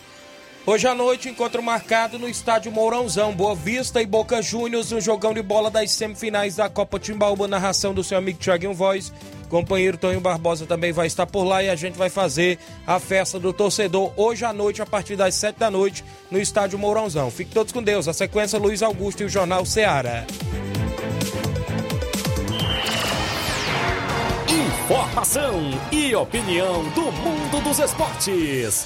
Hoje 0.64 0.88
à 0.88 0.94
noite, 0.94 1.28
encontro 1.28 1.62
marcado 1.64 2.20
no 2.20 2.30
estádio 2.30 2.72
Mourãozão, 2.72 3.34
Boa 3.34 3.56
Vista 3.56 4.00
e 4.00 4.06
Boca 4.06 4.44
Juniors, 4.44 4.92
no 4.92 5.02
jogão 5.02 5.34
de 5.34 5.42
bola 5.42 5.72
das 5.72 5.90
semifinais 5.90 6.56
da 6.56 6.70
Copa 6.70 7.00
Timbaúba, 7.00 7.48
narração 7.48 7.96
do 7.96 8.04
seu 8.04 8.20
amigo 8.20 8.38
Thiaguinho 8.38 8.74
Voz. 8.74 9.12
Companheiro 9.50 9.98
Tonho 9.98 10.22
Barbosa 10.22 10.68
também 10.68 10.92
vai 10.92 11.08
estar 11.08 11.26
por 11.26 11.44
lá 11.44 11.64
e 11.64 11.70
a 11.70 11.76
gente 11.76 11.98
vai 11.98 12.10
fazer 12.10 12.60
a 12.86 13.00
festa 13.00 13.40
do 13.40 13.52
torcedor 13.52 14.14
hoje 14.16 14.46
à 14.46 14.54
noite, 14.54 14.84
a 14.84 14.86
partir 14.86 15.16
das 15.16 15.34
sete 15.34 15.58
da 15.58 15.72
noite, 15.72 16.06
no 16.30 16.40
estádio 16.40 16.78
Mourãozão. 16.78 17.32
Fiquem 17.32 17.54
todos 17.54 17.74
com 17.74 17.82
Deus. 17.82 18.08
A 18.08 18.14
sequência, 18.14 18.60
Luiz 18.60 18.84
Augusto 18.84 19.24
e 19.24 19.26
o 19.26 19.30
Jornal 19.30 19.66
Ceará. 19.66 20.26
Informação 24.48 25.60
e 25.92 26.14
opinião 26.14 26.84
do 26.92 27.12
mundo 27.12 27.64
dos 27.64 27.80
esportes. 27.80 28.86